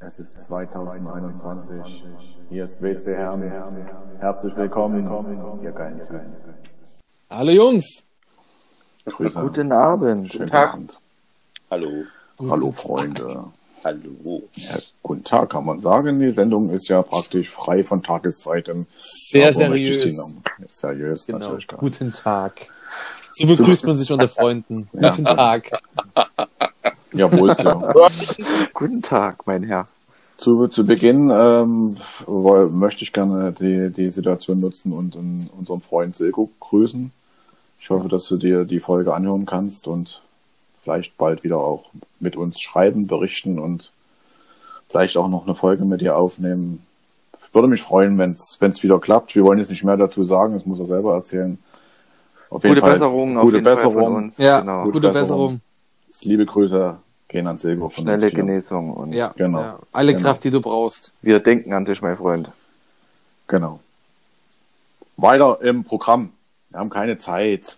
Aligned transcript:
Es 0.00 0.18
ist 0.18 0.40
2021. 0.40 2.06
Hier 2.48 2.64
ist 2.64 2.82
WC 2.82 3.14
Herm. 3.14 3.42
Herzlich 4.18 4.56
willkommen, 4.56 5.62
ihr 5.62 5.72
geilen 5.72 6.00
Typen. 6.00 6.77
Hallo 7.30 7.50
Jungs. 7.50 8.04
Grüße. 9.04 9.40
Guten 9.40 9.72
Abend. 9.72 10.28
Schönen 10.32 10.50
Tag. 10.50 10.74
Abend. 10.74 10.98
Hallo. 11.70 12.04
Hallo 12.48 12.72
Freunde. 12.72 13.44
Hallo. 13.84 14.42
Ja, 14.54 14.78
guten 15.02 15.24
Tag, 15.24 15.50
kann 15.50 15.64
man 15.64 15.80
sagen. 15.80 16.18
Die 16.20 16.30
Sendung 16.30 16.70
ist 16.70 16.88
ja 16.88 17.02
praktisch 17.02 17.48
frei 17.50 17.84
von 17.84 18.02
Tageszeiten. 18.02 18.86
Sehr 19.00 19.52
seriös. 19.52 20.16
Seriös 20.68 21.26
Genau. 21.26 21.38
natürlich. 21.38 21.68
gar 21.68 21.76
nicht. 21.76 21.98
Guten 21.98 22.12
Tag. 22.12 22.66
So 23.34 23.46
begrüßt 23.46 23.86
man 23.86 23.96
sich 23.96 24.10
unter 24.10 24.28
Freunden. 24.28 24.88
Ja. 24.92 25.10
Guten 25.10 25.24
Tag. 25.26 25.70
Jawohl, 27.12 27.54
ja. 27.56 28.08
Guten 28.74 29.02
Tag, 29.02 29.46
mein 29.46 29.62
Herr. 29.62 29.86
Zu, 30.38 30.68
zu 30.68 30.86
Beginn 30.86 31.30
ähm, 31.30 31.96
woll- 32.26 32.70
möchte 32.70 33.02
ich 33.02 33.12
gerne 33.12 33.52
die, 33.52 33.90
die 33.90 34.08
Situation 34.10 34.60
nutzen 34.60 34.92
und 34.92 35.16
ähm, 35.16 35.50
unseren 35.58 35.80
Freund 35.80 36.14
Silko 36.14 36.48
grüßen. 36.60 37.10
Ich 37.80 37.90
hoffe, 37.90 38.08
dass 38.08 38.26
du 38.28 38.36
dir 38.36 38.64
die 38.64 38.78
Folge 38.80 39.12
anhören 39.14 39.46
kannst 39.46 39.88
und 39.88 40.22
vielleicht 40.80 41.18
bald 41.18 41.42
wieder 41.42 41.58
auch 41.58 41.90
mit 42.20 42.36
uns 42.36 42.60
schreiben, 42.60 43.08
berichten 43.08 43.58
und 43.58 43.90
vielleicht 44.88 45.16
auch 45.16 45.28
noch 45.28 45.44
eine 45.44 45.56
Folge 45.56 45.84
mit 45.84 46.00
dir 46.00 46.16
aufnehmen. 46.16 46.84
Ich 47.44 47.52
würde 47.52 47.68
mich 47.68 47.82
freuen, 47.82 48.16
wenn 48.18 48.32
es 48.32 48.82
wieder 48.82 49.00
klappt. 49.00 49.34
Wir 49.34 49.42
wollen 49.42 49.58
jetzt 49.58 49.70
nicht 49.70 49.84
mehr 49.84 49.96
dazu 49.96 50.22
sagen, 50.22 50.54
das 50.54 50.66
muss 50.66 50.78
er 50.78 50.86
selber 50.86 51.14
erzählen. 51.14 51.58
Auf 52.50 52.62
Gute 52.62 52.80
Besserung 52.80 53.36
auf 53.36 53.42
gute 53.44 53.56
jeden 53.56 53.64
Fall 53.66 53.74
Besserung. 53.74 54.04
von 54.04 54.14
uns. 54.16 54.38
Ja, 54.38 54.60
genau. 54.60 54.82
Gute 54.84 54.92
gute 54.92 55.08
Besserung. 55.08 55.60
Besserung. 56.08 56.30
Liebe 56.30 56.46
Grüße 56.46 56.96
gehen 57.28 57.46
an 57.46 57.58
Silko 57.58 57.88
von 57.90 58.04
Schnelle. 58.04 58.30
Genesung 58.30 58.92
und 58.92 59.12
Ja, 59.12 59.32
Genau. 59.36 59.60
ja. 59.60 59.78
Alle 59.92 60.12
Genau. 60.14 60.24
Kraft, 60.24 60.44
die 60.44 60.50
du 60.50 60.60
brauchst. 60.60 61.12
wir 61.22 61.40
denken 61.40 61.72
an 61.72 61.84
dich, 61.84 62.00
mein 62.02 62.16
Freund. 62.16 62.50
Genau. 63.46 63.80
Weiter 65.16 65.58
im 65.62 65.84
Programm. 65.84 66.32
Wir 66.70 66.80
haben 66.80 66.90
keine 66.90 67.18
Zeit. 67.18 67.76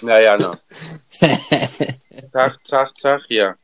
Naja, 0.00 0.36
na. 0.38 0.58
Tag, 2.32 2.56
Tag, 2.68 2.90
Tag, 3.00 3.22
hier. 3.28 3.56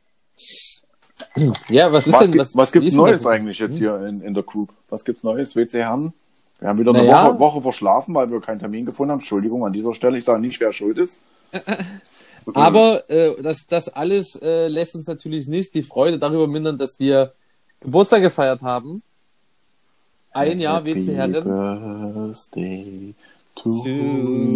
Ja, 1.67 1.91
was 1.91 2.07
ist 2.07 2.13
Was, 2.13 2.19
denn 2.21 2.31
gibt, 2.31 2.41
was, 2.45 2.55
was 2.55 2.71
gibt's 2.71 2.93
Neues 2.93 3.25
eigentlich 3.27 3.59
jetzt 3.59 3.77
hier 3.77 3.95
in, 4.07 4.21
in 4.21 4.33
der 4.33 4.43
Group? 4.43 4.71
Was 4.89 5.03
gibt's 5.05 5.23
Neues? 5.23 5.55
WC 5.55 5.79
Herren? 5.79 6.13
Wir 6.59 6.69
haben 6.69 6.79
wieder 6.79 6.91
eine 6.91 7.03
Naja. 7.03 7.25
Woche, 7.29 7.39
Woche 7.39 7.61
verschlafen, 7.61 8.15
weil 8.15 8.29
wir 8.31 8.39
keinen 8.41 8.59
Termin 8.59 8.85
gefunden 8.85 9.11
haben. 9.11 9.19
Entschuldigung 9.19 9.65
an 9.65 9.73
dieser 9.73 9.93
Stelle. 9.93 10.17
Ich 10.17 10.23
sage 10.25 10.39
nicht, 10.41 10.59
wer 10.59 10.73
schuld 10.73 10.97
ist. 10.97 11.21
Aber 12.55 13.09
äh, 13.09 13.41
das, 13.41 13.65
das 13.67 13.89
alles 13.89 14.35
äh, 14.41 14.67
lässt 14.67 14.95
uns 14.95 15.07
natürlich 15.07 15.47
nicht 15.47 15.73
die 15.73 15.83
Freude 15.83 16.19
darüber 16.19 16.47
mindern, 16.47 16.77
dass 16.77 16.99
wir 16.99 17.33
Geburtstag 17.79 18.21
gefeiert 18.21 18.61
haben. 18.61 19.01
Ein 20.31 20.59
Jahr 20.59 20.85
WC 20.85 21.15
Herren. 21.15 21.31
Birthday 21.43 23.13
to 23.55 23.71
To 23.83 23.89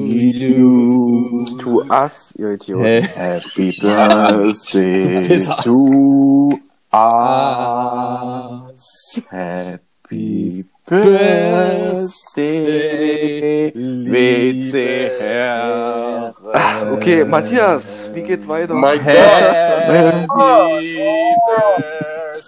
you. 0.05 1.45
To 1.59 1.83
us, 1.89 2.35
ihr 2.37 2.51
Idioten. 2.53 2.83
Hey. 2.83 3.01
Happy 3.01 3.71
Birthday 3.81 5.39
to 5.63 6.59
us. 6.93 8.81
Happy 9.29 10.65
Birthday, 12.33 13.71
WC 13.73 15.11
Herren. 15.19 16.33
Okay, 16.93 17.23
Matthias, 17.23 17.83
wie 18.13 18.21
geht's 18.23 18.45
weiter? 18.47 18.73
Mein 18.73 18.99
Gott. 20.27 20.83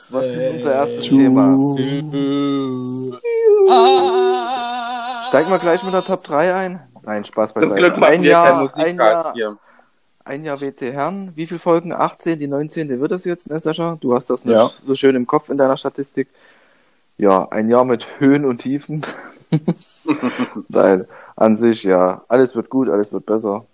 Was 0.09 0.25
ist 0.25 0.49
unser 0.53 0.73
erstes 0.73 1.05
Thema? 1.07 1.57
Ah. 3.69 5.23
Steigen 5.29 5.49
wir 5.49 5.59
gleich 5.59 5.81
mit 5.83 5.93
der 5.93 6.03
Top 6.03 6.23
3 6.25 6.53
ein? 6.53 6.81
Nein, 7.03 7.23
Spaß 7.23 7.53
Zum 7.53 7.73
Glück 7.75 7.95
beiseite. 7.99 8.13
Ein 8.19 8.23
Jahr, 8.23 8.69
ein 8.75 8.97
Jahr, 8.97 9.33
hier. 9.33 9.57
ein 10.25 10.43
Jahr 10.43 10.59
WC 10.59 10.91
Herren. 10.91 11.31
Wie 11.35 11.47
viele 11.47 11.59
Folgen? 11.59 11.93
18, 11.93 12.37
die 12.39 12.47
19. 12.47 12.99
wird 12.99 13.11
das 13.11 13.23
jetzt, 13.25 13.49
ne, 13.49 13.59
Sascha? 13.59 13.97
Du 14.01 14.13
hast 14.13 14.29
das 14.29 14.43
nicht 14.45 14.55
Ja. 14.55 14.67
so 14.67 14.93
schön 14.95 15.15
im 15.15 15.25
Kopf 15.25 15.49
in 15.49 15.57
deiner 15.57 15.77
Statistik. 15.77 16.27
Ja, 17.17 17.47
ein 17.49 17.69
Jahr 17.69 17.85
mit 17.85 18.19
Höhen 18.19 18.45
und 18.45 18.59
Tiefen. 18.59 19.05
Nein, 20.69 21.05
an 21.35 21.57
sich, 21.57 21.83
ja, 21.83 22.23
alles 22.27 22.55
wird 22.55 22.69
gut, 22.69 22.89
alles 22.89 23.11
wird 23.13 23.25
besser. 23.25 23.65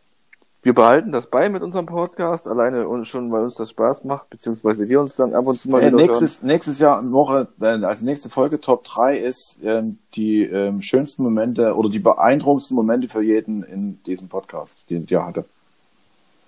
Wir 0.64 0.76
behalten 0.76 1.12
das 1.12 1.26
bei 1.26 1.50
mit 1.50 1.64
unserem 1.64 1.88
Podcast, 1.88 2.48
alleine 2.48 2.88
und 2.88 3.06
schon, 3.08 3.32
weil 3.32 3.44
uns 3.46 3.56
das 3.56 3.72
Spaß 3.72 4.04
macht, 4.04 4.30
beziehungsweise 4.30 4.88
wir 4.88 5.02
uns 5.02 5.16
dann 5.16 5.34
ab 5.34 5.48
und 5.48 5.58
zu 5.58 5.70
mal 5.72 5.82
Äh, 5.82 5.88
wieder 5.88 5.98
hören. 5.98 6.06
nächstes, 6.08 6.44
nächstes 6.44 6.78
Jahr 6.78 7.12
Woche, 7.12 7.48
äh, 7.60 7.66
also 7.66 8.06
nächste 8.06 8.30
Folge 8.30 8.62
Top 8.62 8.84
3 8.84 9.18
ist 9.18 9.60
ähm, 9.64 9.98
die 10.14 10.44
ähm, 10.44 10.80
schönsten 10.82 11.24
Momente 11.24 11.76
oder 11.76 11.90
die 11.90 11.98
beeindruckendsten 11.98 12.76
Momente 12.76 13.08
für 13.08 13.24
jeden 13.24 13.64
in 13.64 14.04
diesem 14.04 14.28
Podcast, 14.28 14.88
den 14.92 15.06
ich 15.10 15.16
hatte. 15.16 15.46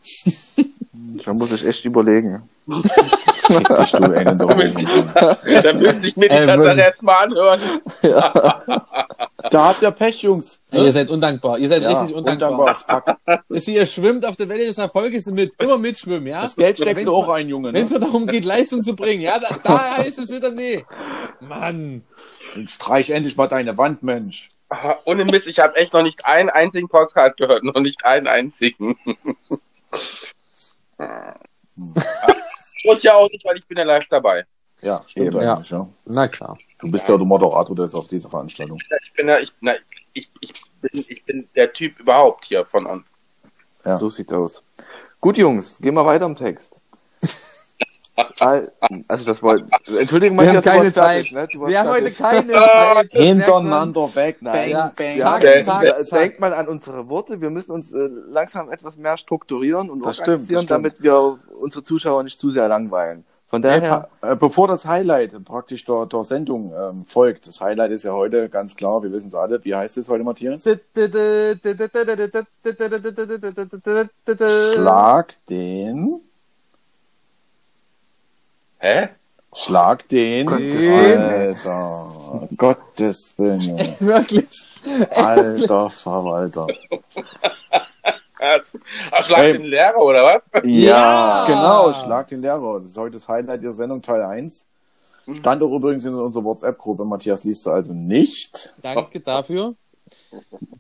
Da 0.94 1.34
muss 1.34 1.52
ich 1.52 1.66
echt 1.66 1.84
überlegen. 1.86 2.44
Du. 2.68 2.82
Da 3.50 3.60
müsste 5.74 6.08
ich 6.08 6.16
mir 6.16 6.30
die 6.30 6.36
Äh, 6.36 6.46
Tatsache 6.46 6.80
erstmal 6.80 7.26
anhören. 7.26 7.60
Da 9.52 9.66
habt 9.66 9.82
ihr 9.82 9.92
Pech, 9.92 10.22
Jungs. 10.22 10.62
Ey, 10.72 10.86
ihr 10.86 10.92
seid 10.94 11.10
undankbar. 11.10 11.60
Ihr 11.60 11.68
seid 11.68 11.82
Ja, 11.84 11.90
richtig 11.90 12.16
undankbar. 12.16 12.74
Wisst 13.50 13.68
ihr, 13.68 13.86
schwimmt 13.86 14.26
auf 14.26 14.38
der 14.38 14.48
Welle 14.48 14.66
des 14.66 14.78
Erfolges 14.78 15.26
mit. 15.26 15.54
Immer 15.62 15.78
mitschwimmen, 15.78 16.28
ja? 16.28 16.44
Das 16.44 16.56
Geld 16.56 16.78
steckst 16.78 17.06
du 17.06 17.14
auch 17.14 17.28
ein, 17.28 17.50
Junge. 17.50 17.74
Wenn 17.74 17.84
es 17.86 17.92
Ne? 17.92 18.00
darum 18.00 18.26
geht, 18.26 18.46
Leistung 18.46 18.82
zu 18.82 18.96
bringen, 18.96 19.22
ja, 19.22 19.38
da, 19.40 19.50
da 19.62 19.98
heißt 19.98 20.20
es 20.20 20.32
wieder, 20.32 20.52
nee. 20.52 20.86
Mann. 21.42 22.04
Streich 22.68 23.10
endlich 23.10 23.36
mal 23.36 23.48
deine 23.48 23.78
Wand, 23.78 24.04
Mensch. 24.04 24.48
Ah, 24.70 24.96
Ohne 25.04 25.26
Mist, 25.26 25.48
ich 25.48 25.60
habe 25.60 25.76
echt 25.76 25.92
noch 25.94 26.04
nicht 26.04 26.26
einen 26.26 26.50
einzigen 26.50 26.88
Postcard 26.88 27.36
gehört. 27.36 27.66
Noch 27.66 27.82
nicht 27.82 28.06
einen 28.06 28.28
einzigen. 28.28 28.96
Und 32.86 33.04
ja 33.04 33.16
auch 33.16 33.30
nicht, 33.30 33.46
weil 33.46 33.58
ich 33.58 33.68
bin 33.68 33.78
ja 33.78 33.84
live 33.84 34.08
dabei. 34.10 34.46
Ja, 34.82 35.02
stimmt 35.08 35.28
Eben, 35.28 35.42
ja. 35.42 35.56
eigentlich, 35.56 35.72
ja. 35.72 35.88
Na 36.06 36.28
klar. 36.28 36.58
Du 36.80 36.92
bist 36.92 37.08
ja 37.08 37.16
der 37.16 37.26
Moderator 37.26 37.76
des 37.76 37.96
auf 37.96 38.08
dieser 38.08 38.30
Veranstaltung. 38.30 38.78
Ich 39.04 39.14
bin 39.14 39.28
ja, 39.30 39.40
ich, 39.40 39.54
na, 39.62 39.76
ich, 40.14 40.30
ich, 40.42 40.54
bin, 40.82 41.06
ich 41.08 41.24
bin 41.24 41.50
der 41.56 41.72
Typ 41.72 42.00
überhaupt 42.00 42.46
hier 42.46 42.66
von 42.66 42.86
an. 42.88 43.06
Ja. 43.86 43.98
So 43.98 44.10
sieht's 44.10 44.34
aus. 44.34 44.64
Gut, 45.22 45.38
Jungs, 45.38 45.78
gehen 45.80 45.96
wir 45.96 46.06
weiter 46.06 46.26
im 46.26 46.36
Text. 46.36 46.80
Al- 48.46 48.72
Also 49.08 49.26
das 49.26 49.42
war. 49.44 49.58
Entschuldigung, 50.00 50.38
Wir 50.38 50.48
haben 50.48 50.56
Matthias, 50.56 50.64
du 50.64 50.70
keine 50.70 50.84
warst 50.84 50.94
fertig, 50.96 51.34
Zeit. 51.34 51.54
ne? 51.62 51.68
Wir 51.70 51.80
haben 51.80 51.90
heute 51.90 52.12
keine 52.12 52.52
Zeit. 52.54 53.12
Hintereinander 53.12 54.16
weg, 54.16 54.38
Nein, 54.42 54.54
bang, 54.54 54.70
ja. 54.70 54.94
bang. 54.96 55.18
Ja, 55.18 55.26
Zack, 55.26 55.44
Okay. 55.44 55.64
zack, 55.64 55.84
äh, 55.84 56.04
zack. 56.06 56.20
denkt 56.20 56.40
mal 56.40 56.54
an 56.54 56.68
unsere 56.68 57.10
Worte. 57.10 57.42
Wir 57.42 57.50
müssen 57.50 57.72
uns 57.72 57.94
äh, 57.94 58.08
langsam 58.30 58.72
etwas 58.72 58.98
mehr 58.98 59.18
strukturieren 59.18 59.90
und 59.90 60.06
Das 60.06 60.16
stimmt, 60.16 60.28
organisieren, 60.30 60.56
das 60.56 60.64
stimmt. 60.66 60.72
damit 60.72 61.02
wir 61.04 61.40
unsere 61.62 61.84
Zuschauer 61.84 62.24
nicht 62.24 62.40
zu 62.40 62.50
sehr 62.50 62.68
langweilen. 62.68 63.26
Von 63.48 63.62
daher, 63.62 64.10
äh, 64.24 64.36
bevor 64.36 64.68
das 64.68 64.88
Highlight 64.88 65.46
praktisch 65.46 65.86
der, 65.86 66.08
der 66.08 66.24
Sendung 66.24 66.74
ähm, 66.76 67.06
folgt, 67.06 67.46
das 67.46 67.62
Highlight 67.62 67.92
ist 67.92 68.04
ja 68.04 68.12
heute 68.12 68.50
ganz 68.50 68.76
klar, 68.76 69.04
wir 69.04 69.12
wissen 69.12 69.28
es 69.28 69.36
alle, 69.36 69.64
wie 69.64 69.76
heißt 69.76 69.96
es 70.00 70.10
heute, 70.10 70.24
Matthias? 70.24 70.64
Schlag 74.74 75.36
den, 75.50 76.22
Hä? 78.84 79.08
schlag 79.56 80.10
den, 80.10 80.46
Gottes 80.46 80.76
Willen. 80.82 81.22
Alter, 81.22 82.48
Gottes 82.58 83.34
Willen. 83.38 83.62
Wirklich. 84.00 84.68
alter 85.16 85.90
Verwalter. 85.90 86.68
Ach, 88.40 89.24
schlag 89.24 89.40
Ey. 89.40 89.54
den 89.54 89.68
Lehrer, 89.68 90.00
oder 90.00 90.24
was? 90.26 90.52
Ja. 90.66 91.46
genau, 91.48 91.94
schlag 91.94 92.28
den 92.28 92.42
Lehrer. 92.42 92.82
Das 92.82 92.92
ist 92.92 92.98
heute 92.98 93.14
das 93.14 93.30
Highlight 93.30 93.64
der 93.64 93.72
Sendung 93.72 94.02
Teil 94.02 94.22
1. 94.22 94.68
Stand 95.40 95.64
auch 95.64 95.74
übrigens 95.74 96.04
in 96.04 96.14
unserer 96.16 96.44
WhatsApp-Gruppe. 96.44 97.06
Matthias 97.06 97.46
liest 97.46 97.64
sie 97.64 97.72
also 97.72 97.94
nicht. 97.94 98.74
Danke 98.82 99.22
dafür. 99.22 99.76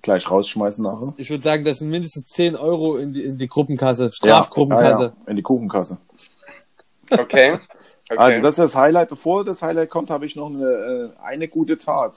Gleich 0.01 0.29
rausschmeißen 0.29 0.83
nachher. 0.83 1.13
Ich 1.15 1.29
würde 1.29 1.41
sagen, 1.43 1.63
das 1.63 1.77
sind 1.77 1.89
mindestens 1.89 2.25
10 2.25 2.57
Euro 2.57 2.97
in 2.97 3.13
die, 3.13 3.23
in 3.23 3.37
die 3.37 3.47
Gruppenkasse, 3.47 4.11
Strafgruppenkasse. 4.11 5.03
Ja, 5.03 5.07
ja, 5.07 5.29
in 5.29 5.37
die 5.37 5.41
Kuchenkasse. 5.41 5.97
Okay. 7.09 7.59
Okay. 8.13 8.21
Also 8.23 8.41
das 8.41 8.53
ist 8.53 8.59
das 8.59 8.75
Highlight. 8.75 9.09
Bevor 9.09 9.43
das 9.43 9.61
Highlight 9.61 9.89
kommt, 9.89 10.09
habe 10.09 10.25
ich 10.25 10.35
noch 10.35 10.49
eine, 10.49 10.65
äh, 10.65 11.09
eine 11.23 11.47
gute 11.47 11.77
Tat. 11.77 12.13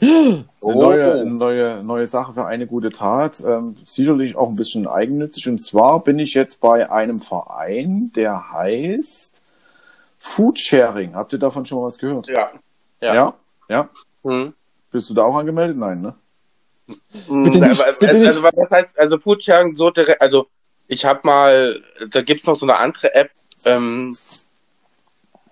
Eine 0.00 0.44
Oh. 0.60 0.72
neue, 0.72 1.12
eine 1.20 1.30
neue, 1.30 1.84
neue 1.84 2.06
Sache 2.08 2.32
für 2.32 2.44
eine 2.44 2.66
gute 2.66 2.90
Tat. 2.90 3.40
Ähm, 3.46 3.76
sicherlich 3.86 4.34
auch 4.36 4.48
ein 4.48 4.56
bisschen 4.56 4.88
eigennützig. 4.88 5.48
Und 5.48 5.62
zwar 5.64 6.00
bin 6.02 6.18
ich 6.18 6.34
jetzt 6.34 6.60
bei 6.60 6.90
einem 6.90 7.20
Verein, 7.20 8.10
der 8.16 8.50
heißt 8.52 9.40
Foodsharing. 10.18 11.14
Habt 11.14 11.32
ihr 11.32 11.38
davon 11.38 11.66
schon 11.66 11.78
mal 11.78 11.86
was 11.86 11.98
gehört? 11.98 12.26
Ja. 12.28 12.50
Ja. 13.00 13.14
Ja? 13.14 13.34
Ja? 13.68 13.88
Hm. 14.24 14.54
Bist 14.90 15.08
du 15.10 15.14
da 15.14 15.22
auch 15.24 15.36
angemeldet? 15.36 15.76
Nein, 15.76 15.98
ne? 15.98 16.14
Bitte 16.86 17.28
Hm, 17.28 17.42
nicht, 17.42 17.62
also, 17.62 17.84
bitte 17.98 18.18
nicht. 18.18 18.26
also 18.26 18.42
was 18.42 18.70
heißt, 18.70 18.98
also 18.98 19.18
Foodsharing 19.18 19.76
so 19.76 19.90
direkt, 19.90 20.20
also 20.20 20.46
ich 20.88 21.04
habe 21.04 21.20
mal, 21.22 21.80
da 22.10 22.22
gibt's 22.22 22.46
noch 22.46 22.56
so 22.56 22.66
eine 22.66 22.76
andere 22.76 23.14
App, 23.14 23.30
ähm, 23.64 24.14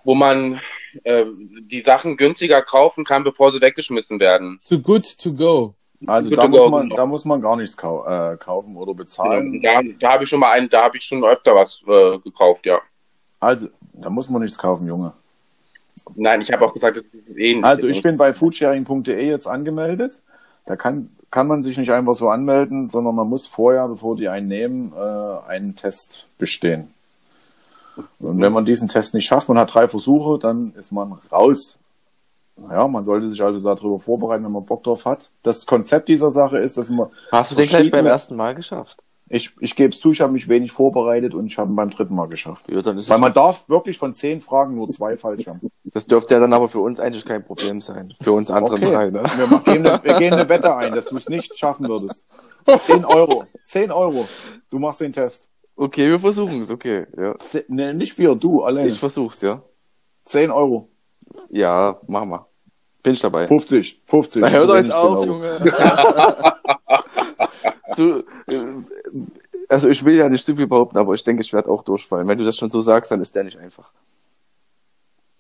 wo 0.05 0.15
man 0.15 0.61
äh, 1.05 1.25
die 1.63 1.81
Sachen 1.81 2.17
günstiger 2.17 2.63
kaufen 2.63 3.05
kann, 3.05 3.25
bevor 3.25 3.53
sie 3.53 3.61
weggeschmissen 3.61 4.21
werden. 4.21 4.59
Too 4.69 4.81
good 4.81 5.19
to 5.19 5.33
go. 5.33 5.75
Also 6.07 6.31
da 6.31 6.49
muss, 6.49 6.71
man, 6.71 6.89
da 6.89 7.07
muss 7.07 7.25
man 7.27 7.43
gar 7.43 7.57
nichts 7.57 7.77
kau 7.77 8.07
äh, 8.07 8.37
kaufen 8.39 8.77
oder 8.77 8.95
bezahlen. 8.95 9.61
Da, 9.61 9.83
da 9.99 10.13
habe 10.13 10.25
ich 10.25 10.31
schon 10.31 10.41
mal 10.41 10.53
einen, 10.53 10.71
da 10.71 10.85
habe 10.85 10.97
ich 10.97 11.05
schon 11.05 11.23
öfter 11.25 11.55
was 11.55 11.85
äh, 11.87 12.19
gekauft, 12.21 12.65
ja. 12.65 12.81
Also, 13.39 13.69
da 13.93 14.09
muss 14.09 14.31
man 14.31 14.41
nichts 14.43 14.57
kaufen, 14.57 14.87
Junge. 14.87 15.13
Nein, 16.15 16.41
ich 16.41 16.51
habe 16.51 16.65
auch 16.65 16.73
gesagt, 16.73 16.97
das 16.97 17.05
ist 17.05 17.37
eh 17.37 17.55
nicht. 17.55 17.65
Also 17.65 17.87
ich 17.87 18.03
bin 18.03 18.17
bei 18.17 18.33
foodsharing.de 18.33 19.27
jetzt 19.27 19.47
angemeldet. 19.47 20.21
Da 20.67 20.77
kann, 20.77 21.11
kann 21.31 21.47
man 21.47 21.63
sich 21.63 21.77
nicht 21.77 21.91
einfach 21.91 22.15
so 22.15 22.29
anmelden, 22.31 22.89
sondern 22.89 23.15
man 23.15 23.29
muss 23.29 23.47
vorher, 23.47 23.87
bevor 23.89 24.17
die 24.17 24.29
einen 24.29 24.49
nehmen, 24.49 24.93
äh, 24.97 25.49
einen 25.49 25.77
Test 25.77 26.27
bestehen. 26.39 26.95
Und 28.19 28.41
wenn 28.41 28.53
man 28.53 28.65
diesen 28.65 28.89
Test 28.89 29.15
nicht 29.15 29.27
schafft, 29.27 29.49
man 29.49 29.59
hat 29.59 29.75
drei 29.75 29.89
Versuche, 29.89 30.39
dann 30.39 30.75
ist 30.75 30.93
man 30.93 31.13
raus. 31.31 31.79
Ja, 32.71 32.87
man 32.87 33.05
sollte 33.05 33.31
sich 33.31 33.43
also 33.43 33.59
darüber 33.61 33.99
vorbereiten, 33.99 34.45
wenn 34.45 34.53
man 34.53 34.67
Bock 34.67 34.85
drauf 34.85 35.07
hat. 35.07 35.31
Das 35.43 35.65
Konzept 35.65 36.09
dieser 36.09 36.31
Sache 36.31 36.59
ist, 36.59 36.77
dass 36.77 36.91
man 36.91 37.09
Hast 37.33 37.53
du 37.53 37.57
den 37.57 37.69
gleich 37.69 37.91
beim 37.91 38.07
ersten 38.07 38.37
Mal 38.37 38.55
geschafft? 38.55 39.03
ich, 39.33 39.53
ich 39.61 39.77
gebe 39.77 39.91
es 39.95 40.01
zu, 40.01 40.11
ich 40.11 40.21
habe 40.21 40.33
mich 40.33 40.49
wenig 40.49 40.73
vorbereitet 40.73 41.35
und 41.35 41.47
ich 41.47 41.57
habe 41.57 41.73
ihn 41.73 41.77
beim 41.77 41.91
dritten 41.91 42.15
Mal 42.17 42.27
geschafft. 42.27 42.65
Ja, 42.69 42.83
dann 42.83 42.99
ist 42.99 43.09
Weil 43.09 43.19
man 43.19 43.33
darf 43.33 43.69
wirklich 43.69 43.97
von 43.97 44.13
zehn 44.13 44.41
Fragen 44.41 44.75
nur 44.75 44.91
zwei 44.91 45.17
falsch 45.17 45.47
haben. 45.47 45.71
das 45.85 46.07
dürfte 46.07 46.35
ja 46.35 46.41
dann 46.41 46.53
aber 46.53 46.69
für 46.69 46.81
uns 46.81 46.99
eigentlich 46.99 47.25
kein 47.25 47.45
Problem 47.45 47.81
sein. 47.81 48.13
Für 48.21 48.33
uns 48.33 48.51
anderen 48.51 48.83
Okay. 48.83 48.93
drei, 48.93 49.11
ne? 49.11 49.23
Wir, 49.23 49.59
gehen 49.73 49.87
eine, 49.87 50.01
wir 50.03 50.15
gehen 50.19 50.35
eine 50.35 50.49
Wette 50.49 50.75
ein, 50.75 50.93
dass 50.95 51.07
du 51.07 51.17
es 51.17 51.29
nicht 51.29 51.57
schaffen 51.57 51.89
würdest. 51.89 52.27
10 52.67 53.05
Euro. 53.05 53.45
10 53.63 53.93
Euro. 53.93 54.27
Du 54.69 54.81
machst 54.81 55.01
den 55.01 55.13
Test. 55.13 55.49
Okay, 55.81 56.11
wir 56.11 56.19
versuchen 56.19 56.61
es, 56.61 56.71
okay. 56.71 57.07
Ja. 57.17 57.39
Ze- 57.39 57.65
Ne, 57.69 57.95
nicht 57.95 58.19
wir, 58.19 58.35
du 58.35 58.63
alleine. 58.63 58.89
Ich 58.89 58.99
versuch's, 58.99 59.41
ja. 59.41 59.63
10 60.25 60.51
Euro. 60.51 60.89
Ja, 61.49 61.99
mach 62.07 62.25
mal. 62.27 62.47
Bin 63.03 63.15
ich 63.15 63.21
dabei. 63.21 63.47
50. 63.49 64.03
50. 64.05 64.43
Na, 64.43 64.49
hör 64.51 64.67
doch 64.67 64.77
jetzt 64.77 64.89
nicht 64.89 64.97
10 64.97 65.07
auf. 65.07 65.25
Junge. 65.27 65.59
so, 67.97 68.19
äh, 68.19 68.23
also 69.71 69.89
ich 69.89 70.05
will 70.05 70.17
ja 70.17 70.29
nicht 70.29 70.45
zu 70.45 70.55
viel 70.55 70.67
behaupten, 70.67 70.99
aber 70.99 71.15
ich 71.15 71.25
denke, 71.25 71.41
ich 71.43 71.53
werde 71.55 71.71
auch 71.71 71.83
durchfallen. 71.83 72.29
Wenn 72.29 72.37
du 72.39 72.45
das 72.45 72.57
schon 72.59 72.69
so 72.71 72.81
sagst, 72.83 73.11
dann 73.11 73.23
ist 73.23 73.35
der 73.35 73.45
nicht 73.45 73.59
einfach. 73.59 73.91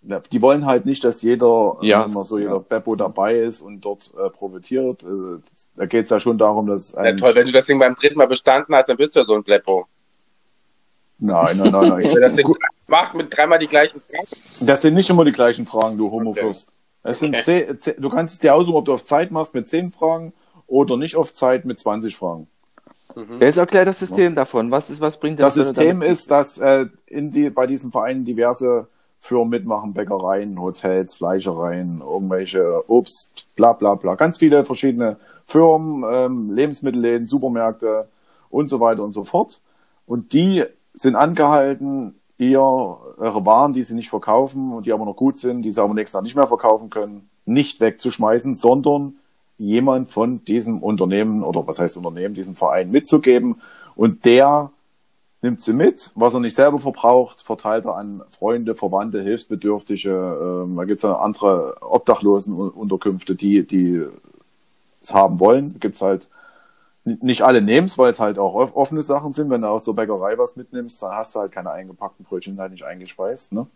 Ja, 0.02 0.20
Die 0.32 0.40
wollen 0.40 0.64
halt 0.64 0.86
nicht, 0.86 1.04
dass 1.04 1.20
jeder, 1.20 1.76
Ja. 1.82 2.04
immer 2.04 2.24
so 2.24 2.38
jeder 2.38 2.52
Ja. 2.54 2.58
Beppo 2.66 2.96
dabei 2.96 3.40
ist 3.40 3.60
und 3.60 3.82
dort 3.82 4.10
äh, 4.16 4.30
profitiert. 4.30 5.02
Äh, 5.02 5.40
da 5.76 5.84
geht 5.84 6.04
es 6.04 6.10
ja 6.10 6.18
schon 6.18 6.38
darum, 6.38 6.66
dass 6.66 6.92
Ja, 6.92 7.14
toll, 7.14 7.34
wenn 7.34 7.44
du 7.46 7.52
das 7.52 7.66
Ding 7.66 7.78
beim 7.78 7.94
dritten 7.94 8.16
Mal 8.16 8.26
bestanden 8.26 8.74
hast, 8.74 8.88
dann 8.88 8.96
bist 8.96 9.14
du 9.14 9.20
ja 9.20 9.26
so 9.26 9.34
ein 9.34 9.42
Bleppo. 9.44 9.86
Nein, 11.20 11.56
nein, 11.58 11.70
nein, 11.70 11.88
nein. 11.88 12.04
Wenn 12.04 12.20
das 12.22 12.34
Ding 12.34 12.46
macht 12.86 13.14
mit 13.14 13.34
dreimal 13.36 13.58
die 13.58 13.66
gleichen 13.66 14.00
Fragen. 14.00 14.66
Das 14.66 14.82
sind 14.82 14.94
nicht 14.94 15.08
immer 15.10 15.24
die 15.24 15.32
gleichen 15.32 15.66
Fragen, 15.66 15.96
du 15.96 16.10
Homofürst. 16.10 16.70
Es 17.02 17.18
sind 17.18 17.36
zehn, 17.42 17.80
zehn, 17.80 17.94
du 17.98 18.10
kannst 18.10 18.34
es 18.34 18.40
dir 18.40 18.54
aussuchen, 18.54 18.76
ob 18.76 18.84
du 18.84 18.92
auf 18.92 19.04
Zeit 19.04 19.30
machst 19.30 19.54
mit 19.54 19.70
10 19.70 19.90
Fragen 19.90 20.32
oder 20.66 20.96
nicht 20.98 21.16
auf 21.16 21.32
Zeit 21.32 21.64
mit 21.64 21.78
20 21.78 22.16
Fragen. 22.16 22.46
Wer 23.14 23.48
ist 23.48 23.56
erklärt 23.56 23.88
das 23.88 23.98
System 23.98 24.34
davon? 24.34 24.70
Was 24.70 24.88
ist, 24.90 25.00
was 25.00 25.16
bringt 25.18 25.38
Das 25.40 25.54
du 25.54 25.64
System 25.64 26.00
damit- 26.00 26.08
ist, 26.10 26.30
dass 26.30 26.58
äh, 26.58 26.86
in 27.06 27.30
die, 27.32 27.50
bei 27.50 27.66
diesem 27.66 27.90
Verein 27.90 28.24
diverse 28.24 28.86
Firmen 29.20 29.48
mitmachen, 29.50 29.92
Bäckereien, 29.94 30.60
Hotels, 30.60 31.14
Fleischereien, 31.14 32.00
irgendwelche 32.00 32.88
Obst, 32.88 33.46
bla 33.56 33.72
bla 33.72 33.94
bla. 33.94 34.14
Ganz 34.14 34.38
viele 34.38 34.64
verschiedene 34.64 35.16
Firmen, 35.46 36.04
ähm, 36.10 36.52
Lebensmittelläden, 36.54 37.26
Supermärkte 37.26 38.08
und 38.48 38.68
so 38.68 38.78
weiter 38.80 39.02
und 39.02 39.12
so 39.12 39.24
fort. 39.24 39.60
Und 40.06 40.32
die 40.32 40.64
sind 40.92 41.16
angehalten, 41.16 42.14
ihr, 42.38 42.58
ihre 43.20 43.46
Waren, 43.46 43.72
die 43.72 43.82
sie 43.82 43.94
nicht 43.94 44.10
verkaufen 44.10 44.72
und 44.72 44.86
die 44.86 44.92
aber 44.92 45.04
noch 45.04 45.16
gut 45.16 45.38
sind, 45.38 45.62
die 45.62 45.72
sie 45.72 45.82
aber 45.82 45.94
nächstes 45.94 46.14
Jahr 46.14 46.22
nicht 46.22 46.36
mehr 46.36 46.46
verkaufen 46.46 46.90
können, 46.90 47.28
nicht 47.44 47.80
wegzuschmeißen, 47.80 48.54
sondern 48.54 49.14
jemand 49.58 50.08
von 50.08 50.44
diesem 50.44 50.82
Unternehmen 50.82 51.42
oder 51.42 51.66
was 51.66 51.78
heißt 51.78 51.98
Unternehmen, 51.98 52.34
diesem 52.34 52.56
Verein 52.56 52.90
mitzugeben. 52.90 53.60
Und 53.94 54.24
der 54.24 54.70
nimmt 55.42 55.60
sie 55.60 55.74
mit, 55.74 56.10
was 56.14 56.32
er 56.32 56.40
nicht 56.40 56.54
selber 56.54 56.78
verbraucht, 56.78 57.42
verteilt 57.42 57.84
er 57.84 57.96
an 57.96 58.22
Freunde, 58.30 58.74
Verwandte, 58.74 59.20
Hilfsbedürftige. 59.20 60.64
Ähm, 60.64 60.76
da 60.76 60.84
gibt 60.84 60.98
es 60.98 61.02
ja 61.02 61.16
andere 61.16 61.76
Obdachlosenunterkünfte, 61.82 63.34
die, 63.34 63.66
die 63.66 64.06
es 65.02 65.12
haben 65.12 65.40
wollen. 65.40 65.78
Gibt 65.78 65.96
es 65.96 66.02
halt 66.02 66.28
nicht 67.04 67.42
alle 67.42 67.62
nehmen's, 67.62 67.96
weil 67.98 68.10
es 68.12 68.20
halt 68.20 68.38
auch 68.38 68.54
off- 68.54 68.76
offene 68.76 69.02
Sachen 69.02 69.32
sind. 69.32 69.50
Wenn 69.50 69.62
du 69.62 69.68
aus 69.68 69.84
der 69.84 69.92
Bäckerei 69.92 70.36
was 70.38 70.56
mitnimmst, 70.56 71.02
dann 71.02 71.12
hast 71.12 71.34
du 71.34 71.40
halt 71.40 71.52
keine 71.52 71.70
eingepackten 71.70 72.24
Brötchen, 72.24 72.58
halt 72.58 72.72
nicht 72.72 72.84
eingespeist. 72.84 73.52
Ne? 73.52 73.66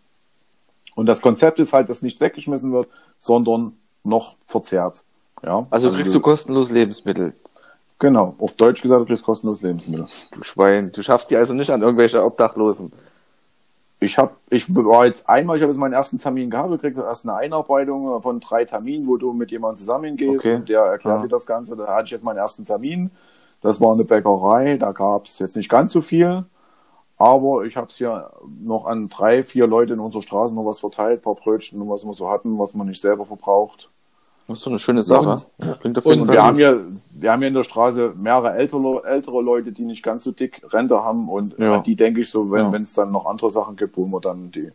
Und 0.95 1.07
das 1.07 1.21
Konzept 1.21 1.59
ist 1.59 1.73
halt, 1.73 1.89
dass 1.89 2.01
nicht 2.01 2.21
weggeschmissen 2.21 2.71
wird, 2.71 2.87
sondern 3.19 3.73
noch 4.03 4.35
verzehrt. 4.47 5.03
Ja? 5.43 5.65
Also 5.69 5.91
kriegst 5.91 6.13
du 6.13 6.19
kostenlos 6.19 6.69
Lebensmittel. 6.71 7.33
Genau, 7.97 8.35
auf 8.39 8.53
Deutsch 8.53 8.81
gesagt, 8.81 9.01
du 9.01 9.05
kriegst 9.05 9.23
kostenlos 9.23 9.61
Lebensmittel. 9.61 10.05
Du 10.31 10.43
Schwein. 10.43 10.91
Du 10.91 11.01
schaffst 11.01 11.31
die 11.31 11.37
also 11.37 11.53
nicht 11.53 11.69
an 11.71 11.81
irgendwelche 11.81 12.23
Obdachlosen. 12.23 12.91
Ich 13.99 14.17
habe, 14.17 14.35
ich 14.49 14.73
war 14.75 15.05
jetzt 15.05 15.27
einmal, 15.29 15.55
ich 15.55 15.63
habe 15.63 15.71
jetzt 15.71 15.79
meinen 15.79 15.93
ersten 15.93 16.17
Termin 16.17 16.49
gehabt, 16.49 16.69
gekriegt 16.69 16.97
erst 16.97 17.25
eine 17.25 17.37
Einarbeitung 17.37 18.21
von 18.21 18.39
drei 18.39 18.65
Terminen, 18.65 19.07
wo 19.07 19.17
du 19.17 19.31
mit 19.33 19.51
jemandem 19.51 19.77
zusammengehst 19.77 20.45
Okay. 20.45 20.55
und 20.55 20.69
der 20.69 20.81
erklärt 20.81 21.17
Ja. 21.17 21.21
dir 21.23 21.29
das 21.29 21.45
Ganze. 21.45 21.75
Da 21.75 21.87
hatte 21.87 22.05
ich 22.05 22.11
jetzt 22.11 22.23
meinen 22.23 22.37
ersten 22.37 22.65
Termin. 22.65 23.11
Das 23.61 23.79
war 23.81 23.93
eine 23.93 24.03
Bäckerei, 24.03 24.77
da 24.77 24.91
gab 24.91 25.25
es 25.25 25.39
jetzt 25.39 25.55
nicht 25.55 25.69
ganz 25.69 25.91
so 25.93 26.01
viel, 26.01 26.43
aber 27.17 27.63
ich 27.63 27.77
habe 27.77 27.87
es 27.87 27.95
hier 27.97 28.29
noch 28.61 28.85
an 28.85 29.07
drei, 29.07 29.41
vier 29.43 29.65
Leute 29.65 29.93
in 29.93 29.99
unserer 29.99 30.21
Straße 30.21 30.53
noch 30.53 30.65
was 30.65 30.79
verteilt, 30.79 31.23
paar 31.23 31.35
Brötchen, 31.35 31.81
und 31.81 31.89
was 31.89 32.05
wir 32.05 32.13
so 32.13 32.29
hatten, 32.29 32.59
was 32.59 32.73
man 32.75 32.87
nicht 32.87 33.01
selber 33.01 33.25
verbraucht. 33.25 33.89
Das 34.47 34.59
ist 34.59 34.63
so 34.63 34.69
eine 34.69 34.79
schöne 34.79 35.01
Sache. 35.01 35.43
Ja, 35.63 35.73
Klingt 35.75 35.97
auf 35.97 36.05
jeden 36.05 36.21
und 36.21 36.27
Fall 36.27 36.35
Wir 36.35 36.43
haben 36.43 36.59
ja, 36.59 36.75
wir 37.15 37.31
haben 37.31 37.41
ja 37.41 37.47
in 37.47 37.53
der 37.55 37.63
Straße 37.63 38.13
mehrere 38.15 38.53
ältere, 38.53 39.01
ältere 39.05 39.41
Leute, 39.41 39.71
die 39.71 39.83
nicht 39.83 40.03
ganz 40.03 40.23
so 40.23 40.31
dick 40.31 40.61
Rente 40.71 41.03
haben 41.03 41.29
und 41.29 41.57
Ja. 41.57 41.77
an 41.77 41.83
die 41.83 41.95
denke 41.95 42.21
ich 42.21 42.29
so, 42.29 42.51
wenn 42.51 42.65
Ja. 42.65 42.71
wenn 42.71 42.83
es 42.83 42.93
dann 42.93 43.11
noch 43.11 43.25
andere 43.25 43.51
Sachen 43.51 43.75
gibt, 43.75 43.97
wo 43.97 44.05
wir 44.05 44.21
dann 44.21 44.51
die, 44.51 44.71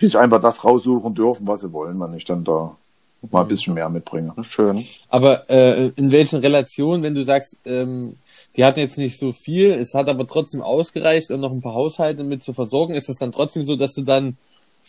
die 0.00 0.06
sich 0.06 0.16
einfach 0.16 0.40
das 0.40 0.64
raussuchen 0.64 1.14
dürfen, 1.14 1.46
was 1.48 1.60
sie 1.62 1.72
wollen, 1.72 1.98
wenn 1.98 2.14
ich 2.14 2.24
dann 2.24 2.44
da 2.44 2.76
mal 3.30 3.42
ein 3.42 3.48
bisschen 3.48 3.74
mehr 3.74 3.88
mitbringe. 3.90 4.32
Schön. 4.42 4.84
Aber 5.08 5.50
äh, 5.50 5.88
in 5.96 6.10
welchen 6.12 6.40
Relationen, 6.40 7.02
wenn 7.02 7.14
du 7.14 7.22
sagst, 7.22 7.58
ähm, 7.66 8.16
die 8.56 8.64
hatten 8.64 8.78
jetzt 8.80 8.96
nicht 8.96 9.18
so 9.18 9.32
viel, 9.32 9.72
es 9.72 9.92
hat 9.94 10.08
aber 10.08 10.26
trotzdem 10.26 10.62
ausgereicht, 10.62 11.30
um 11.30 11.40
noch 11.40 11.50
ein 11.50 11.60
paar 11.60 11.74
Haushalte 11.74 12.22
mit 12.24 12.42
zu 12.42 12.52
versorgen, 12.52 12.94
ist 12.94 13.08
es 13.10 13.18
dann 13.18 13.32
trotzdem 13.32 13.64
so, 13.64 13.76
dass 13.76 13.92
du 13.92 14.02
dann 14.02 14.36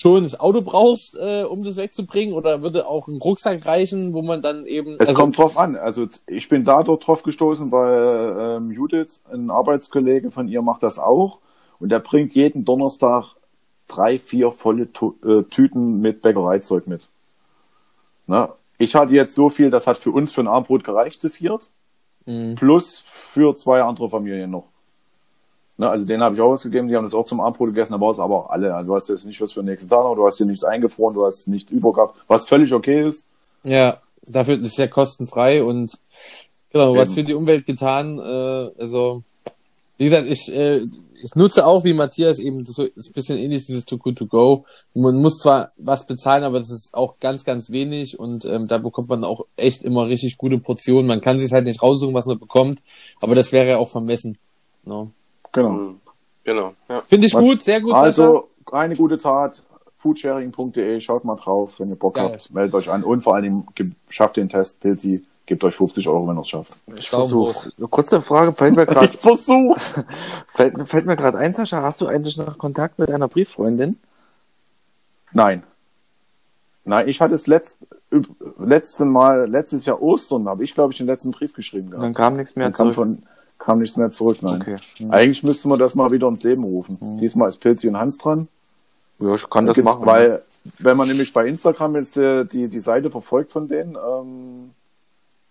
schon 0.01 0.24
das 0.24 0.39
Auto 0.39 0.62
brauchst, 0.62 1.15
äh, 1.15 1.43
um 1.43 1.63
das 1.63 1.77
wegzubringen? 1.77 2.34
Oder 2.34 2.63
würde 2.63 2.88
auch 2.88 3.08
ein 3.08 3.17
Rucksack 3.17 3.65
reichen, 3.65 4.13
wo 4.13 4.22
man 4.22 4.41
dann 4.41 4.65
eben... 4.65 4.96
Es 4.96 5.10
also, 5.10 5.13
kommt 5.13 5.38
drauf 5.38 5.58
an. 5.58 5.75
Also 5.75 6.08
ich 6.27 6.50
bin 6.50 6.65
da 6.65 6.84
dort 6.84 7.05
drauf 7.05 7.24
gestoßen, 7.24 7.72
weil 7.72 8.58
ähm, 8.58 8.72
Judith, 8.72 9.22
ein 9.31 9.51
Arbeitskollege 9.51 10.31
von 10.31 10.48
ihr, 10.48 10.62
macht 10.62 10.84
das 10.84 11.00
auch. 11.00 11.39
Und 11.79 11.89
der 11.89 12.00
bringt 12.00 12.36
jeden 12.36 12.65
Donnerstag 12.65 13.36
drei, 13.88 14.17
vier 14.17 14.51
volle 14.51 14.84
äh, 15.24 15.43
Tüten 15.43 16.00
mit 16.00 16.22
Bäckereizeug 16.22 16.88
mit. 16.88 17.08
Ne? 18.27 18.50
Ich 18.77 18.96
hatte 18.96 19.13
jetzt 19.13 19.36
so 19.36 19.50
viel, 19.50 19.70
das 19.70 19.86
hat 19.86 19.98
für 19.98 20.12
uns 20.12 20.31
für 20.31 20.41
ein 20.41 20.48
Abendbrot 20.48 20.84
gereicht 20.84 21.22
zu 21.22 21.29
viert. 21.29 21.70
Mhm. 22.25 22.55
Plus 22.55 23.01
für 23.05 23.55
zwei 23.55 23.81
andere 23.81 24.10
Familien 24.10 24.51
noch. 24.51 24.65
Ne, 25.77 25.89
also 25.89 26.05
denen 26.05 26.21
habe 26.21 26.35
ich 26.35 26.41
auch 26.41 26.51
was 26.51 26.61
gegeben, 26.61 26.87
die 26.87 26.95
haben 26.95 27.05
das 27.05 27.13
auch 27.13 27.25
zum 27.25 27.39
Abendbrot 27.39 27.69
gegessen, 27.69 27.93
da 27.93 28.01
war 28.01 28.11
es 28.11 28.19
aber 28.19 28.35
auch 28.45 28.49
alle. 28.49 28.75
Also 28.75 28.87
du 28.87 28.95
hast 28.95 29.09
jetzt 29.09 29.25
nicht 29.25 29.41
was 29.41 29.51
für 29.53 29.61
den 29.61 29.67
nächsten 29.67 29.89
Tag 29.89 30.03
noch, 30.03 30.15
du 30.15 30.25
hast 30.25 30.37
hier 30.37 30.45
nichts 30.45 30.63
eingefroren, 30.63 31.15
du 31.15 31.25
hast 31.25 31.47
nicht 31.47 31.71
übergehabt, 31.71 32.15
was 32.27 32.47
völlig 32.47 32.73
okay 32.73 33.07
ist. 33.07 33.25
Ja, 33.63 33.99
dafür 34.23 34.55
ist 34.55 34.65
es 34.65 34.77
ja 34.77 34.87
kostenfrei 34.87 35.63
und 35.63 35.93
genau, 36.71 36.95
was 36.95 37.09
Eben. 37.09 37.15
für 37.15 37.23
die 37.23 37.33
Umwelt 37.33 37.65
getan. 37.65 38.19
Äh, 38.19 38.81
also, 38.81 39.23
wie 39.97 40.05
gesagt, 40.05 40.27
ich, 40.27 40.53
äh, 40.53 40.85
ich 41.23 41.35
nutze 41.35 41.65
auch 41.65 41.83
wie 41.83 41.93
Matthias 41.93 42.39
eben 42.39 42.65
so 42.65 42.83
ist 42.83 43.09
ein 43.09 43.13
bisschen 43.13 43.37
ähnlich 43.37 43.65
dieses 43.65 43.85
Too 43.85 43.97
Good 43.97 44.17
To 44.17 44.25
Go. 44.25 44.65
Man 44.93 45.15
muss 45.15 45.37
zwar 45.37 45.71
was 45.77 46.05
bezahlen, 46.05 46.43
aber 46.43 46.59
das 46.59 46.71
ist 46.71 46.93
auch 46.93 47.15
ganz, 47.19 47.43
ganz 47.43 47.69
wenig 47.69 48.19
und 48.19 48.45
ähm, 48.45 48.67
da 48.67 48.77
bekommt 48.77 49.09
man 49.09 49.23
auch 49.23 49.45
echt 49.55 49.83
immer 49.83 50.07
richtig 50.07 50.37
gute 50.37 50.57
Portionen. 50.57 51.07
Man 51.07 51.21
kann 51.21 51.39
sich 51.39 51.51
halt 51.51 51.65
nicht 51.65 51.81
raussuchen, 51.81 52.13
was 52.13 52.25
man 52.25 52.39
bekommt, 52.39 52.81
aber 53.21 53.35
das 53.35 53.51
wäre 53.51 53.69
ja 53.69 53.77
auch 53.77 53.89
vermessen. 53.89 54.37
No. 54.85 55.11
Genau. 55.51 55.70
Mhm. 55.70 56.00
Genau. 56.43 56.74
Ja. 56.89 57.01
Finde 57.01 57.27
ich 57.27 57.34
gut, 57.34 57.62
sehr 57.63 57.81
gut. 57.81 57.91
Sascha. 57.91 58.03
Also 58.03 58.50
eine 58.72 58.96
gute 58.96 59.17
Tat, 59.17 59.63
foodsharing.de, 59.98 61.00
schaut 61.01 61.24
mal 61.25 61.36
drauf, 61.36 61.79
wenn 61.79 61.89
ihr 61.89 61.96
Bock 61.96 62.15
Geil. 62.15 62.31
habt, 62.31 62.51
meldet 62.53 62.74
euch 62.75 62.89
an 62.89 63.03
und 63.03 63.22
vor 63.22 63.36
allen 63.36 63.43
Dingen 63.43 63.67
ge- 63.75 63.91
schafft 64.10 64.38
den 64.38 64.50
Test, 64.50 64.79
Pilzi, 64.79 65.24
gebt 65.46 65.63
euch 65.63 65.75
50 65.75 66.08
Euro, 66.08 66.27
wenn 66.27 66.38
ihr 66.38 66.41
es 66.41 66.50
schafft. 66.50 66.72
Ich 66.96 67.10
Daumen 67.10 67.24
versuch's. 67.24 67.74
Kurze 67.89 68.22
Frage, 68.22 68.53
fällt 68.53 68.75
mir 68.75 68.86
gerade 68.88 69.15
versuch. 69.17 69.77
fällt, 70.48 70.89
fällt 70.89 71.05
mir 71.05 71.15
gerade 71.17 71.38
ein, 71.38 71.53
Sascha, 71.53 71.81
hast 71.84 72.01
du 72.01 72.08
eigentlich 72.08 72.38
noch 72.38 72.58
Kontakt 72.58 72.98
mit 72.98 73.10
deiner 73.10 73.27
Brieffreundin? 73.27 73.98
Nein. 75.34 75.63
Nein, 76.84 77.08
ich 77.08 77.22
hatte 77.22 77.36
es 77.36 77.46
letzt, 77.46 77.75
letzte 78.58 79.05
Mal, 79.05 79.48
letztes 79.50 79.86
Jahr 79.86 80.01
Ostern, 80.01 80.48
habe 80.50 80.63
ich, 80.63 80.74
glaube 80.74 80.91
ich, 80.93 80.98
den 80.98 81.05
letzten 81.08 81.29
Brief 81.31 81.53
geschrieben 81.53 81.91
gehabt. 81.91 82.03
Dann 82.03 82.13
kam 82.15 82.38
nichts 82.38 82.55
mehr 82.55 82.65
Dann 82.65 82.74
kam, 82.74 82.86
zurück. 82.91 82.96
von, 82.96 83.24
kam 83.63 83.80
nichts 83.80 83.96
mehr 83.98 84.12
zurück, 84.12 84.38
nein. 84.41 84.62
Okay. 84.62 84.75
Hm. 84.98 85.12
Eigentlich 85.12 85.44
müsste 85.44 85.68
man 85.68 85.77
das 85.80 85.96
mal 85.96 86.12
wieder 86.12 86.27
ins 86.27 86.44
Leben 86.44 86.63
rufen. 86.63 86.98
Diesmal 87.20 87.50
ist 87.50 87.60
Pilzi 87.60 87.88
und 87.88 87.98
Hans 87.98 88.18
dran. 88.18 88.48
Ja, 89.20 89.36
ich 89.36 89.50
kann 89.50 89.68
das 89.68 89.75
Gibt's- 89.75 89.86
machen. 89.86 90.06
Weil, 90.06 90.41
wenn 90.80 90.98
man 90.98 91.08
nämlich 91.08 91.32
bei 91.32 91.48
Instagram 91.48 91.96
jetzt 91.96 92.18
äh, 92.18 92.44
die, 92.46 92.68
die 92.68 92.80
Seite 92.80 93.12
verfolgt 93.12 93.51
von 93.51 93.68
denen, 93.68 93.96
ähm, 93.96 94.72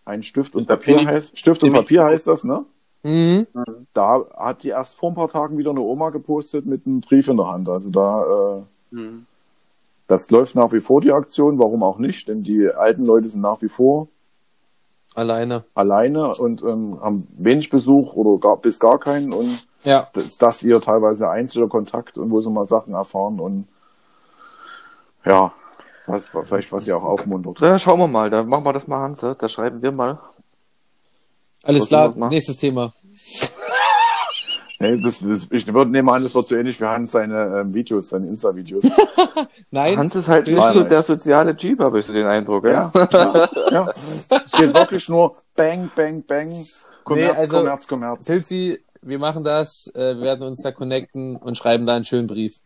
ein 0.05 0.23
Stift 0.25 0.57
und 0.57 0.67
Papier 0.67 0.97
Pini- 0.99 1.07
heißt, 1.07 1.39
Stift 1.39 1.63
und 1.63 1.73
Papier 1.73 2.05
heißt 2.05 2.27
das, 2.27 2.43
ne? 2.43 2.65
Mhm. 3.03 3.47
Da 3.95 4.25
hat 4.37 4.63
die 4.65 4.71
erst 4.71 4.97
vor 4.97 5.11
ein 5.11 5.15
paar 5.15 5.29
Tagen 5.29 5.57
wieder 5.57 5.71
eine 5.71 5.81
Oma 5.81 6.11
gepostet 6.11 6.67
mit 6.67 6.85
einem 6.87 7.01
Brief 7.01 7.29
in 7.29 7.37
der 7.37 7.47
Hand. 7.51 7.69
Also 7.69 7.91
da, 7.91 8.25
äh, 8.93 8.97
Hm. 8.97 9.25
das 10.09 10.29
läuft 10.31 10.57
nach 10.57 10.73
wie 10.73 10.81
vor 10.81 11.01
die 11.01 11.13
Aktion, 11.13 11.59
warum 11.61 11.83
auch 11.85 11.99
nicht, 11.99 12.27
denn 12.29 12.43
die 12.43 12.69
alten 12.69 13.05
Leute 13.07 13.29
sind 13.29 13.41
nach 13.41 13.63
wie 13.63 13.69
vor 13.69 14.09
Alleine. 15.15 15.65
alleine 15.75 16.31
und 16.39 16.63
ähm, 16.63 16.99
haben 17.03 17.27
wenig 17.37 17.69
Besuch 17.69 18.15
oder 18.15 18.39
gar, 18.41 18.57
bis 18.59 18.79
gar 18.79 18.99
keinen 18.99 19.33
und 19.33 19.67
Ja. 19.83 20.09
das 20.15 20.25
ist 20.25 20.41
das 20.41 20.63
ihr 20.63 20.81
teilweise 20.81 21.29
einziger 21.29 21.67
Kontakt 21.69 22.17
und 22.17 22.31
wo 22.31 22.39
sie 22.41 22.51
mal 22.51 22.65
Sachen 22.65 22.95
erfahren 22.95 23.41
und 23.41 23.67
ja, 25.27 25.53
was, 26.07 26.25
vielleicht 26.45 26.73
was 26.73 26.85
sie 26.85 26.93
auch 26.93 27.03
aufmuntert. 27.03 27.61
Dann 27.61 27.79
schauen 27.79 27.99
wir 27.99 28.07
mal, 28.09 28.31
dann 28.31 28.49
machen 28.49 28.65
wir 28.65 28.73
das 28.73 28.87
mal, 28.87 29.01
Hans. 29.01 29.21
Da 29.21 29.49
schreiben 29.49 29.83
wir 29.83 29.93
mal. 29.93 30.19
Alles 31.63 31.83
Was 31.83 31.89
klar, 31.89 32.15
nächstes 32.31 32.57
Thema. 32.57 32.91
Nee, 34.83 34.97
das, 34.97 35.21
das, 35.21 35.47
ich 35.51 35.73
würde 35.73 35.91
nehmen 35.91 36.09
an, 36.09 36.23
das 36.23 36.35
wird 36.35 36.49
so 36.49 36.57
ähnlich 36.57 36.81
wie 36.81 36.87
Hans 36.87 37.13
seine 37.13 37.61
ähm, 37.61 37.75
Videos, 37.75 38.09
seine 38.09 38.29
Insta-Videos. 38.29 38.83
Nein, 39.71 39.99
Hans 39.99 40.15
ist 40.15 40.27
halt 40.29 40.47
nicht 40.47 40.63
so 40.73 40.83
der 40.85 41.03
soziale 41.03 41.55
Typ, 41.55 41.81
habe 41.81 41.99
ich 41.99 42.07
so 42.07 42.15
den 42.15 42.27
Eindruck. 42.27 42.65
Ja. 42.65 42.91
Ja, 42.95 43.09
ja, 43.13 43.49
ja. 43.71 43.89
Es 44.31 44.53
geht 44.53 44.75
wirklich 44.75 45.07
nur 45.11 45.37
Bang, 45.55 45.91
Bang, 45.95 46.23
Bang, 46.27 46.55
Kommerz, 47.05 47.37
also- 47.37 47.57
Kommerz, 47.59 47.87
Kommerz. 47.87 48.25
Tilzi, 48.25 48.79
wir 49.03 49.19
machen 49.19 49.45
das, 49.45 49.87
äh, 49.95 50.17
wir 50.17 50.23
werden 50.23 50.49
uns 50.49 50.63
da 50.63 50.73
connecten 50.73 51.37
und 51.37 51.59
schreiben 51.59 51.85
da 51.87 51.97
einen 51.97 52.05
schönen 52.05 52.27
Brief. 52.27 52.57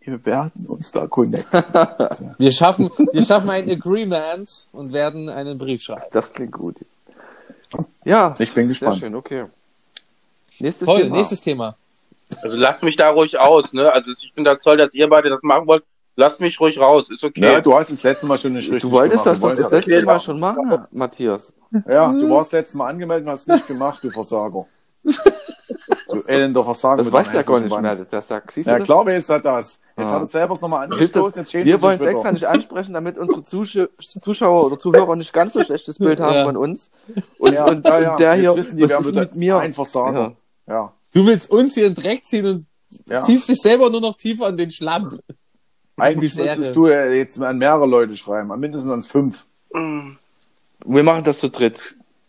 Wir 0.00 0.24
werden 0.24 0.64
uns 0.66 0.90
da 0.92 1.06
connecten. 1.06 1.62
Wir 2.38 2.50
schaffen, 2.52 2.88
wir 3.12 3.22
schaffen 3.22 3.50
ein 3.50 3.68
Agreement 3.70 4.68
und 4.72 4.94
werden 4.94 5.28
einen 5.28 5.58
Brief 5.58 5.82
schreiben. 5.82 6.04
Das 6.12 6.32
klingt 6.32 6.52
gut. 6.52 6.76
Ja, 8.04 8.32
Ich 8.38 8.54
bin 8.54 8.64
sehr 8.64 8.68
gespannt. 8.68 8.96
schön, 9.00 9.14
okay. 9.14 9.44
Nächstes 10.60 10.86
Toll, 10.86 11.02
Thema. 11.02 11.16
nächstes 11.16 11.40
Thema. 11.40 11.76
Also 12.42 12.56
lasst 12.58 12.82
mich 12.82 12.96
da 12.96 13.10
ruhig 13.10 13.38
aus, 13.38 13.72
ne? 13.72 13.90
Also 13.92 14.10
ich 14.10 14.32
finde 14.34 14.50
das 14.50 14.60
toll, 14.60 14.76
dass 14.76 14.94
ihr 14.94 15.08
beide 15.08 15.30
das 15.30 15.42
machen 15.42 15.66
wollt. 15.66 15.84
Lasst 16.16 16.40
mich 16.40 16.58
ruhig 16.60 16.78
raus, 16.80 17.08
ist 17.10 17.22
okay. 17.22 17.40
Ja, 17.44 17.60
du 17.60 17.74
hast 17.74 17.90
das 17.92 18.02
letzte 18.02 18.26
Mal 18.26 18.36
schon 18.38 18.52
nicht 18.52 18.64
richtig 18.70 18.82
Du 18.82 18.90
wolltest 18.90 19.22
gemacht. 19.24 19.42
das 19.42 19.56
doch 19.56 19.70
das 19.70 19.70
letzte 19.86 20.04
Mal 20.04 20.20
schon 20.20 20.40
machen, 20.40 20.86
Matthias. 20.90 21.54
Ja, 21.86 22.10
du 22.12 22.28
warst 22.28 22.52
letztes 22.52 22.74
Mal 22.74 22.88
angemeldet 22.88 23.26
und 23.26 23.30
hast 23.32 23.46
nicht 23.46 23.66
gemacht, 23.68 24.02
du 24.02 24.10
Versager. 24.10 24.66
Du 26.10 26.22
elender 26.26 26.64
Versager. 26.64 26.96
Das 27.02 27.12
weiß 27.12 27.32
der 27.32 27.44
gar 27.44 27.60
nicht 27.60 27.80
mehr. 27.80 27.94
Das 28.10 28.28
sagt, 28.28 28.50
siehst 28.52 28.66
du 28.66 28.70
Ja, 28.72 28.78
das? 28.78 28.86
klar 28.86 29.04
weiß 29.04 29.28
er 29.28 29.40
das. 29.40 29.80
Jetzt 29.96 30.06
Ah. 30.06 30.10
hat 30.14 30.22
er 30.22 30.26
selber 30.26 30.54
es 30.54 30.60
nochmal 30.62 30.84
angestoßen, 30.84 31.40
jetzt 31.40 31.52
schämt 31.52 31.66
wir 31.66 31.82
wollen 31.82 32.00
es 32.00 32.06
extra 32.06 32.32
nicht 32.32 32.46
ansprechen, 32.46 32.94
damit 32.94 33.18
unsere 33.18 33.42
Zusch 33.42 33.78
Zuschauer 33.98 34.64
oder 34.64 34.78
Zuhörer 34.78 35.16
nicht 35.16 35.32
ganz 35.34 35.52
so 35.52 35.62
schlechtes 35.62 35.98
Bild 35.98 36.18
haben 36.20 36.34
Ja. 36.34 36.44
von 36.46 36.56
uns. 36.56 36.90
Und, 37.38 37.52
Ja, 37.52 37.66
und, 37.66 37.84
ja, 37.86 38.00
ja. 38.00 38.10
und 38.12 38.20
der 38.20 38.30
Jetzt 38.32 38.40
hier, 38.40 38.56
wissen 38.56 38.76
die, 38.78 38.84
was 38.84 38.92
ist 39.00 39.04
mit 39.06 39.14
mit 39.16 39.36
mir? 39.36 39.58
Ein 39.58 39.74
Versager. 39.74 40.32
Ja. 40.68 40.92
Du 41.14 41.26
willst 41.26 41.50
uns 41.50 41.74
hier 41.74 41.86
in 41.86 41.94
den 41.94 42.02
Dreck 42.02 42.26
ziehen 42.26 42.46
und 42.46 42.66
ja. 43.06 43.22
ziehst 43.22 43.48
dich 43.48 43.58
selber 43.60 43.90
nur 43.90 44.00
noch 44.00 44.16
tiefer 44.16 44.48
in 44.48 44.56
den 44.56 44.70
Schlamm. 44.70 45.18
Eigentlich 45.96 46.34
müsstest 46.36 46.76
du 46.76 46.86
ja 46.88 47.06
jetzt 47.06 47.40
an 47.40 47.58
mehrere 47.58 47.86
Leute 47.86 48.16
schreiben, 48.16 48.52
an 48.52 48.60
mindestens 48.60 48.90
ans 48.90 49.08
fünf. 49.08 49.46
Wir 49.72 51.02
machen 51.02 51.24
das 51.24 51.40
zu 51.40 51.50
dritt, 51.50 51.78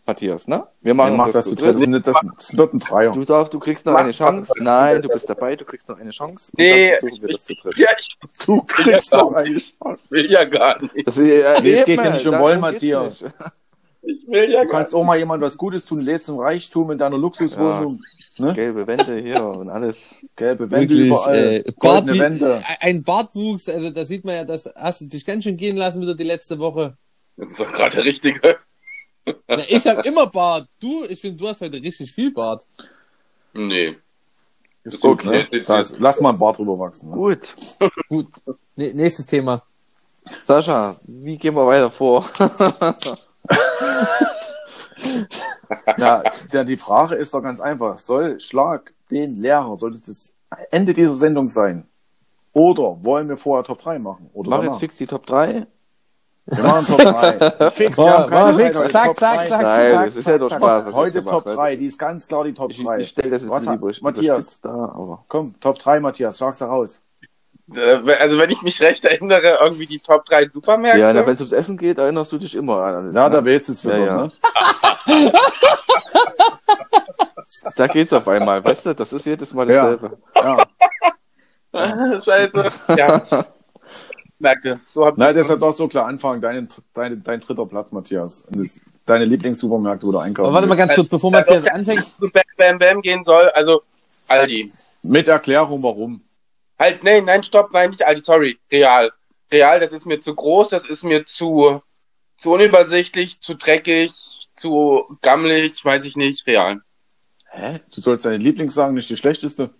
Matthias, 0.06 0.48
ne? 0.48 0.66
Wir 0.80 0.92
machen 0.94 1.16
macht 1.16 1.34
das 1.34 1.44
zu 1.44 1.50
zu 1.50 1.56
dritt. 1.56 1.74
Das, 1.74 1.80
sind- 1.80 2.06
das, 2.06 2.16
das 2.38 2.56
wird 2.56 2.74
ein 2.74 2.78
Dreier. 2.80 3.12
Du 3.12 3.24
darfst, 3.24 3.54
du 3.54 3.60
kriegst 3.60 3.86
noch 3.86 3.92
Mach 3.92 4.00
eine 4.00 4.08
das. 4.08 4.16
Chance. 4.16 4.52
Nein, 4.58 5.02
du 5.02 5.08
bist 5.08 5.28
dabei, 5.30 5.54
du 5.56 5.64
kriegst 5.64 5.88
noch 5.88 5.98
eine 5.98 6.10
Chance. 6.10 6.50
Und 6.52 6.58
Nee, 6.58 6.92
wir 7.00 7.08
ich- 7.12 7.20
das 7.20 7.44
zu 7.44 7.54
dritt. 7.54 7.76
Ja, 7.76 7.88
ich 7.98 8.08
Du 8.44 8.62
kriegst 8.62 9.12
Ja. 9.12 9.18
noch 9.18 9.32
eine 9.34 9.58
Chance. 9.58 10.04
will 10.10 10.30
ja 10.30 10.44
gar 10.44 10.80
nicht. 10.82 11.06
Das, 11.06 11.16
äh, 11.18 11.60
Nee, 11.62 11.72
es 11.74 11.84
geht 11.84 11.98
ja 12.02 12.10
nicht 12.12 12.26
um 12.26 12.38
Wollen, 12.38 12.60
Matthias. 12.60 13.24
Ich 14.02 14.26
will 14.28 14.50
ja 14.50 14.64
Du 14.64 14.70
kannst 14.70 14.94
auch 14.94 15.04
mal 15.04 15.18
jemand 15.18 15.42
was 15.42 15.56
Gutes 15.58 15.84
tun, 15.84 16.00
lebst 16.00 16.28
im 16.28 16.38
Reichtum 16.38 16.90
in 16.90 16.98
deiner 16.98 17.18
Luxuswohnung. 17.18 18.00
Ne? 18.38 18.54
Gelbe 18.54 18.86
Wände 18.86 19.18
hier 19.18 19.44
und 19.44 19.68
alles. 19.68 20.14
Gelbe 20.36 20.70
Wände 20.70 20.88
Wirklich, 20.88 21.08
überall, 21.08 21.36
äh, 21.36 21.72
goldene 21.78 22.12
Bart 22.12 22.18
Wände. 22.18 22.62
Ein 22.80 23.02
Bartwuchs, 23.02 23.68
also 23.68 23.90
da 23.90 24.04
sieht 24.04 24.24
man 24.24 24.34
ja, 24.34 24.44
das 24.44 24.70
hast 24.74 25.02
du 25.02 25.06
dich 25.06 25.26
ganz 25.26 25.44
schön 25.44 25.56
gehen 25.56 25.76
lassen 25.76 26.00
wieder 26.00 26.14
die 26.14 26.24
letzte 26.24 26.58
Woche. 26.58 26.96
Das 27.36 27.50
ist 27.50 27.60
doch 27.60 27.70
gerade 27.70 27.96
der 27.96 28.04
Richtige. 28.04 28.58
Na, 29.46 29.62
ich 29.68 29.86
habe 29.86 30.06
immer 30.08 30.26
Bart. 30.26 30.68
Du, 30.80 31.04
ich 31.04 31.20
finde, 31.20 31.36
du 31.36 31.48
hast 31.48 31.60
heute 31.60 31.82
richtig 31.82 32.12
viel 32.12 32.32
Bart. 32.32 32.66
Nee. 33.52 33.96
Ist 34.84 35.00
gut, 35.00 35.20
okay. 35.20 35.46
ne? 35.50 35.62
Das, 35.62 35.94
lass 35.98 36.20
mal 36.20 36.30
einen 36.30 36.38
Bart 36.38 36.58
drüber 36.58 36.78
wachsen. 36.78 37.10
Ne? 37.10 37.16
Gut. 37.16 37.54
Gut. 38.08 38.28
Ne- 38.76 38.94
nächstes 38.94 39.26
Thema. 39.26 39.62
Sascha, 40.44 40.96
wie 41.06 41.36
gehen 41.36 41.54
wir 41.54 41.66
weiter 41.66 41.90
vor? 41.90 42.24
Ja, 45.98 46.22
ja, 46.52 46.64
die 46.64 46.76
Frage 46.76 47.14
ist 47.14 47.32
doch 47.32 47.42
ganz 47.42 47.60
einfach. 47.60 47.98
Soll 47.98 48.40
Schlag 48.40 48.92
den 49.10 49.40
Lehrer, 49.40 49.76
soll 49.78 49.92
das 49.92 50.02
das 50.02 50.32
Ende 50.70 50.92
dieser 50.94 51.14
Sendung 51.14 51.48
sein? 51.48 51.86
Oder 52.52 52.98
wollen 53.04 53.28
wir 53.28 53.36
vorher 53.36 53.62
Top 53.64 53.80
3 53.80 53.98
machen? 54.00 54.28
Oder 54.32 54.50
Mach 54.50 54.58
danach? 54.58 54.72
jetzt 54.72 54.80
fix 54.80 54.96
die 54.96 55.06
Top 55.06 55.24
3. 55.26 55.66
Wir 56.46 56.64
machen 56.64 56.84
Top 56.86 56.98
3. 56.98 57.70
Fix, 57.70 57.96
wir 57.98 58.04
Mach- 58.06 58.18
haben 58.18 58.30
keine 58.30 58.52
mach 58.52 58.58
fix. 58.58 58.72
Zeit 58.72 58.76
heute. 58.82 58.88
Zack, 58.92 59.06
Top 59.06 59.18
zack, 59.18 59.36
3. 59.38 59.46
zack, 59.46 59.62
Nein, 59.62 59.90
zack, 59.92 60.04
das 60.06 60.16
ist 60.16 60.26
ja 60.26 60.38
doch 60.38 60.48
zack. 60.48 60.58
Spaß. 60.58 60.86
was 60.86 60.94
Heute 60.94 61.12
gemacht 61.20 61.32
Top 61.34 61.46
wird. 61.46 61.56
3, 61.56 61.76
die 61.76 61.86
ist 61.86 61.98
ganz 61.98 62.26
klar 62.28 62.44
die 62.44 62.54
Top 62.54 62.70
Ich, 62.72 62.82
3. 62.84 62.98
ich 62.98 63.08
stelle 63.08 63.30
das 63.30 63.42
jetzt 63.42 63.50
Was, 63.50 63.66
lieber 63.66 63.92
Matthias, 64.00 64.60
da, 64.60 64.70
aber. 64.70 65.24
komm, 65.28 65.54
Top 65.60 65.78
3, 65.78 66.00
Matthias, 66.00 66.38
sag's 66.38 66.60
heraus. 66.60 66.96
Äh, 66.96 67.00
Also 68.18 68.38
wenn 68.38 68.50
ich 68.50 68.62
mich 68.62 68.80
recht 68.82 69.04
erinnere, 69.04 69.58
irgendwie 69.60 69.86
die 69.86 69.98
Top 70.00 70.24
3 70.26 70.48
Supermärkte. 70.48 71.00
Ja, 71.00 71.14
wenn 71.14 71.34
es 71.34 71.40
ums 71.40 71.52
Essen 71.52 71.76
geht, 71.76 71.98
erinnerst 71.98 72.32
du 72.32 72.38
dich 72.38 72.54
immer 72.56 72.78
an 72.78 72.94
alles. 72.96 73.14
Ja, 73.14 73.28
ne? 73.28 73.36
da 73.36 73.44
weißt 73.44 73.68
du 73.68 73.72
es 73.72 73.84
wieder, 73.84 73.98
Ja, 73.98 74.04
ja. 74.06 74.16
ne? 74.24 74.32
Da 77.76 77.86
geht's 77.86 78.12
auf 78.12 78.26
einmal, 78.28 78.64
weißt 78.64 78.86
du, 78.86 78.94
das 78.94 79.12
ist 79.12 79.26
jedes 79.26 79.52
Mal 79.52 79.68
Ja. 79.70 79.82
dasselbe. 79.96 80.18
Ja. 80.34 80.66
Scheiße. 82.20 82.64
Ja. 82.96 83.22
Merkte, 84.38 84.80
so 84.86 85.04
hab 85.06 85.18
Nein, 85.18 85.34
deshalb 85.34 85.60
doch 85.60 85.74
so 85.74 85.86
klar 85.86 86.06
anfangen. 86.06 86.40
Dein, 86.40 86.68
dein, 86.94 87.22
dein 87.22 87.40
dritter 87.40 87.66
Platz, 87.66 87.92
Matthias. 87.92 88.48
Deine 89.06 89.24
Lieblingssupermärkte, 89.26 90.06
du 90.06 90.16
einkaufen 90.18 90.46
Aber 90.46 90.54
warte 90.54 90.66
mal 90.68 90.76
ganz 90.76 90.94
kurz, 90.94 91.08
bevor 91.08 91.30
Matthias 91.30 91.66
anfängt. 91.66 92.04
zu 92.04 92.28
Bam 92.30 92.42
Bam 92.56 92.78
Bam 92.78 93.02
gehen 93.02 93.22
soll. 93.24 93.48
Also 93.50 93.82
Aldi. 94.28 94.72
Mit 95.02 95.28
Erklärung, 95.28 95.82
warum. 95.82 96.22
Halt, 96.80 97.04
nein, 97.04 97.26
nein, 97.26 97.42
stopp, 97.42 97.72
nein, 97.72 97.90
nicht 97.90 98.06
Aldi, 98.06 98.22
sorry. 98.24 98.58
Real. 98.72 99.12
Real, 99.52 99.80
das 99.80 99.92
ist 99.92 100.06
mir 100.06 100.18
zu 100.20 100.34
groß, 100.34 100.70
das 100.70 100.88
ist 100.88 101.04
mir 101.04 101.26
zu, 101.26 101.82
zu 102.38 102.52
unübersichtlich, 102.52 103.42
zu 103.42 103.54
dreckig, 103.54 104.48
zu 104.54 105.18
gammelig, 105.20 105.84
weiß 105.84 106.06
ich 106.06 106.16
nicht. 106.16 106.46
Real. 106.46 106.80
Hä? 107.50 107.80
Du 107.94 108.00
sollst 108.00 108.24
deine 108.24 108.38
Lieblings 108.38 108.72
sagen, 108.72 108.94
nicht 108.94 109.10
die 109.10 109.18
schlechteste? 109.18 109.74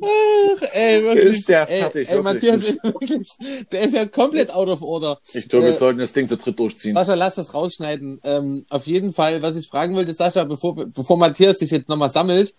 Ach, 0.00 0.62
ey, 0.72 1.02
wirklich. 1.02 1.24
Ist 1.38 1.48
der 1.48 1.68
ey, 1.70 1.80
fertig, 1.80 2.08
ey, 2.08 2.14
wirklich. 2.16 2.24
Matthias 2.24 2.62
ist 2.64 2.84
wirklich, 2.84 3.28
der 3.72 3.82
ist 3.82 3.94
ja 3.94 4.06
komplett 4.06 4.52
out 4.54 4.68
of 4.68 4.82
order. 4.82 5.18
Ich 5.32 5.48
glaube, 5.48 5.66
wir 5.66 5.70
Äh, 5.72 5.76
sollten 5.76 5.98
das 6.00 6.12
Ding 6.12 6.28
zu 6.28 6.36
dritt 6.36 6.58
durchziehen. 6.58 6.94
Sascha, 6.94 7.14
lass 7.14 7.34
das 7.34 7.52
rausschneiden. 7.54 8.20
Ähm, 8.24 8.64
auf 8.70 8.86
jeden 8.86 9.12
Fall, 9.12 9.42
was 9.42 9.56
ich 9.56 9.68
fragen 9.68 9.94
wollte, 9.94 10.14
Sascha, 10.14 10.44
bevor, 10.44 10.74
bevor 10.86 11.16
Matthias 11.16 11.58
sich 11.58 11.70
jetzt 11.70 11.88
nochmal 11.88 12.10
sammelt, 12.10 12.54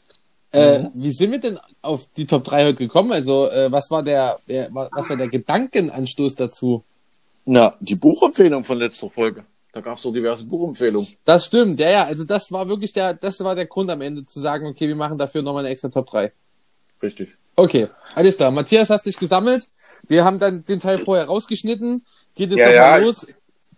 äh, 0.54 0.80
Mhm. 0.80 0.90
wie 0.96 1.12
sind 1.12 1.32
wir 1.32 1.40
denn 1.40 1.60
auf 1.82 2.08
die 2.18 2.26
Top 2.26 2.44
3 2.44 2.66
heute 2.66 2.76
gekommen? 2.76 3.12
Also, 3.14 3.48
äh, 3.50 3.72
was 3.72 3.90
war 3.90 4.04
der, 4.04 4.38
der, 4.48 4.70
was 4.72 5.10
war 5.10 5.16
der 5.18 5.30
Gedankenanstoß 5.30 6.36
dazu? 6.36 6.84
Na, 7.46 7.76
die 7.80 7.96
Buchempfehlung 7.96 8.64
von 8.64 8.78
letzter 8.78 9.10
Folge. 9.10 9.46
Da 9.74 9.80
gab 9.80 9.96
es 9.98 10.04
doch 10.04 10.12
diverse 10.12 10.44
Buchempfehlungen. 10.44 11.08
Das 11.24 11.46
stimmt, 11.46 11.80
ja, 11.80 11.90
ja, 11.90 12.04
also 12.06 12.26
das 12.26 12.52
war 12.52 12.68
wirklich 12.68 12.92
der, 12.92 13.14
das 13.14 13.40
war 13.40 13.56
der 13.56 13.68
Grund 13.68 13.90
am 13.90 14.02
Ende 14.02 14.26
zu 14.26 14.42
sagen, 14.42 14.68
okay, 14.68 14.86
wir 14.90 14.98
machen 14.98 15.18
dafür 15.18 15.42
nochmal 15.42 15.64
eine 15.64 15.72
extra 15.74 15.88
Top 15.88 16.08
3. 16.08 16.34
Richtig. 17.02 17.36
Okay, 17.56 17.90
alles 18.16 18.38
klar. 18.38 18.52
Matthias, 18.52 18.90
hast 18.90 19.06
dich 19.06 19.18
gesammelt. 19.18 19.68
Wir 20.08 20.24
haben 20.24 20.40
dann 20.40 20.64
den 20.66 20.80
Teil 20.80 21.00
vorher 21.00 21.26
rausgeschnitten. 21.26 22.06
Geht 22.36 22.52
jetzt 22.52 22.60
Ja, 22.60 22.72
nochmal 22.72 23.02
ja. 23.02 23.06
los. 23.06 23.28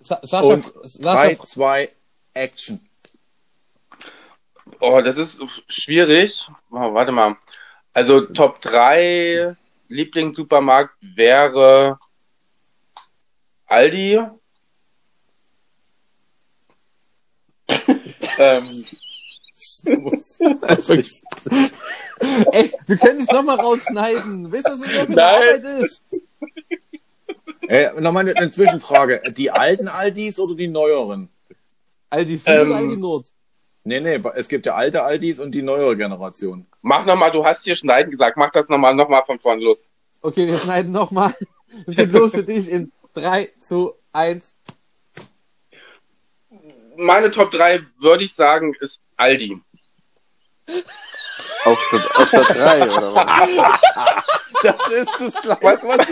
Sa 0.01 0.19
Sascha, 0.21 0.47
Und 0.47 0.71
Sascha, 0.83 1.27
3, 1.27 1.35
2, 1.35 1.91
Action. 2.33 2.79
Oh, 4.79 5.01
das 5.01 5.17
ist 5.17 5.39
schwierig. 5.67 6.47
Oh, 6.71 6.93
warte 6.93 7.11
mal. 7.11 7.37
Also 7.93 8.21
Top 8.21 8.61
3 8.61 9.55
Lieblingssupermarkt 9.87 10.95
wäre 11.01 11.97
Aldi. 13.67 14.19
ähm, 18.37 18.85
Ey, 22.51 22.71
wir 22.87 22.97
können 22.97 23.21
es 23.21 23.31
nochmal 23.31 23.59
rausschneiden. 23.59 24.51
Wisst 24.51 24.67
ihr, 24.67 24.79
was 24.79 25.09
Nein. 25.09 25.19
Arbeit 25.19 25.63
ist? 25.63 26.01
Äh, 27.67 27.91
Nochmal 27.99 28.27
eine, 28.27 28.37
eine 28.37 28.51
Zwischenfrage. 28.51 29.21
Die 29.35 29.51
alten 29.51 29.87
Aldis 29.87 30.39
oder 30.39 30.55
die 30.55 30.67
neueren? 30.67 31.29
Aldi 32.09 32.37
Süd 32.37 32.47
Ähm, 32.47 32.67
oder 32.67 32.75
Aldi 32.77 32.97
Nord? 32.97 33.27
Nee, 33.85 33.99
nee, 33.99 34.21
es 34.35 34.47
gibt 34.47 34.65
ja 34.65 34.75
alte 34.75 35.03
Aldis 35.03 35.39
und 35.39 35.51
die 35.53 35.61
neuere 35.61 35.97
Generation. 35.97 36.65
mach 36.81 37.05
nochmal, 37.05 37.31
du 37.31 37.45
hast 37.45 37.65
hier 37.65 37.75
schneiden 37.75 38.11
gesagt. 38.11 38.37
Mach 38.37 38.51
das 38.51 38.69
nochmal 38.69 38.95
noch 38.95 39.09
mal 39.09 39.23
von 39.23 39.39
vorn 39.39 39.59
los. 39.59 39.89
Okay, 40.21 40.47
wir 40.47 40.57
schneiden 40.57 40.91
nochmal. 40.91 41.35
Es 41.87 41.95
geht 41.95 42.11
los 42.13 42.33
für 42.33 42.43
dich 42.43 42.69
in 42.69 42.91
3, 43.13 43.49
2, 43.61 43.91
1. 44.13 44.55
Meine 46.95 47.31
Top 47.31 47.51
3 47.51 47.81
würde 47.99 48.23
ich 48.23 48.33
sagen, 48.33 48.73
ist 48.79 49.01
Aldi. 49.23 49.61
Auf 51.65 51.79
der, 51.91 51.99
auf 52.21 52.29
der 52.29 52.43
3, 52.43 52.83
oder 52.97 53.15
was? 53.15 53.79
Das 54.63 54.87
ist 54.87 55.19
das 55.19 55.41
Gleiche, 55.41 55.83
was 55.83 56.07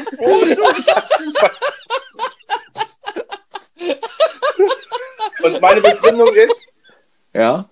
Und 5.44 5.62
meine 5.62 5.82
Begründung 5.82 6.28
ist 6.34 6.74
Ja? 7.34 7.70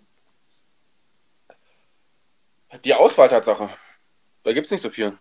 die 2.85 2.93
Auswahltatsache. 2.93 3.69
Da 4.43 4.53
gibt's 4.53 4.71
nicht 4.71 4.81
so 4.81 4.89
viel. 4.89 5.17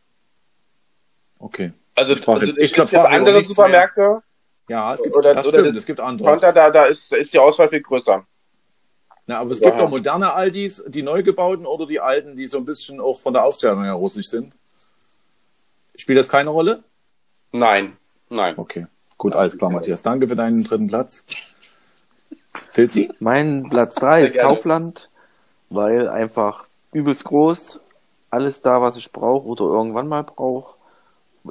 Okay. 1.40 1.72
Also, 1.96 2.12
Ich 2.12 2.28
also 2.28 2.44
jetzt- 2.44 2.56
ich 2.58 2.64
es 2.70 2.72
gibt 2.74 2.90
frage 2.90 3.08
andere 3.08 3.42
Supermärkte, 3.42 4.22
Ja, 4.68 4.94
es 4.94 5.02
gibt, 5.02 5.16
Oder- 5.16 5.34
das 5.34 5.46
oder 5.46 5.58
stimmt, 5.58 5.68
das 5.70 5.76
es 5.76 5.86
gibt 5.86 5.98
andere. 5.98 6.38
Da, 6.38 6.52
da, 6.70 6.84
ist, 6.84 7.10
da 7.10 7.16
ist 7.16 7.32
die 7.32 7.38
Auswahl 7.38 7.68
viel 7.68 7.80
größer. 7.80 8.24
Na, 9.28 9.38
aber 9.40 9.50
es 9.52 9.60
Ja. 9.60 9.68
gibt 9.68 9.82
auch 9.82 9.90
moderne 9.90 10.32
Aldis, 10.32 10.82
die 10.88 11.02
neu 11.02 11.22
gebauten 11.22 11.66
oder 11.66 11.86
die 11.86 12.00
alten, 12.00 12.34
die 12.34 12.46
so 12.46 12.56
ein 12.56 12.64
bisschen 12.64 12.98
auch 12.98 13.20
von 13.20 13.34
der 13.34 13.44
Aufteilung 13.44 13.84
her 13.84 13.92
russisch 13.92 14.26
sind. 14.28 14.54
Spielt 15.94 16.18
das 16.18 16.30
keine 16.30 16.48
Rolle? 16.48 16.82
Nein, 17.52 17.96
nein. 18.30 18.54
Okay. 18.56 18.86
Gut, 19.18 19.34
alles 19.34 19.58
klar, 19.58 19.70
Matthias. 19.70 20.00
Danke 20.00 20.28
für 20.28 20.36
deinen 20.36 20.64
dritten 20.64 20.86
Platz. 20.86 21.24
Pilzi? 22.72 23.10
Mein 23.20 23.68
Platz 23.68 23.96
3 23.96 24.20
Sehr 24.20 24.28
ist. 24.28 24.38
Kaufland, 24.48 25.10
weil 25.68 26.08
einfach 26.08 26.64
übelst 26.92 27.24
groß, 27.24 27.80
alles 28.30 28.62
da, 28.62 28.80
was 28.80 28.96
ich 28.96 29.12
brauche 29.12 29.46
oder 29.46 29.64
irgendwann 29.64 30.08
mal 30.08 30.24
brauche. 30.24 30.74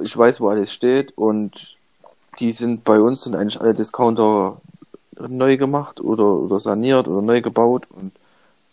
Ich 0.02 0.16
weiß, 0.16 0.40
wo 0.40 0.48
alles 0.48 0.72
steht 0.72 1.16
und 1.16 1.74
die 2.40 2.50
sind 2.50 2.82
bei 2.82 2.98
uns 2.98 3.22
sind 3.22 3.36
eigentlich 3.36 3.60
alle 3.60 3.74
Discounter 3.74 4.60
neu 5.28 5.56
gemacht 5.56 6.00
oder, 6.00 6.24
oder 6.24 6.60
saniert 6.60 7.08
oder 7.08 7.22
neu 7.22 7.40
gebaut 7.40 7.86
und 7.90 8.12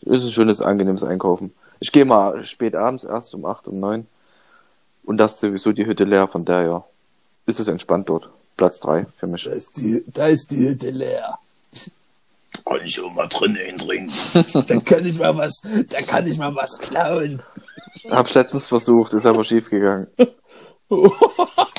es 0.02 0.22
ist 0.22 0.25
ein 0.25 0.32
schönes, 0.32 0.62
angenehmes 0.62 1.04
Einkaufen. 1.04 1.54
Ich 1.80 1.92
gehe 1.92 2.06
mal 2.06 2.44
spät 2.46 2.75
abends 2.75 3.04
erst 3.04 3.34
um 3.36 3.46
8, 3.46 3.68
um 3.68 3.80
9 3.80 4.06
und 5.04 5.18
das 5.18 5.34
ist 5.34 5.40
sowieso 5.40 5.72
die 5.72 5.86
Hütte 5.86 6.04
leer, 6.04 6.28
von 6.28 6.46
daher 6.46 6.84
ist 7.46 7.60
es 7.60 7.68
entspannt 7.68 8.10
dort. 8.10 8.30
Platz 8.58 8.80
3 8.80 9.08
für 9.18 9.28
mich. 9.28 9.46
ist 9.46 9.78
die, 9.78 10.04
da 10.08 10.28
ist 10.28 10.50
die 10.52 10.70
Hütte 10.70 10.92
leer. 10.92 11.38
Kann 12.66 12.80
ich 12.86 13.02
auch 13.02 13.12
mal 13.12 13.28
drin 13.28 13.58
eintrinken. 13.58 14.14
Da 14.68 14.80
kann 14.80 15.06
ich 15.06 15.20
mal 15.20 15.36
was, 15.36 15.62
da 15.90 16.02
kann 16.02 16.25
ich 16.25 16.38
mal 16.38 16.56
was 16.56 16.78
klauen. 16.78 17.42
Hab's 18.10 18.34
letztens 18.34 18.68
versucht, 18.68 19.14
ist 19.14 19.25
aber 19.25 19.44
schief 19.44 19.70
gegangen. 19.70 20.08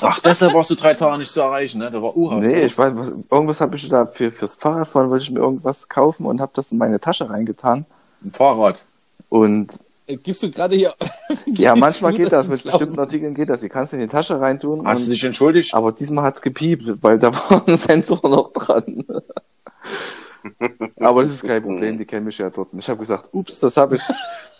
Ach, 0.01 0.19
deshalb 0.19 0.53
warst 0.53 0.69
du 0.69 0.75
drei 0.75 0.93
Tage 0.93 1.17
nicht 1.19 1.31
zu 1.31 1.41
erreichen, 1.41 1.79
ne? 1.79 1.89
Da 1.89 2.01
war 2.01 2.15
Uha. 2.15 2.35
Nee, 2.35 2.63
ich 2.65 2.77
weiß, 2.77 2.91
was, 2.95 3.11
irgendwas 3.31 3.61
habe 3.61 3.75
ich 3.75 3.87
da 3.89 4.05
für 4.05 4.31
fürs 4.31 4.55
Fahrradfahren 4.55 5.09
wollte 5.09 5.23
ich 5.23 5.31
mir 5.31 5.39
irgendwas 5.39 5.87
kaufen 5.87 6.25
und 6.25 6.41
habe 6.41 6.51
das 6.55 6.71
in 6.71 6.77
meine 6.77 6.99
Tasche 6.99 7.29
reingetan 7.29 7.85
Ein 8.23 8.31
Fahrrad. 8.31 8.85
und 9.29 9.71
Äh, 10.07 10.17
Gibst 10.17 10.43
du 10.43 10.51
gerade 10.51 10.75
hier. 10.75 10.93
ja, 11.47 11.75
manchmal 11.75 12.13
geht 12.13 12.31
das 12.31 12.45
du 12.45 12.51
mit 12.51 12.61
klauen- 12.61 12.71
bestimmten 12.79 12.99
Artikeln 12.99 13.33
geht 13.33 13.49
das. 13.49 13.61
Die 13.61 13.69
kannst 13.69 13.93
du 13.93 13.97
in 13.97 14.01
die 14.03 14.07
Tasche 14.07 14.39
reintun. 14.39 14.85
Hast 14.85 15.01
du 15.01 15.05
Und, 15.05 15.11
dich 15.11 15.23
entschuldigt? 15.23 15.73
aber 15.73 15.91
diesmal 15.93 16.25
hat's 16.25 16.41
gepiept, 16.41 17.01
weil 17.01 17.17
da 17.17 17.33
war 17.49 17.63
ein 17.67 17.77
Sensor 17.77 18.19
noch 18.29 18.51
dran. 18.53 19.05
aber 20.99 21.23
das 21.23 21.31
ist 21.33 21.43
kein 21.43 21.61
Problem, 21.63 21.97
die 21.97 22.05
kennen 22.05 22.25
mich 22.25 22.37
ja 22.37 22.49
dort. 22.49 22.71
Und 22.73 22.79
ich 22.79 22.87
habe 22.89 22.99
gesagt, 22.99 23.29
ups, 23.33 23.59
das 23.59 23.75
habe 23.77 23.95
ich, 23.95 24.01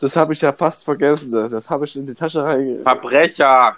das 0.02 0.16
habe 0.16 0.34
ich 0.34 0.42
ja 0.42 0.52
fast 0.54 0.84
vergessen. 0.84 1.32
Das 1.32 1.70
habe 1.70 1.86
ich 1.86 1.96
in 1.96 2.08
die 2.08 2.14
Tasche 2.14 2.44
reinge... 2.44 2.82
Verbrecher. 2.84 3.76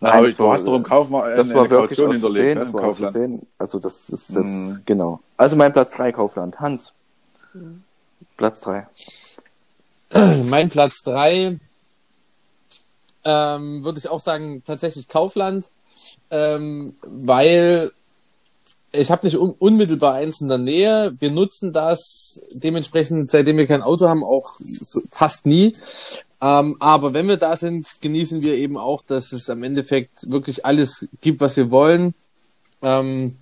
Na, 0.00 0.12
aber 0.12 0.30
du 0.30 0.50
hast 0.50 0.66
doch 0.66 0.74
im 0.76 0.82
Kaufmann 0.84 1.34
Das 1.36 1.46
eine, 1.48 1.54
war 1.54 1.62
eine 1.62 1.70
wirklich 1.70 1.98
Kaution 1.98 2.06
aus 2.08 2.12
hinterlegt, 2.14 2.44
Versehen, 2.44 2.54
ne? 2.54 2.60
das 2.60 2.68
Im 2.68 2.74
war 2.74 2.80
aus 2.82 2.86
Kaufland. 2.96 3.12
Versehen. 3.12 3.46
Also 3.58 3.78
das 3.78 4.08
ist 4.10 4.28
jetzt, 4.30 4.44
Mhm. 4.44 4.82
genau. 4.86 5.20
Also 5.36 5.56
mein 5.56 5.72
Platz 5.72 5.90
3 5.92 6.12
Kaufland. 6.12 6.60
Hans. 6.60 6.92
Platz 8.36 8.60
3. 8.60 8.86
Mein 10.44 10.70
Platz 10.70 11.02
3 11.04 11.58
ähm, 13.24 13.84
würde 13.84 13.98
ich 13.98 14.08
auch 14.08 14.20
sagen, 14.20 14.62
tatsächlich 14.64 15.08
Kaufland, 15.08 15.70
ähm, 16.30 16.96
weil 17.02 17.92
ich 18.92 19.10
habe 19.10 19.26
nicht 19.26 19.36
un 19.36 19.50
unmittelbar 19.58 20.14
eins 20.14 20.40
in 20.40 20.48
der 20.48 20.56
Nähe. 20.58 21.14
Wir 21.18 21.30
nutzen 21.30 21.72
das 21.74 22.40
dementsprechend, 22.52 23.30
seitdem 23.30 23.58
wir 23.58 23.66
kein 23.66 23.82
Auto 23.82 24.08
haben, 24.08 24.24
auch 24.24 24.52
so 24.60 25.02
fast 25.10 25.44
nie. 25.44 25.76
Ähm, 26.40 26.76
aber 26.78 27.12
wenn 27.14 27.28
wir 27.28 27.36
da 27.36 27.56
sind, 27.56 28.00
genießen 28.00 28.42
wir 28.42 28.54
eben 28.54 28.76
auch, 28.76 29.02
dass 29.02 29.32
es 29.32 29.50
am 29.50 29.62
Endeffekt 29.62 30.30
wirklich 30.30 30.64
alles 30.64 31.06
gibt, 31.20 31.40
was 31.40 31.56
wir 31.56 31.70
wollen. 31.70 32.14
Ähm, 32.80 33.36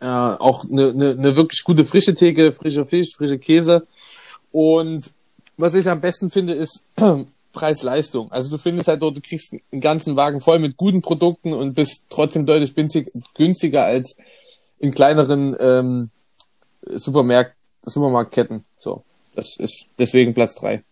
äh, 0.00 0.06
auch 0.06 0.64
eine 0.64 0.92
ne, 0.92 1.14
ne 1.14 1.36
wirklich 1.36 1.62
gute 1.64 1.84
frische 1.84 2.14
Theke, 2.14 2.52
frischer 2.52 2.86
Fisch, 2.86 3.14
frische 3.16 3.38
Käse. 3.38 3.86
Und 4.50 5.12
was 5.56 5.74
ich 5.74 5.88
am 5.88 6.00
besten 6.00 6.30
finde, 6.30 6.54
ist 6.54 6.84
Preis-Leistung. 7.52 8.30
Also 8.32 8.50
du 8.50 8.58
findest 8.58 8.88
halt 8.88 9.02
dort, 9.02 9.16
du 9.16 9.20
kriegst 9.20 9.52
einen 9.52 9.80
ganzen 9.80 10.16
Wagen 10.16 10.40
voll 10.40 10.58
mit 10.58 10.76
guten 10.76 11.02
Produkten 11.02 11.52
und 11.52 11.74
bist 11.74 12.04
trotzdem 12.10 12.46
deutlich 12.46 12.74
günstig, 12.74 13.12
günstiger 13.34 13.84
als 13.84 14.16
in 14.78 14.92
kleineren 14.92 15.56
ähm, 15.58 16.10
Supermarkt, 16.86 17.54
Supermarktketten. 17.82 18.64
So, 18.78 19.04
das 19.34 19.56
ist 19.58 19.86
deswegen 19.98 20.34
Platz 20.34 20.54
drei. 20.54 20.82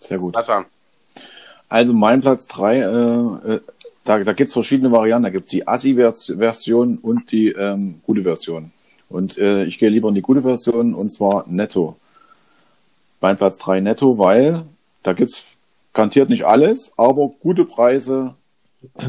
Sehr 0.00 0.18
gut. 0.18 0.34
Sascha. 0.34 0.64
Also 1.68 1.92
mein 1.92 2.20
Platz 2.20 2.46
drei, 2.46 2.78
äh, 2.78 3.54
äh, 3.54 3.60
da, 4.04 4.18
da 4.20 4.32
gibt's 4.32 4.54
verschiedene 4.54 4.90
Varianten. 4.90 5.24
Da 5.24 5.30
gibt's 5.30 5.50
die 5.50 5.66
Assi-Version 5.68 6.98
und 6.98 7.30
die 7.30 7.48
ähm, 7.48 8.00
gute 8.06 8.22
Version. 8.22 8.72
Und 9.08 9.36
äh, 9.38 9.64
ich 9.64 9.78
gehe 9.78 9.88
lieber 9.88 10.08
in 10.08 10.14
die 10.14 10.22
gute 10.22 10.42
Version 10.42 10.94
und 10.94 11.12
zwar 11.12 11.44
netto. 11.46 11.96
Mein 13.20 13.36
Platz 13.36 13.58
drei 13.58 13.80
netto, 13.80 14.18
weil 14.18 14.64
da 15.02 15.12
gibt's 15.12 15.58
garantiert 15.92 16.28
nicht 16.28 16.44
alles, 16.44 16.92
aber 16.96 17.28
gute 17.40 17.64
Preise, 17.64 18.34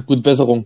Gute 0.08 0.22
Besserung. 0.22 0.66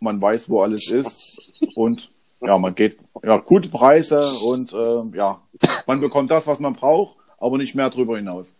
man 0.00 0.20
weiß, 0.22 0.48
wo 0.48 0.62
alles 0.62 0.90
ist 0.90 1.36
und 1.74 2.10
ja, 2.40 2.56
man 2.56 2.74
geht, 2.74 2.98
ja, 3.24 3.38
gute 3.38 3.68
Preise 3.68 4.24
und 4.44 4.72
äh, 4.72 5.16
ja, 5.16 5.42
man 5.86 5.98
bekommt 6.00 6.30
das, 6.30 6.46
was 6.46 6.60
man 6.60 6.74
braucht, 6.74 7.16
aber 7.38 7.58
nicht 7.58 7.74
mehr 7.74 7.90
drüber 7.90 8.16
hinaus. 8.16 8.54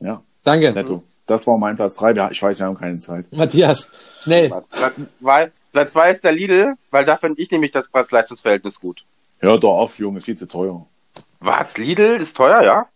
Ja, 0.00 0.22
Danke. 0.44 0.72
netto. 0.72 1.02
Das 1.26 1.46
war 1.46 1.58
mein 1.58 1.76
Platz 1.76 1.94
drei. 1.94 2.12
Ja, 2.12 2.28
ich 2.28 2.42
weiß, 2.42 2.58
wir 2.58 2.66
haben 2.66 2.76
keine 2.76 2.98
Zeit. 2.98 3.26
Matthias, 3.30 3.88
schnell. 4.22 4.48
Platz 4.48 4.94
zwei, 5.20 5.52
Platz 5.70 5.92
zwei 5.92 6.10
ist 6.10 6.24
der 6.24 6.32
Lidl, 6.32 6.74
weil 6.90 7.04
da 7.04 7.16
finde 7.16 7.40
ich 7.40 7.50
nämlich 7.52 7.70
das 7.70 7.86
Preis-Leistungs-Verhältnis 7.86 8.80
gut. 8.80 9.04
Hör 9.38 9.58
doch 9.58 9.78
auf, 9.78 9.96
Junge, 9.98 10.20
viel 10.20 10.36
zu 10.36 10.48
teuer. 10.48 10.84
Was? 11.38 11.78
Lidl 11.78 12.16
ist 12.16 12.36
teuer, 12.36 12.62
ja? 12.62 12.86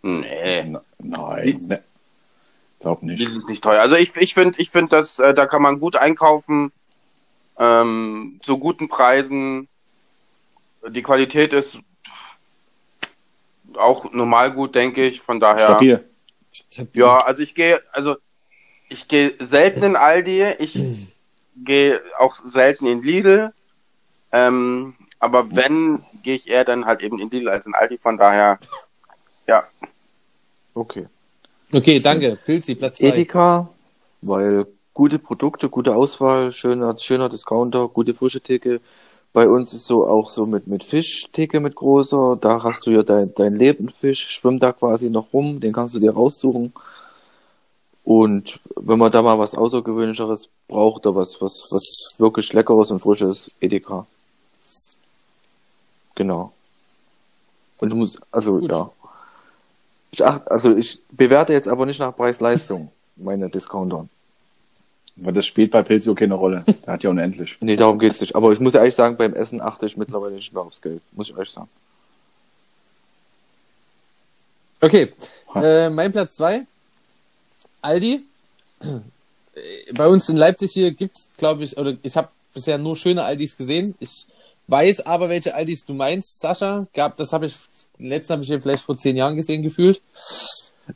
Nee. 0.00 0.64
Na, 0.64 0.80
nein, 0.98 1.64
ne. 1.66 1.82
glaub 2.80 3.02
nicht. 3.02 3.18
Lidl 3.18 3.36
ist 3.36 3.48
nicht 3.50 3.62
teuer. 3.62 3.82
Also 3.82 3.96
ich, 3.96 4.16
ich 4.16 4.32
finde, 4.32 4.58
ich 4.58 4.70
finde, 4.70 4.90
dass 4.90 5.18
äh, 5.18 5.34
da 5.34 5.46
kann 5.46 5.60
man 5.60 5.78
gut 5.78 5.96
einkaufen, 5.96 6.72
ähm, 7.58 8.40
zu 8.42 8.58
guten 8.58 8.88
Preisen. 8.88 9.68
Die 10.88 11.02
Qualität 11.02 11.52
ist 11.52 11.78
auch 13.76 14.10
normal 14.12 14.52
gut, 14.52 14.74
denke 14.74 15.06
ich. 15.06 15.20
Von 15.20 15.40
daher. 15.40 15.64
Stabil. 15.64 16.04
Ja, 16.94 17.18
also 17.18 17.42
ich 17.42 17.54
gehe, 17.54 17.80
also 17.92 18.16
ich 18.88 19.08
gehe 19.08 19.34
selten 19.38 19.84
in 19.84 19.96
Aldi, 19.96 20.44
ich 20.58 20.78
gehe 21.56 22.00
auch 22.18 22.34
selten 22.34 22.86
in 22.86 23.02
Lidl. 23.02 23.52
Ähm, 24.32 24.94
aber 25.18 25.54
wenn, 25.54 26.04
gehe 26.22 26.36
ich 26.36 26.48
eher 26.48 26.64
dann 26.64 26.84
halt 26.84 27.02
eben 27.02 27.18
in 27.18 27.30
Lidl 27.30 27.48
als 27.48 27.66
in 27.66 27.74
Aldi, 27.74 27.98
von 27.98 28.16
daher, 28.16 28.58
ja. 29.46 29.64
Okay. 30.74 31.06
Okay, 31.72 32.00
danke. 32.00 32.38
Pilzi, 32.44 32.74
Platz 32.74 32.98
zwei. 32.98 33.08
Edeka, 33.08 33.68
weil 34.20 34.66
gute 34.94 35.18
Produkte, 35.18 35.68
gute 35.68 35.94
Auswahl, 35.94 36.52
schöner, 36.52 36.98
schöner 36.98 37.28
Discounter, 37.28 37.88
gute 37.88 38.14
frische 38.14 38.40
Theke, 38.40 38.80
Bei 39.32 39.48
uns 39.48 39.72
ist 39.72 39.86
so 39.86 40.06
auch 40.06 40.28
so 40.28 40.44
mit, 40.44 40.66
mit 40.66 40.84
Fischtheke 40.84 41.60
mit 41.60 41.74
großer. 41.74 42.36
Da 42.40 42.62
hast 42.62 42.86
du 42.86 42.90
ja 42.90 43.02
dein, 43.02 43.34
dein 43.34 43.56
Lebendfisch, 43.56 44.28
schwimmt 44.28 44.62
da 44.62 44.72
quasi 44.72 45.08
noch 45.08 45.32
rum, 45.32 45.60
den 45.60 45.72
kannst 45.72 45.94
du 45.94 46.00
dir 46.00 46.12
raussuchen. 46.12 46.72
Und 48.04 48.60
wenn 48.76 48.98
man 48.98 49.12
da 49.12 49.22
mal 49.22 49.38
was 49.38 49.54
Außergewöhnlicheres 49.54 50.48
braucht, 50.68 51.06
oder 51.06 51.16
was, 51.16 51.40
was, 51.40 51.66
was 51.70 52.14
wirklich 52.18 52.52
Leckeres 52.52 52.90
und 52.90 53.00
Frisches, 53.00 53.50
Edeka. 53.60 54.06
Genau. 56.14 56.52
Und 57.78 57.90
du 57.90 57.96
musst, 57.96 58.20
also, 58.30 58.58
Gut. 58.58 58.70
ja. 58.70 58.90
Ich 60.10 60.22
acht, 60.24 60.50
also 60.50 60.76
ich 60.76 61.02
bewerte 61.10 61.54
jetzt 61.54 61.68
aber 61.68 61.86
nicht 61.86 62.00
nach 62.00 62.14
Preis-Leistung 62.14 62.90
meine 63.16 63.48
Discounter. 63.48 64.06
Weil 65.16 65.34
das 65.34 65.46
spielt 65.46 65.70
bei 65.70 65.82
Pilzio 65.82 66.14
keine 66.14 66.34
Rolle. 66.34 66.64
Der 66.86 66.94
hat 66.94 67.02
ja 67.02 67.10
unendlich. 67.10 67.58
Nee, 67.60 67.76
darum 67.76 67.98
geht's 67.98 68.20
nicht. 68.20 68.34
Aber 68.34 68.52
ich 68.52 68.60
muss 68.60 68.74
ehrlich 68.74 68.94
sagen, 68.94 69.16
beim 69.16 69.34
Essen 69.34 69.60
achte 69.60 69.86
ich 69.86 69.96
mittlerweile 69.96 70.34
nicht 70.34 70.52
mehr 70.52 70.62
aufs 70.62 70.80
Geld. 70.80 71.02
Muss 71.12 71.28
ich 71.28 71.34
ehrlich 71.34 71.50
sagen. 71.50 71.68
Okay, 74.80 75.12
äh, 75.54 75.90
mein 75.90 76.10
Platz 76.10 76.36
zwei 76.36 76.66
Aldi. 77.82 78.24
Äh, 78.80 79.92
Bei 79.92 80.08
uns 80.08 80.28
in 80.28 80.36
Leipzig 80.36 80.72
hier 80.72 80.90
gibt's, 80.92 81.28
glaube 81.36 81.62
ich, 81.62 81.76
oder 81.76 81.96
ich 82.02 82.16
habe 82.16 82.28
bisher 82.54 82.78
nur 82.78 82.96
schöne 82.96 83.22
Aldis 83.22 83.56
gesehen. 83.56 83.94
Ich 84.00 84.26
weiß 84.66 85.06
aber, 85.06 85.28
welche 85.28 85.54
Aldis 85.54 85.84
du 85.84 85.94
meinst, 85.94 86.40
Sascha. 86.40 86.86
Gab, 86.94 87.16
das 87.16 87.32
habe 87.32 87.46
ich, 87.46 87.56
den 87.98 88.08
letzten 88.08 88.32
habe 88.32 88.42
ich 88.42 88.48
hier 88.48 88.60
vielleicht 88.60 88.84
vor 88.84 88.96
zehn 88.96 89.16
Jahren 89.16 89.36
gesehen, 89.36 89.62
gefühlt. 89.62 90.00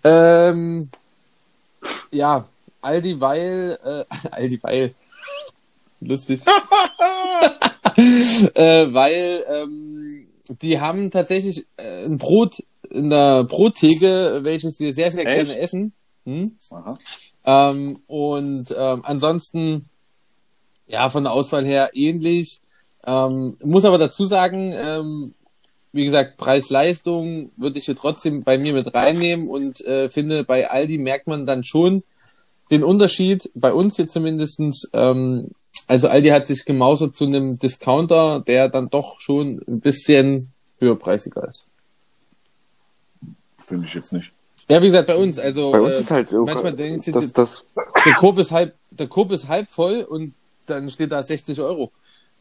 Ähm, 0.02 0.88
ja, 2.10 2.46
Aldi, 2.86 3.20
weil, 3.20 3.78
äh, 3.82 4.04
Aldi, 4.30 4.62
weil, 4.62 4.94
lustig. 6.00 6.40
äh, 8.54 8.86
weil 8.92 9.44
ähm, 9.52 10.26
die 10.62 10.80
haben 10.80 11.10
tatsächlich 11.10 11.66
äh, 11.76 12.04
ein 12.04 12.18
Brot 12.18 12.62
in 12.90 13.10
der 13.10 13.44
Brottheke, 13.44 14.38
welches 14.42 14.78
wir 14.78 14.94
sehr, 14.94 15.10
sehr 15.10 15.26
Echt? 15.26 15.46
gerne 15.46 15.58
essen. 15.58 15.92
Hm? 16.24 16.56
Ähm, 17.44 18.00
und 18.06 18.74
ähm, 18.76 19.02
ansonsten, 19.04 19.86
ja, 20.86 21.10
von 21.10 21.24
der 21.24 21.32
Auswahl 21.32 21.64
her 21.64 21.90
ähnlich. 21.94 22.60
Ähm, 23.04 23.56
muss 23.62 23.84
aber 23.84 23.98
dazu 23.98 24.24
sagen, 24.24 24.72
ähm, 24.74 25.34
wie 25.92 26.04
gesagt, 26.04 26.36
Preis-Leistung 26.36 27.50
würde 27.56 27.78
ich 27.78 27.86
hier 27.86 27.96
trotzdem 27.96 28.42
bei 28.44 28.58
mir 28.58 28.72
mit 28.72 28.92
reinnehmen 28.94 29.48
und 29.48 29.80
äh, 29.82 30.10
finde, 30.10 30.44
bei 30.44 30.68
Aldi 30.68 30.98
merkt 30.98 31.26
man 31.26 31.46
dann 31.46 31.64
schon 31.64 32.02
den 32.70 32.84
Unterschied, 32.84 33.50
bei 33.54 33.72
uns 33.72 33.96
hier 33.96 34.08
zumindestens. 34.08 34.88
Ähm, 34.92 35.50
also 35.86 36.08
Aldi 36.08 36.28
hat 36.28 36.46
sich 36.46 36.64
gemausert 36.64 37.14
zu 37.14 37.24
einem 37.24 37.58
Discounter, 37.58 38.40
der 38.40 38.68
dann 38.68 38.90
doch 38.90 39.20
schon 39.20 39.62
ein 39.68 39.80
bisschen 39.80 40.52
höherpreisiger 40.78 41.46
ist. 41.48 41.64
Finde 43.58 43.86
ich 43.86 43.94
jetzt 43.94 44.12
nicht. 44.12 44.32
Ja, 44.68 44.82
wie 44.82 44.86
gesagt, 44.86 45.06
bei 45.06 45.16
uns, 45.16 45.38
also 45.38 45.70
Bei 45.70 45.80
uns 45.80 45.94
äh, 45.94 46.00
ist 46.00 46.10
halt 46.10 46.28
so, 46.28 46.44
manchmal 46.44 46.74
denken 46.74 47.00
sie, 47.00 47.12
dass 47.12 47.32
das, 47.32 47.64
der 48.04 48.14
Korb 48.14 48.38
ist 48.38 48.50
halb, 48.50 48.74
der 48.90 49.06
Korb 49.06 49.30
ist 49.30 49.46
halb 49.46 49.68
voll 49.68 50.02
und 50.02 50.34
dann 50.66 50.90
steht 50.90 51.12
da 51.12 51.22
60 51.22 51.60
Euro. 51.60 51.92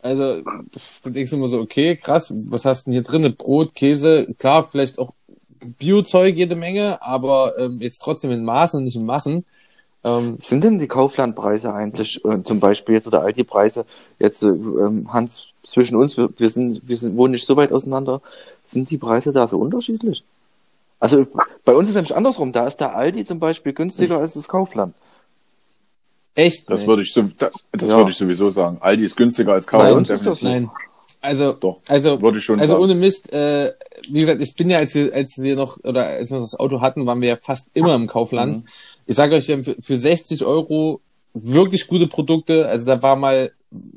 Also, 0.01 0.41
da 0.41 1.09
denkst 1.09 1.31
du 1.31 1.37
immer 1.37 1.47
so, 1.47 1.59
okay, 1.59 1.95
krass, 1.95 2.31
was 2.31 2.65
hast 2.65 2.85
du 2.85 2.91
denn 2.91 2.93
hier 2.93 3.03
drin? 3.03 3.35
Brot, 3.35 3.75
Käse, 3.75 4.27
klar, 4.39 4.67
vielleicht 4.69 4.97
auch 4.97 5.13
Biozeug 5.79 6.35
jede 6.35 6.55
Menge, 6.55 7.01
aber 7.01 7.57
ähm, 7.57 7.81
jetzt 7.81 7.99
trotzdem 7.99 8.31
in 8.31 8.43
Maßen 8.43 8.77
und 8.77 8.83
nicht 8.85 8.95
in 8.95 9.05
Massen. 9.05 9.45
Ähm, 10.05 10.37
sind 10.39 10.63
denn 10.63 10.77
die 10.77 10.87
Kauflandpreise 10.87 11.73
eigentlich, 11.73 12.23
äh, 12.23 12.43
zum 12.43 12.59
Beispiel 12.59 12.93
jetzt 12.95 13.07
oder 13.07 13.23
Aldi-Preise, 13.23 13.85
jetzt 14.19 14.43
äh, 14.43 14.47
ähm, 14.49 15.11
Hans, 15.11 15.47
zwischen 15.65 15.95
uns, 15.97 16.15
wir, 16.15 16.29
wir 16.37 16.49
sind, 16.51 16.81
wir 16.87 16.95
sind, 16.95 17.17
wohnen 17.17 17.31
nicht 17.31 17.47
so 17.47 17.57
weit 17.57 17.71
auseinander, 17.71 18.21
sind 18.69 18.91
die 18.91 18.99
Preise 18.99 19.31
da 19.31 19.47
so 19.47 19.57
unterschiedlich? 19.57 20.23
Also 20.99 21.25
bei 21.65 21.73
uns 21.73 21.85
ist 21.85 21.89
es 21.89 21.95
nämlich 21.95 22.15
andersrum, 22.15 22.51
da 22.51 22.67
ist 22.67 22.77
der 22.77 22.95
Aldi 22.95 23.25
zum 23.25 23.39
Beispiel 23.39 23.73
günstiger 23.73 24.19
als 24.19 24.35
das 24.35 24.47
Kaufland. 24.47 24.93
echt? 26.35 26.69
Das 26.69 26.81
Nee. 26.81 26.87
würde 26.87 27.01
ich, 27.01 27.11
so- 27.13 27.23
da- 27.37 27.49
das 27.71 27.89
Ja. 27.89 27.97
würde 27.97 28.11
ich 28.11 28.17
sowieso 28.17 28.49
sagen. 28.49 28.77
Aldi 28.81 29.05
ist 29.05 29.15
günstiger 29.15 29.53
als 29.53 29.65
Bei 29.65 29.71
Kaufland. 29.71 29.97
uns 29.97 30.09
ist 30.09 30.25
das. 30.27 30.41
Nein. 30.41 30.69
Also, 31.21 31.53
Doch. 31.53 31.77
also, 31.87 32.21
Würde 32.21 32.37
ich 32.37 32.43
schon 32.43 32.59
also 32.59 32.73
sagen. 32.73 32.83
ohne 32.83 32.93
Mist, 32.95 33.33
äh, 33.33 33.73
wie 34.09 34.19
gesagt, 34.19 34.41
ich 34.41 34.53
bin 34.55 34.69
ja, 34.69 34.77
als 34.77 34.93
wir, 34.93 35.11
als 35.13 35.37
wir 35.41 35.55
noch, 35.55 35.77
oder 35.83 36.05
als 36.05 36.29
wir 36.29 36.37
noch 36.37 36.43
das 36.45 36.59
Auto 36.59 36.81
hatten, 36.81 37.07
waren 37.07 37.19
wir 37.21 37.29
ja 37.29 37.37
fast 37.41 37.69
immer 37.73 37.95
im 37.95 38.05
Kaufland. 38.07 38.57
Mhm. 38.57 38.63
Ich 39.05 39.15
sage 39.15 39.35
euch, 39.35 39.47
wir 39.47 39.55
haben 39.55 39.63
für, 39.63 39.75
für 39.81 39.97
60 39.97 40.43
Euro 40.45 41.01
wirklich 41.33 41.87
gute 41.87 42.07
Produkte. 42.07 42.67
Also 42.67 42.85
da 42.85 43.01
war 43.01 43.15
mal 43.15 43.51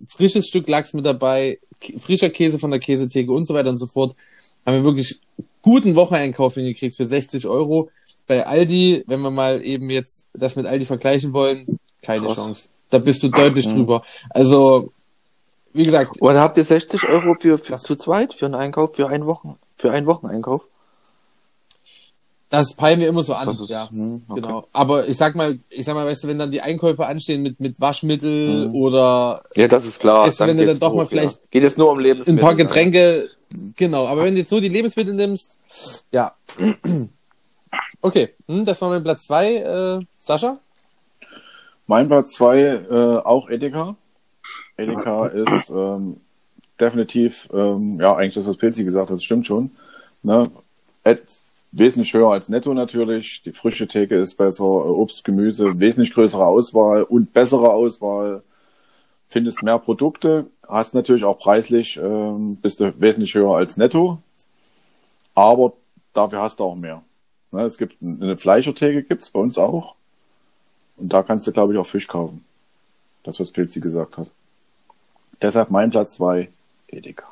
frisches 0.09 0.47
Stück 0.49 0.69
Lachs 0.69 0.93
mit 0.93 1.07
dabei, 1.07 1.59
frischer 1.99 2.31
Käse 2.31 2.59
von 2.59 2.71
der 2.71 2.81
Käsetheke 2.81 3.33
und 3.33 3.47
so 3.47 3.55
weiter 3.55 3.71
und 3.71 3.77
so 3.79 3.87
fort. 3.87 4.15
Haben 4.67 4.77
wir 4.79 4.85
wirklich 4.85 5.21
guten 5.63 5.95
Wocheneinkauf 5.97 6.55
hingekriegt 6.55 6.97
für 6.97 7.07
60 7.07 7.47
Euro. 7.47 7.91
Bei 8.27 8.47
Aldi, 8.47 9.05
wenn 9.07 9.21
wir 9.21 9.31
mal 9.31 9.63
eben 9.65 9.89
jetzt 9.89 10.27
das 10.35 10.57
mit 10.57 10.67
Aldi 10.67 10.85
vergleichen 10.85 11.33
wollen, 11.33 11.79
keine 12.03 12.27
Krass. 12.27 12.37
Chance. 12.37 12.69
Da 12.91 12.99
bist 12.99 13.23
du 13.23 13.29
deutlich 13.29 13.67
Mhm. 13.67 13.77
drüber. 13.77 14.03
Also, 14.31 14.93
wie 15.73 15.85
gesagt, 15.85 16.21
Und 16.21 16.35
habt 16.37 16.57
ihr 16.57 16.65
60 16.65 17.09
Euro 17.09 17.35
für, 17.39 17.59
für 17.59 17.77
zu 17.77 17.97
zweit 17.97 18.35
für 18.35 18.47
einen 18.47 18.55
Einkauf, 18.55 18.97
für 18.97 19.09
einen 19.09 19.27
Wochen, 19.27 19.57
für 19.77 19.93
einen 19.93 20.07
Wocheneinkauf? 20.07 20.63
Das 22.51 22.75
peilen 22.75 22.99
wir 23.01 23.09
immer 23.09 23.23
so 23.23 23.35
an, 23.35 23.49
ist, 23.51 23.69
ja. 23.69 23.91
hm, 23.91 24.23
okay. 24.27 24.41
Genau. 24.41 24.67
Aber 24.73 25.07
ich 25.07 25.19
sag 25.19 25.35
mal, 25.35 25.59
ich 25.69 25.85
sag 25.85 25.95
mal, 25.95 26.07
weißt 26.07 26.25
du, 26.25 26.29
wenn 26.29 26.39
dann 26.39 26.51
die 26.51 26.63
Einkäufe 26.63 27.05
anstehen 27.07 27.43
mit, 27.43 27.61
mit 27.61 27.79
Waschmittel 27.79 28.69
Mhm. 28.69 28.75
oder 28.75 29.43
Ja, 29.55 29.69
das 29.69 29.85
ist 29.85 30.01
klar. 30.01 30.27
Weißt 30.27 30.41
du, 30.41 30.47
wenn 30.47 30.57
du 30.57 30.65
dann 30.65 30.79
doch 30.79 30.95
mal 30.95 31.05
hoch, 31.05 31.09
vielleicht 31.11 31.37
ja. 31.37 31.43
Geht 31.51 31.65
es 31.65 31.77
nur 31.77 31.91
um 31.91 31.99
ein 31.99 32.05
Lebensmittel. 32.05 32.41
paar 32.43 32.55
Getränke, 32.55 33.29
genau. 33.77 34.07
Aber 34.07 34.25
wenn 34.25 34.33
du 34.35 34.41
jetzt 34.41 34.51
nur 34.51 34.63
die 34.63 34.69
Lebensmittel 34.71 35.13
nimmst, 35.15 35.59
ja. 36.11 36.35
Okay, 38.01 38.31
hm, 38.47 38.65
das 38.65 38.81
war 38.81 38.89
mein 38.91 39.03
Platz 39.03 39.27
zwei. 39.27 39.57
Äh, 39.57 40.01
Sascha? 40.19 40.59
Mein 41.87 42.09
Platz 42.09 42.33
zwei 42.35 42.59
äh, 42.61 43.19
auch 43.19 43.49
Edeka. 43.51 43.97
Edeka 44.77 45.27
ist 45.27 45.71
ähm, 45.71 46.19
definitiv, 46.81 47.49
ähm, 47.53 47.99
ja, 48.01 48.15
eigentlich 48.15 48.35
das, 48.35 48.47
was 48.47 48.57
Pilzi 48.57 48.85
gesagt 48.85 49.11
hat, 49.11 49.17
das 49.17 49.25
stimmt 49.25 49.47
schon. 49.47 49.73
Ne? 50.23 50.51
Et, 51.05 51.23
wesentlich 51.79 52.13
höher 52.15 52.31
als 52.31 52.49
Netto 52.49 52.75
natürlich. 52.75 53.43
Die 53.43 53.53
frische 53.53 53.89
Theke 53.89 54.17
ist 54.17 54.35
besser, 54.35 54.65
Obst, 54.65 55.25
Gemüse, 55.25 55.79
wesentlich 55.79 56.13
größere 56.13 56.45
Auswahl 56.45 57.03
und 57.03 57.33
bessere 57.33 57.73
Auswahl. 57.73 58.43
Findest 59.29 59.63
mehr 59.63 59.79
Produkte, 59.79 60.47
hast 60.67 60.95
natürlich 60.95 61.25
auch 61.25 61.39
preislich, 61.39 61.99
ähm, 61.99 62.57
bist 62.57 62.81
du 62.81 62.99
wesentlich 63.01 63.35
höher 63.35 63.57
als 63.57 63.77
Netto. 63.77 64.19
Aber 65.35 65.75
dafür 66.15 66.43
hast 66.43 66.61
du 66.61 66.65
auch 66.65 66.75
mehr. 66.75 67.03
Ne? 67.53 67.63
Es 67.63 67.79
gibt 67.79 67.97
eine 68.03 68.37
Fleischertheke, 68.37 69.03
gibt's 69.03 69.31
bei 69.31 69.41
uns 69.41 69.59
auch. 69.59 69.95
Und 70.97 71.13
da 71.13 71.23
kannst 71.23 71.47
du, 71.47 71.53
glaube 71.53 71.73
ich, 71.73 71.79
auch 71.79 71.87
Fisch 71.87 72.09
kaufen. 72.09 72.45
Das, 73.23 73.39
was 73.39 73.51
Pilzi 73.51 73.81
gesagt 73.81 74.19
hat. 74.19 74.31
Deshalb 75.41 75.71
mein 75.71 75.91
Platz 75.91 76.17
zwei 76.17 76.51
Edeka. 76.89 77.29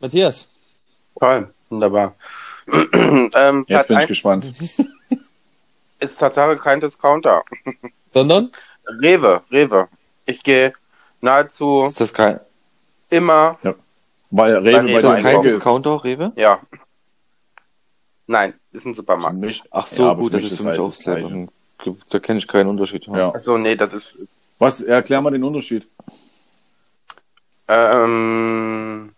Matthias? 0.00 0.48
Toll, 1.18 1.52
wunderbar. 1.68 2.14
ähm, 3.34 3.64
Jetzt 3.68 3.88
bin 3.88 3.98
ich 3.98 4.06
gespannt. 4.06 4.52
ist 6.00 6.16
Tatsache 6.18 6.56
kein 6.56 6.80
Discounter. 6.80 7.42
Sondern? 8.08 8.50
Rewe, 9.02 9.42
Rewe. 9.50 9.88
Ich 10.26 10.42
gehe 10.42 10.72
nahezu 11.20 11.84
Ist 11.86 12.00
das 12.00 12.12
kein, 12.14 12.40
immer, 13.08 13.58
Weil 14.30 14.56
Rewe 14.56 14.64
Rewe 14.66 14.82
bei 14.84 14.92
ist 14.92 15.04
das 15.04 15.22
kein. 15.22 15.42
Discounter, 15.42 16.02
Rewe? 16.04 16.32
ja. 16.36 16.60
Nein, 18.26 18.54
ist 18.70 18.86
ein 18.86 18.94
Für 18.94 18.98
Supermarkt. 18.98 19.38
mich, 19.38 19.62
Ach 19.72 19.86
so, 19.86 20.04
ja, 20.04 20.10
aber 20.10 20.20
gut, 20.22 20.34
das 20.34 20.44
ist 20.44 20.58
für 20.58 20.68
mich 20.68 20.78
auch 20.78 20.92
selber. 20.92 21.48
Da 22.10 22.18
kenne 22.20 22.38
ich 22.38 22.46
keinen 22.46 22.68
Unterschied. 22.68 23.06
Ja. 23.08 23.34
Achso, 23.34 23.58
nee, 23.58 23.74
das 23.74 23.92
ist, 23.92 24.14
Was, 24.60 24.80
erklär 24.82 25.20
mal 25.20 25.30
den 25.32 25.42
Unterschied. 25.42 25.88
ähm, 27.66 29.12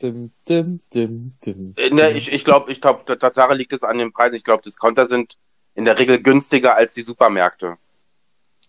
Dim, 0.00 0.30
dim, 0.48 0.80
dim, 0.94 1.32
dim, 1.44 1.74
Äh, 1.76 1.90
Ne, 1.90 2.12
ich, 2.12 2.32
ich 2.32 2.44
glaube, 2.44 2.70
ich 2.70 2.80
glaube, 2.80 3.02
der 3.08 3.18
Tatsache 3.18 3.54
liegt 3.54 3.72
es 3.72 3.82
an 3.82 3.98
den 3.98 4.12
Preisen. 4.12 4.36
Ich 4.36 4.44
glaube, 4.44 4.62
Discounter 4.62 5.08
sind 5.08 5.36
in 5.74 5.84
der 5.84 5.98
Regel 5.98 6.22
günstiger 6.22 6.76
als 6.76 6.94
die 6.94 7.02
Supermärkte. 7.02 7.76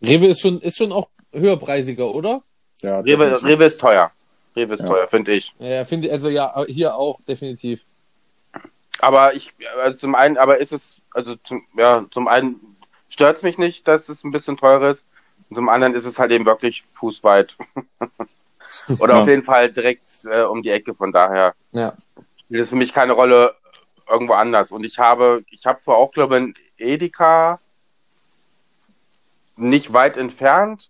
Rewe 0.01 0.27
ist 0.27 0.41
schon, 0.41 0.59
ist 0.61 0.77
schon 0.77 0.91
auch 0.91 1.09
höherpreisiger, 1.33 2.13
oder? 2.13 2.41
Ja, 2.81 3.01
Rewe. 3.01 3.43
Rewe 3.43 3.65
ist 3.65 3.79
teuer. 3.79 4.11
Rewe 4.55 4.73
ist 4.73 4.81
Ja. 4.81 4.87
teuer, 4.87 5.07
finde 5.07 5.33
ich. 5.33 5.53
Ja, 5.59 5.67
ja, 5.67 5.85
finde 5.85 6.07
ich, 6.07 6.13
also 6.13 6.29
ja, 6.29 6.63
hier 6.65 6.95
auch, 6.95 7.21
definitiv. 7.21 7.85
Aber 8.99 9.33
ich, 9.35 9.53
also 9.81 9.97
zum 9.97 10.15
einen, 10.15 10.37
aber 10.37 10.57
ist 10.57 10.73
es, 10.73 11.01
also 11.13 11.35
zum, 11.35 11.65
ja, 11.77 12.05
zum 12.11 12.27
einen 12.27 12.59
stört 13.07 13.37
es 13.37 13.43
mich 13.43 13.57
nicht, 13.57 13.87
dass 13.87 14.09
es 14.09 14.23
ein 14.23 14.31
bisschen 14.31 14.57
teurer 14.57 14.91
ist. 14.91 15.05
Und 15.49 15.55
zum 15.55 15.69
anderen 15.69 15.93
ist 15.93 16.05
es 16.05 16.19
halt 16.19 16.31
eben 16.31 16.45
wirklich 16.45 16.83
fußweit. 16.93 17.57
Oder 18.99 19.15
Ja. 19.15 19.21
auf 19.21 19.27
jeden 19.27 19.43
Fall 19.43 19.71
direkt 19.71 20.10
äh, 20.32 20.41
um 20.43 20.62
die 20.63 20.69
Ecke. 20.69 20.93
Von 20.93 21.12
daher 21.12 21.53
Ja. 21.71 21.93
spielt 22.38 22.62
es 22.62 22.69
für 22.69 22.75
mich 22.75 22.93
keine 22.93 23.13
Rolle 23.13 23.55
irgendwo 24.10 24.34
anders. 24.34 24.71
Und 24.71 24.84
ich 24.86 24.97
habe, 24.99 25.43
ich 25.51 25.65
habe 25.65 25.79
zwar 25.79 25.97
auch, 25.97 26.12
glaube 26.12 26.36
ich, 26.38 26.41
ein 26.43 26.53
Edeka 26.77 27.60
nicht 29.55 29.93
weit 29.93 30.17
entfernt, 30.17 30.89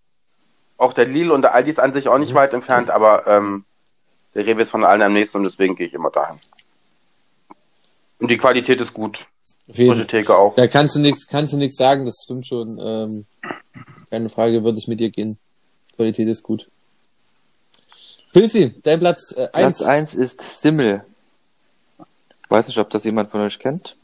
Auch 0.77 0.93
der 0.93 1.05
Lidl 1.05 1.31
und 1.31 1.41
der 1.41 1.53
Aldi 1.53 1.69
ist 1.71 1.79
an 1.79 1.91
sich 1.91 2.07
auch 2.07 2.19
nicht 2.19 2.33
weit 2.35 2.53
entfernt, 2.53 2.89
aber 2.89 3.27
ähm, 3.27 3.65
der 4.33 4.45
Rewe 4.45 4.61
ist 4.61 4.69
von 4.69 4.85
allen 4.85 5.01
am 5.01 5.11
nächsten 5.11 5.39
und 5.39 5.43
deswegen 5.43 5.75
gehe 5.75 5.87
ich 5.87 5.93
immer 5.93 6.09
dahin. 6.09 6.37
Und 8.19 8.31
die 8.31 8.37
Qualität 8.37 8.79
ist 8.79 8.93
gut. 8.93 9.27
Frische 9.69 10.07
Theke 10.07 10.37
auch. 10.37 10.55
Da 10.55 10.67
kannst 10.67 10.95
du 10.95 10.99
nichts, 10.99 11.27
kannst 11.27 11.51
du 11.51 11.57
nichts 11.57 11.75
sagen, 11.75 12.05
das 12.05 12.21
stimmt 12.23 12.47
schon. 12.47 12.79
Ähm, 12.81 13.25
keine 14.09 14.29
Frage, 14.29 14.63
würde 14.63 14.77
ich 14.77 14.87
mit 14.87 15.01
dir 15.01 15.09
gehen. 15.09 15.37
Qualität 15.97 16.29
ist 16.29 16.43
gut. 16.43 16.69
Pilzi, 18.33 18.75
dein 18.83 18.99
Platz 18.99 19.31
äh, 19.31 19.47
Platz 19.47 19.81
eins. 19.81 20.13
1 20.13 20.15
ist 20.15 20.61
Simmel. 20.61 21.03
Weiß 22.49 22.67
nicht, 22.67 22.77
ob 22.79 22.89
das 22.89 23.03
jemand 23.03 23.29
von 23.31 23.41
euch 23.41 23.57
kennt. 23.59 23.95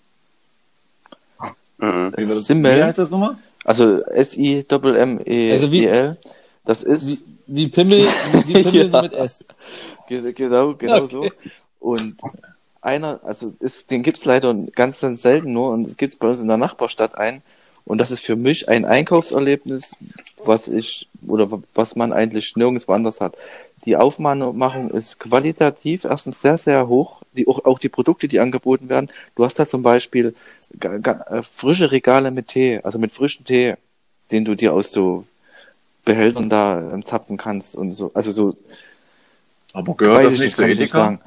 Mhm. 1.77 2.13
Simmel. 2.41 2.77
wie 2.77 2.83
heißt 2.83 2.99
das 2.99 3.09
nochmal? 3.11 3.37
Also 3.63 4.01
S-I-M-M-E-L. 4.03 5.51
Also 5.51 5.71
wie- 5.71 5.85
E 5.85 6.13
Das 6.63 6.83
ist 6.83 7.07
Wie, 7.07 7.19
wie 7.47 7.67
Pimmel, 7.67 7.99
wie 8.45 8.53
Pimmel 8.63 8.89
Ja. 8.91 9.01
mit 9.01 9.13
S. 9.13 9.43
Ge- 10.07 10.31
Genau, 10.33 10.73
genau 10.75 11.03
Okay. 11.03 11.11
so. 11.11 11.29
Und 11.79 12.15
einer, 12.81 13.19
also 13.23 13.53
ist, 13.59 13.91
den 13.91 14.03
gibt's 14.03 14.25
leider 14.25 14.53
ganz, 14.53 14.99
ganz 15.01 15.21
selten 15.21 15.51
nur 15.53 15.71
und 15.71 15.87
es 15.87 15.97
gibt's 15.97 16.15
bei 16.15 16.27
uns 16.27 16.39
in 16.39 16.47
der 16.47 16.57
Nachbarstadt 16.57 17.15
ein. 17.15 17.41
Und 17.83 17.99
das 17.99 18.09
ist 18.09 18.21
für 18.25 18.35
mich 18.35 18.67
ein 18.69 18.85
Einkaufserlebnis, 18.85 19.95
was 20.43 20.67
ich, 20.67 21.07
oder 21.27 21.47
was 21.75 21.95
man 21.95 22.13
eigentlich 22.13 22.55
nirgends 22.55 22.87
woanders 22.87 23.21
hat. 23.21 23.35
Die 23.85 23.95
Aufmachung 23.95 24.89
ist 24.89 25.19
qualitativ 25.19 26.05
erstens 26.05 26.41
sehr, 26.41 26.57
sehr 26.57 26.87
hoch. 26.87 27.21
Die, 27.33 27.47
auch, 27.47 27.65
auch 27.65 27.77
die 27.77 27.89
Produkte, 27.89 28.27
die 28.27 28.39
angeboten 28.39 28.89
werden. 28.89 29.11
Du 29.35 29.43
hast 29.43 29.59
da 29.59 29.65
zum 29.65 29.83
Beispiel 29.83 30.33
äh, 30.79 31.41
frische 31.43 31.91
Regale 31.91 32.31
mit 32.31 32.47
Tee, 32.47 32.79
also 32.83 32.97
mit 32.97 33.11
frischem 33.11 33.45
Tee, 33.45 33.75
den 34.31 34.43
du 34.43 34.55
dir 34.55 34.73
aus 34.73 34.91
so 34.91 35.25
Behältern 36.03 36.49
da 36.49 36.79
ähm, 36.93 37.05
zapfen 37.05 37.37
kannst 37.37 37.75
und 37.75 37.91
so. 37.91 38.11
Also 38.13 38.31
so 38.31 38.57
Aber 39.73 39.95
gehört 39.95 40.17
Weiß 40.17 40.25
das 40.25 40.33
ich 40.35 40.39
nicht 40.41 40.55
zu 40.55 40.63
Edeka? 40.63 41.19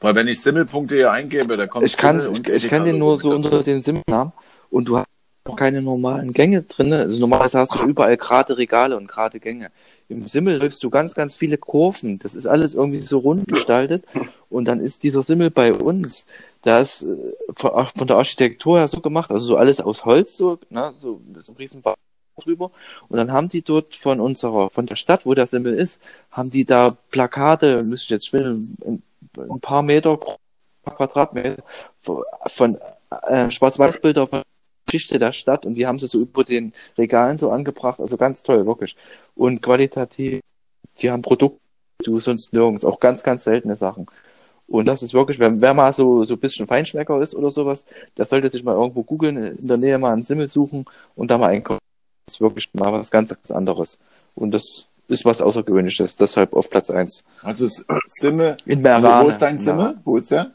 Weil 0.00 0.14
wenn 0.16 0.28
ich 0.28 0.40
simmel.de 0.40 1.04
eingebe, 1.04 1.56
da 1.56 1.66
kommt 1.66 1.86
Ich 1.86 1.96
kann 1.96 2.18
ich, 2.18 2.26
ich 2.26 2.48
Edeka 2.48 2.68
kenn 2.68 2.84
den 2.84 2.98
nur 2.98 3.16
so 3.16 3.30
unter 3.30 3.62
den 3.62 3.82
Simmelnamen 3.82 4.32
und 4.70 4.88
du 4.88 4.98
hast 4.98 5.13
auch 5.44 5.56
keine 5.56 5.82
normalen 5.82 6.32
Gänge 6.32 6.62
drin. 6.62 6.92
Also 6.92 7.20
normalerweise 7.20 7.58
hast 7.58 7.74
du 7.74 7.84
überall 7.84 8.16
gerade 8.16 8.56
Regale 8.56 8.96
und 8.96 9.08
gerade 9.08 9.40
Gänge. 9.40 9.70
Im 10.08 10.26
Simmel 10.26 10.58
läufst 10.58 10.82
du 10.82 10.90
ganz, 10.90 11.14
ganz 11.14 11.34
viele 11.34 11.58
Kurven. 11.58 12.18
Das 12.18 12.34
ist 12.34 12.46
alles 12.46 12.74
irgendwie 12.74 13.00
so 13.00 13.18
rund 13.18 13.46
gestaltet. 13.48 14.04
Und 14.48 14.66
dann 14.66 14.80
ist 14.80 15.02
dieser 15.02 15.22
Simmel 15.22 15.50
bei 15.50 15.72
uns, 15.72 16.26
da 16.62 16.80
ist 16.80 17.02
äh, 17.02 17.16
von, 17.56 18.06
der 18.06 18.16
Architektur 18.16 18.78
her 18.78 18.88
so 18.88 19.00
gemacht, 19.00 19.30
also 19.30 19.46
so 19.46 19.56
alles 19.56 19.80
aus 19.80 20.04
Holz, 20.04 20.36
so, 20.36 20.58
ne, 20.70 20.94
so, 20.98 21.20
so 21.38 21.52
ein 21.52 21.56
riesen 21.56 21.82
Bau 21.82 21.94
drüber. 22.42 22.70
Und 23.08 23.18
dann 23.18 23.32
haben 23.32 23.48
die 23.48 23.62
dort 23.62 23.94
von 23.94 24.20
unserer, 24.20 24.70
von 24.70 24.86
der 24.86 24.96
Stadt, 24.96 25.26
wo 25.26 25.34
der 25.34 25.46
Simmel 25.46 25.74
ist, 25.74 26.00
haben 26.30 26.50
die 26.50 26.64
da 26.64 26.96
Plakate, 27.10 27.82
müsste 27.82 28.06
ich 28.06 28.10
jetzt 28.10 28.26
schwimmen, 28.28 28.76
ein, 28.84 29.02
ein 29.36 29.60
paar 29.60 29.82
Meter, 29.82 30.16
paar 30.16 30.96
Quadratmeter 30.96 31.62
von, 32.00 32.78
äh, 33.28 33.50
Schwarz-Weiß-Bilder 33.50 34.26
von 34.26 34.42
Geschichte 34.94 35.18
der 35.18 35.32
Stadt 35.32 35.66
und 35.66 35.74
die 35.74 35.86
haben 35.88 35.98
sie 35.98 36.06
so 36.06 36.20
über 36.20 36.44
den 36.44 36.72
Regalen 36.96 37.36
so 37.36 37.50
angebracht. 37.50 37.98
Also 37.98 38.16
ganz 38.16 38.44
toll, 38.44 38.64
wirklich. 38.64 38.96
Und 39.34 39.60
qualitativ, 39.60 40.40
die 40.98 41.10
haben 41.10 41.22
Produkte, 41.22 41.58
du 42.04 42.20
sonst 42.20 42.52
nirgends, 42.52 42.84
auch 42.84 43.00
ganz, 43.00 43.24
ganz 43.24 43.42
seltene 43.42 43.74
Sachen. 43.74 44.06
Und 44.68 44.86
das 44.86 45.02
ist 45.02 45.12
wirklich, 45.12 45.38
wer, 45.40 45.60
wer 45.60 45.74
mal 45.74 45.92
so, 45.92 46.22
so 46.22 46.34
ein 46.34 46.40
bisschen 46.40 46.66
Feinschmecker 46.68 47.20
ist 47.20 47.34
oder 47.34 47.50
sowas, 47.50 47.84
der 48.16 48.24
sollte 48.24 48.48
sich 48.50 48.62
mal 48.62 48.74
irgendwo 48.76 49.02
googeln, 49.02 49.36
in 49.58 49.66
der 49.66 49.76
Nähe 49.76 49.98
mal 49.98 50.12
einen 50.12 50.24
Simmel 50.24 50.46
suchen 50.48 50.84
und 51.16 51.30
da 51.30 51.38
mal 51.38 51.48
einkaufen. 51.48 51.80
Das 52.26 52.36
ist 52.36 52.40
wirklich 52.40 52.70
mal 52.72 52.92
was 52.92 53.10
ganz, 53.10 53.30
ganz 53.30 53.50
anderes. 53.50 53.98
Und 54.36 54.52
das 54.52 54.86
ist 55.08 55.24
was 55.24 55.42
Außergewöhnliches, 55.42 56.16
deshalb 56.16 56.54
auf 56.54 56.70
Platz 56.70 56.88
eins 56.88 57.24
Also 57.42 57.66
S- 57.66 57.84
Simmel. 58.06 58.56
In 58.64 58.80
Merane. 58.80 59.24
wo 59.24 59.28
ist 59.28 59.42
dein 59.42 59.58
Simmel? 59.58 59.98
Wo 60.04 60.16
ist 60.16 60.30
der? 60.30 60.52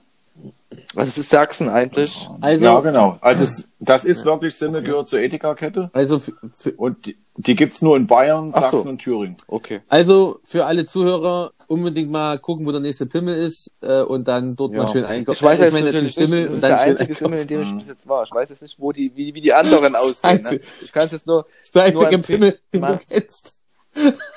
Was 0.93 1.08
ist 1.10 1.17
das 1.17 1.29
Sachsen 1.29 1.67
eigentlich? 1.69 2.29
Also, 2.41 2.65
ja, 2.65 2.79
genau. 2.82 3.17
Also 3.21 3.43
es, 3.43 3.69
das 3.79 4.05
ist 4.05 4.23
wirklich 4.25 4.53
Simmel, 4.55 4.84
gehört 4.84 5.08
zur 5.08 5.19
Edeka-Kette. 5.19 5.89
also, 5.93 6.19
für, 6.19 6.34
für, 6.53 6.71
Und 6.73 7.05
die, 7.08 7.17
die 7.38 7.55
gibt's 7.55 7.82
nur 7.82 7.97
in 7.97 8.05
Bayern, 8.05 8.51
Ach 8.53 8.65
so. 8.65 8.77
Sachsen 8.77 8.89
und 8.89 8.99
Thüringen. 8.99 9.38
Okay. 9.47 9.82
also 9.88 10.39
für 10.43 10.65
alle 10.65 10.86
Zuhörer 10.86 11.51
unbedingt 11.67 12.12
mal 12.12 12.38
gucken, 12.39 12.65
wo 12.65 12.71
der 12.71 12.82
nächste 12.82 13.05
Pimmel 13.08 13.36
ist 13.36 13.71
äh, 13.82 14.01
und 14.01 14.27
dann 14.27 14.55
dort 14.55 14.73
mal 14.73 14.88
schön 14.88 15.05
einkaufen. 15.05 15.38
Ich 15.38 15.43
weiß 15.43 15.60
Äh, 15.60 15.63
jetzt 15.65 15.73
meine, 15.73 15.86
natürlich 15.86 16.17
nicht, 16.17 16.29
Pimmel 16.29 16.43
das 16.45 16.53
ist 16.53 16.63
der 16.63 16.69
schön 16.69 16.77
einzige 16.89 17.13
Simmel, 17.15 17.39
in 17.41 17.47
dem 17.47 17.62
ich 17.62 17.75
bis 17.75 17.88
jetzt 17.88 18.08
war. 18.08 18.23
Ich 18.23 18.32
weiß 18.32 18.49
jetzt 18.49 18.62
nicht, 18.62 18.79
wo 18.79 18.91
die, 18.91 19.12
wie, 19.15 19.34
wie 19.34 19.41
die 19.41 19.53
anderen 19.62 19.95
aussehen. 19.95 20.41
Ne? 20.41 20.60
Ich 20.84 20.91
kann 20.91 21.05
es 21.05 21.12
jetzt 21.13 21.25
nur 21.27 21.45
Der 21.73 21.91
nur 21.93 22.03
einzige 22.08 22.21
Pimmel, 22.23 22.60
den 22.73 22.82
mal, 22.82 22.97
du 22.97 23.05
kennst. 23.08 23.53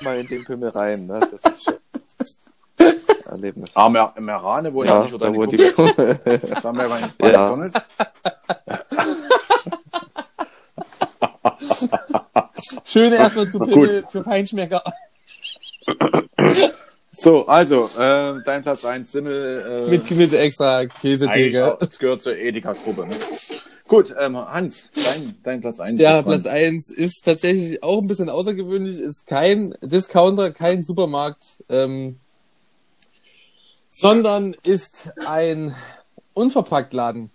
mal 0.01 0.17
in 0.19 0.27
den 0.27 0.43
Pimmel 0.45 0.69
rein. 0.69 1.05
Ne? 1.07 1.27
Das 1.31 1.53
ist 1.53 1.63
schon 1.65 1.73
Erlebnis. 3.33 3.71
Ah, 3.75 3.89
Mer 3.89 4.13
Merane, 4.19 4.73
wo 4.73 4.83
ja, 4.83 5.03
ich 5.03 5.09
schon 5.09 5.19
da 5.19 5.25
deine 5.27 5.37
wo 5.37 5.45
die 5.45 5.57
Da 5.67 6.63
haben 6.63 6.77
wir 6.77 6.89
bei, 6.89 7.01
bei 7.17 7.31
Ja. 7.31 7.55
McDonalds. 7.55 7.75
Schön 12.85 13.13
erstmal 13.13 13.49
zu. 13.49 13.59
Pimmel 13.59 14.03
für 14.09 14.23
Feinschmecker. 14.23 14.81
So, 17.15 17.45
also, 17.45 17.83
äh, 17.99 18.41
dein 18.43 18.63
Platz 18.63 18.83
1 18.83 19.11
Simmel. 19.11 19.83
Äh, 19.85 19.89
Mit, 19.89 20.09
mit 20.11 20.33
extra 20.33 20.87
Käsetheke. 20.87 21.77
das 21.79 21.99
gehört 21.99 22.23
zur 22.23 22.35
Edeka-Gruppe. 22.35 23.05
Ne? 23.05 23.13
Gut, 23.87 24.13
ähm, 24.19 24.35
Hans, 24.35 24.89
dein, 24.95 25.35
dein 25.43 25.61
Platz 25.61 25.79
1 25.79 26.01
Ja. 26.01 26.23
Platz 26.23 26.47
eins 26.47 26.89
ist 26.89 27.23
tatsächlich 27.23 27.83
auch 27.83 28.01
ein 28.01 28.07
bisschen 28.07 28.29
außergewöhnlich, 28.29 28.99
ist 28.99 29.27
kein 29.27 29.75
Discounter, 29.81 30.51
kein 30.51 30.81
Supermarkt, 30.81 31.63
ähm, 31.69 32.17
sondern 34.03 34.53
ist 34.63 35.13
ein 35.27 35.73
Unverpacktladen. 36.33 37.31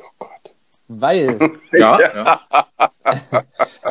Oh 0.00 0.04
Gott. 0.18 0.54
Weil, 0.88 1.38
Ja, 1.72 1.98
ja. 2.00 2.40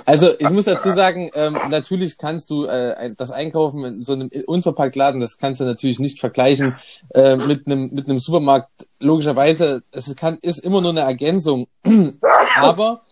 also 0.05 0.31
ich 0.39 0.49
muss 0.49 0.65
dazu 0.65 0.91
sagen, 0.93 1.29
ähm, 1.35 1.57
natürlich 1.69 2.17
kannst 2.17 2.49
du 2.49 2.65
äh, 2.65 3.13
das 3.15 3.29
Einkaufen 3.29 3.83
in 3.85 4.03
so 4.03 4.13
einem 4.13 4.31
Unverpacktladen, 4.47 5.21
das 5.21 5.37
kannst 5.37 5.61
du 5.61 5.65
natürlich 5.65 5.99
nicht 5.99 6.19
vergleichen 6.19 6.75
äh, 7.13 7.35
mit 7.35 7.67
einem 7.67 7.89
mit 7.91 8.09
einem 8.09 8.19
Supermarkt. 8.19 8.69
Logischerweise, 8.99 9.83
es 9.91 10.15
kann 10.15 10.39
ist 10.41 10.59
immer 10.59 10.81
nur 10.81 10.91
eine 10.91 11.01
Ergänzung, 11.01 11.67
aber 12.55 13.03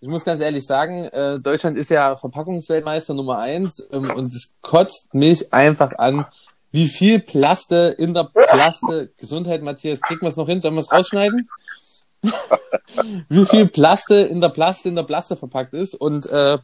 ich 0.00 0.08
muss 0.08 0.24
ganz 0.24 0.40
ehrlich 0.40 0.66
sagen, 0.66 1.04
äh, 1.04 1.38
Deutschland 1.38 1.78
ist 1.78 1.90
ja 1.90 2.16
Verpackungsweltmeister 2.16 3.14
Nummer 3.14 3.38
eins 3.38 3.86
ähm, 3.92 4.10
und 4.10 4.34
es 4.34 4.52
kotzt 4.60 5.14
mich 5.14 5.52
einfach 5.52 5.92
an, 5.98 6.26
wie 6.74 6.88
viel 6.88 7.20
Plaste 7.20 7.94
in 7.98 8.14
der 8.14 8.24
Plaste 8.24 9.12
Gesundheit, 9.16 9.62
Matthias, 9.62 10.00
kriegen 10.00 10.22
wir 10.22 10.28
es 10.28 10.36
noch 10.36 10.48
hin? 10.48 10.60
Sollen 10.60 10.74
wir 10.74 10.80
es 10.80 10.90
rausschneiden? 10.90 11.48
wie 13.28 13.46
viel 13.46 13.68
Plaste 13.68 14.16
in 14.16 14.40
der 14.40 14.48
Plaste 14.48 14.88
in 14.88 14.96
der 14.96 15.04
Plaste 15.04 15.36
verpackt 15.36 15.72
ist 15.72 15.94
und 15.94 16.26
äh, 16.26 16.58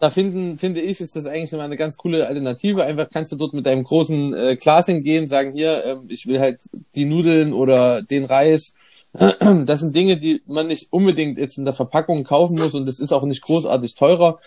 da 0.00 0.10
finden, 0.10 0.58
finde 0.58 0.80
ich, 0.80 1.00
ist 1.00 1.14
das 1.14 1.26
eigentlich 1.26 1.52
immer 1.52 1.62
eine 1.62 1.76
ganz 1.76 1.96
coole 1.96 2.26
Alternative. 2.26 2.82
Einfach 2.82 3.08
kannst 3.08 3.30
du 3.30 3.36
dort 3.36 3.52
mit 3.52 3.66
deinem 3.66 3.84
großen 3.84 4.34
äh, 4.34 4.56
Glas 4.56 4.86
hingehen, 4.86 5.28
sagen 5.28 5.52
hier, 5.52 5.84
ähm, 5.84 6.06
ich 6.08 6.26
will 6.26 6.40
halt 6.40 6.60
die 6.96 7.04
Nudeln 7.04 7.52
oder 7.52 8.02
den 8.02 8.24
Reis. 8.24 8.74
Das 9.12 9.80
sind 9.80 9.94
Dinge, 9.94 10.16
die 10.16 10.42
man 10.46 10.66
nicht 10.66 10.92
unbedingt 10.92 11.38
jetzt 11.38 11.56
in 11.56 11.64
der 11.64 11.72
Verpackung 11.72 12.24
kaufen 12.24 12.58
muss 12.58 12.74
und 12.74 12.88
es 12.88 13.00
ist 13.00 13.12
auch 13.12 13.22
nicht 13.22 13.42
großartig 13.42 13.94
teurer. 13.94 14.40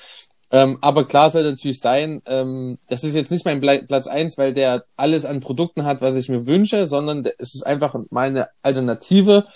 Ähm, 0.52 0.78
aber 0.82 1.06
klar 1.06 1.30
soll 1.30 1.44
natürlich 1.44 1.80
sein, 1.80 2.22
ähm, 2.26 2.78
das 2.90 3.04
ist 3.06 3.16
jetzt 3.16 3.32
nicht 3.32 3.46
mein 3.46 3.62
Ble 3.62 3.84
Platz 3.88 4.08
eins, 4.08 4.38
weil 4.38 4.54
der 4.54 4.84
alles 4.98 5.24
an 5.24 5.40
Produkten 5.40 5.86
hat, 5.86 6.02
was 6.02 6.16
ich 6.16 6.28
mir 6.28 6.46
wünsche, 6.46 6.88
sondern 6.88 7.24
der- 7.24 7.36
es 7.38 7.56
ist 7.56 7.64
einfach 7.66 7.96
meine 8.10 8.50
Alternative, 8.62 9.48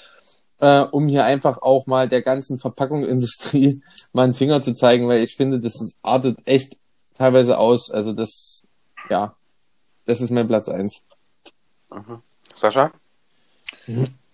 äh, 0.59 0.81
um 0.81 1.09
hier 1.09 1.25
einfach 1.25 1.61
auch 1.61 1.85
mal 1.85 2.07
der 2.07 2.21
ganzen 2.21 2.59
Verpackungsindustrie 2.59 3.81
mal 4.13 4.23
einen 4.23 4.35
Finger 4.35 4.61
zu 4.61 4.73
zeigen, 4.73 5.07
weil 5.09 5.21
ich 5.21 5.35
finde, 5.35 5.59
das 5.59 5.81
ist, 5.81 5.97
artet 6.01 6.39
echt 6.45 6.77
teilweise 7.13 7.57
aus. 7.57 7.91
Also 7.91 8.13
das, 8.13 8.65
ja, 9.09 9.35
das 10.05 10.21
ist 10.21 10.31
mein 10.31 10.47
Platz 10.47 10.69
eins. 10.69 11.01
Sascha? 12.55 12.91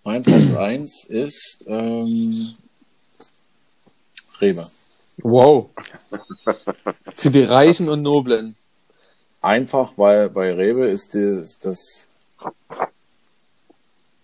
Mein 0.04 0.21
Platz 0.24 0.56
1 0.56 1.06
ist 1.06 1.63
ähm, 1.67 2.54
Rewe. 4.39 4.69
Wow. 5.17 5.69
Für 7.15 7.30
die 7.30 7.43
Reichen 7.43 7.89
und 7.89 8.02
Noblen. 8.02 8.56
Einfach, 9.41 9.93
weil 9.97 10.30
bei 10.30 10.54
Rewe 10.54 10.88
ist, 10.89 11.13
die, 11.13 11.39
ist 11.41 11.65
das 11.65 12.10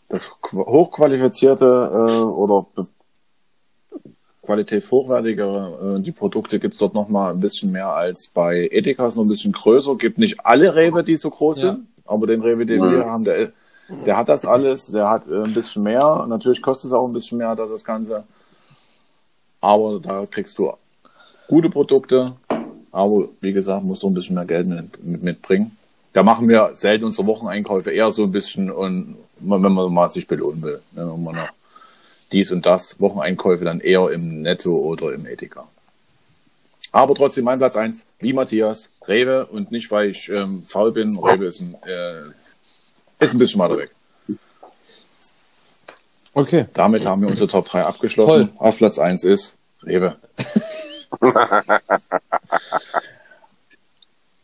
das 0.09 0.27
qu- 0.41 0.65
hochqualifizierte 0.65 1.65
äh, 1.65 2.21
oder 2.23 2.65
qualitativ 4.43 4.89
hochwertigere, 4.91 5.97
äh, 5.97 6.01
die 6.01 6.11
Produkte 6.13 6.59
gibt's 6.59 6.79
dort 6.79 6.93
noch 6.93 7.09
mal 7.09 7.31
ein 7.31 7.39
bisschen 7.41 7.71
mehr 7.71 7.89
als 7.89 8.29
bei 8.33 8.69
Edeka, 8.71 9.05
ist 9.07 9.15
noch 9.15 9.25
ein 9.25 9.27
bisschen 9.27 9.51
größer. 9.51 9.95
Gibt 9.95 10.17
nicht 10.17 10.45
alle 10.45 10.73
Rewe, 10.75 11.03
die 11.03 11.17
so 11.17 11.29
groß 11.29 11.61
Ja. 11.61 11.71
sind, 11.73 11.87
aber 12.05 12.27
den 12.27 12.41
Rewe, 12.41 12.65
den 12.65 12.81
wir 12.81 13.05
haben, 13.05 13.25
der, 13.25 13.51
der 14.05 14.15
hat 14.17 14.29
das 14.29 14.45
alles, 14.45 14.87
der 14.87 15.09
hat 15.09 15.27
äh, 15.27 15.43
ein 15.43 15.53
bisschen 15.53 15.83
mehr. 15.83 16.25
Natürlich 16.29 16.61
kostet 16.61 16.89
es 16.89 16.93
auch 16.93 17.05
ein 17.05 17.13
bisschen 17.13 17.37
mehr, 17.39 17.55
das 17.55 17.83
Ganze. 17.83 18.23
Aber 19.67 19.99
da 19.99 20.25
kriegst 20.25 20.57
du 20.59 20.71
gute 21.49 21.69
Produkte, 21.69 22.37
aber 22.93 23.27
wie 23.41 23.51
gesagt, 23.51 23.83
muss 23.83 23.99
so 23.99 24.07
ein 24.07 24.13
bisschen 24.13 24.35
mehr 24.35 24.45
Geld 24.45 24.65
mit, 24.65 25.03
mit, 25.03 25.23
mitbringen. 25.23 25.75
Da 26.13 26.23
machen 26.23 26.47
wir 26.47 26.71
selten 26.75 27.03
unsere 27.03 27.27
Wocheneinkäufe 27.27 27.91
eher 27.91 28.13
so 28.13 28.23
ein 28.23 28.31
bisschen 28.31 28.71
und 28.71 29.17
wenn 29.39 29.61
man 29.61 29.93
mal 29.93 30.07
sich 30.07 30.25
belohnen 30.25 30.61
will, 30.61 30.81
ne, 30.93 31.11
wenn 31.11 31.21
man 31.21 31.35
noch 31.35 31.49
dies 32.31 32.49
und 32.51 32.65
das, 32.65 33.01
Wocheneinkäufe 33.01 33.65
dann 33.65 33.81
eher 33.81 34.09
im 34.09 34.41
Netto 34.41 34.73
oder 34.73 35.11
im 35.11 35.25
Edeka. 35.25 35.67
Aber 36.93 37.13
trotzdem 37.13 37.43
mein 37.43 37.59
Platz 37.59 37.75
eins, 37.75 38.05
wie 38.19 38.31
Matthias, 38.31 38.87
Rewe 39.05 39.47
und 39.47 39.73
nicht, 39.73 39.91
weil 39.91 40.11
ich 40.11 40.29
ähm, 40.29 40.63
faul 40.65 40.93
bin. 40.93 41.17
Rewe 41.17 41.43
ist 41.43 41.59
ein, 41.59 41.75
äh, 41.85 42.21
ist 43.19 43.33
ein 43.33 43.37
bisschen 43.37 43.59
weiter 43.59 43.77
weg. 43.77 43.91
Okay. 46.37 46.67
Damit 46.75 47.03
haben 47.03 47.23
wir 47.23 47.29
unsere 47.29 47.49
Top 47.49 47.65
3 47.65 47.81
abgeschlossen. 47.81 48.51
Auf 48.59 48.77
Platz 48.77 48.99
1 48.99 49.23
ist 49.23 49.56
Rewe. 49.83 50.17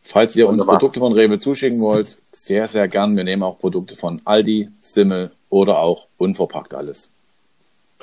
Falls 0.02 0.36
ihr 0.36 0.46
uns 0.46 0.60
Wunderbar. 0.60 0.78
Produkte 0.78 1.00
von 1.00 1.12
Rewe 1.12 1.38
zuschicken 1.38 1.80
wollt, 1.80 2.18
sehr, 2.32 2.66
sehr 2.66 2.86
gern. 2.88 3.16
Wir 3.16 3.24
nehmen 3.24 3.42
auch 3.42 3.58
Produkte 3.58 3.96
von 3.96 4.20
Aldi, 4.24 4.70
Simmel 4.80 5.32
oder 5.48 5.78
auch 5.78 6.08
unverpackt 6.18 6.74
alles. 6.74 7.10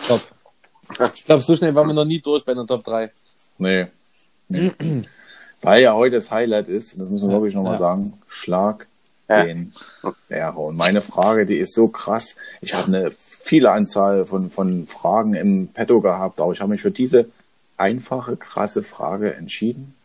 Top. 0.07 0.21
Ich 1.13 1.25
glaube, 1.25 1.41
so 1.41 1.55
schnell 1.55 1.73
waren 1.75 1.87
wir 1.87 1.93
noch 1.93 2.05
nie 2.05 2.19
durch 2.19 2.43
bei 2.43 2.51
einer 2.51 2.67
Top 2.67 2.83
3. 2.83 3.11
Nee. 3.59 3.87
nee. 4.49 4.71
Weil 5.61 5.83
ja 5.83 5.93
heute 5.93 6.15
das 6.17 6.31
Highlight 6.31 6.67
ist, 6.69 6.99
das 6.99 7.07
müssen 7.09 7.29
wir 7.29 7.35
wirklich 7.35 7.53
nochmal 7.55 7.73
ja. 7.73 7.79
sagen, 7.79 8.19
Schlag 8.27 8.87
Ja. 9.27 9.43
den. 9.43 9.73
Und 10.55 10.75
meine 10.75 11.01
Frage, 11.01 11.45
die 11.45 11.57
ist 11.57 11.73
so 11.73 11.88
krass. 11.88 12.36
Ich 12.60 12.73
habe 12.73 12.88
eine 12.88 13.12
viele 13.12 13.71
Anzahl 13.71 14.25
von, 14.25 14.49
von 14.49 14.88
Fragen 14.88 15.34
im 15.36 15.67
Petto 15.67 16.01
gehabt, 16.01 16.39
aber 16.39 16.51
ich 16.51 16.60
habe 16.60 16.71
mich 16.71 16.81
für 16.81 16.91
diese 16.91 17.27
einfache, 17.77 18.38
krasse 18.38 18.84
Frage 18.84 19.34
entschieden. 19.34 19.95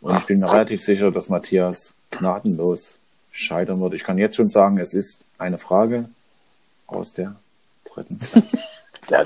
Und 0.00 0.16
ich 0.16 0.24
bin 0.24 0.38
mir 0.38 0.50
relativ 0.50 0.82
sicher, 0.82 1.10
dass 1.10 1.28
Matthias 1.28 1.94
gnadenlos 2.10 2.98
scheitern 3.32 3.80
wird. 3.80 3.94
Ich 3.94 4.04
kann 4.04 4.18
jetzt 4.18 4.36
schon 4.36 4.48
sagen, 4.48 4.78
es 4.78 4.94
ist 4.94 5.20
eine 5.38 5.58
Frage 5.58 6.08
aus 6.86 7.12
der 7.12 7.36
dritten. 7.84 8.18
Ja, 9.08 9.24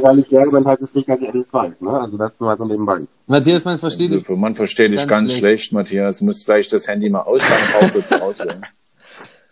Weil 0.00 0.18
ich 0.20 0.26
selber 0.28 0.64
halt 0.64 0.80
das 0.82 0.94
nicht 0.94 1.06
ganz 1.08 1.22
ehrlich 1.22 1.46
weiß, 1.52 1.80
ne? 1.80 1.90
Also 2.00 2.16
das 2.16 2.38
nur 2.40 2.54
so 2.56 2.64
nebenbei. 2.64 3.00
Matthias, 3.26 3.64
man 3.64 3.78
versteht 3.78 4.12
es. 4.12 4.28
Man 4.28 4.54
versteht 4.54 4.92
dich 4.92 5.00
ganz 5.00 5.10
ganz, 5.10 5.32
schlecht. 5.32 5.64
schlecht. 5.64 5.72
Matthias. 5.72 6.18
Du 6.18 6.26
musst 6.26 6.44
gleich 6.46 6.68
das 6.68 6.86
Handy 6.86 7.08
mal 7.10 7.20
ausmachen, 7.22 7.90
Pauke 7.92 8.22
auswählen. 8.24 8.64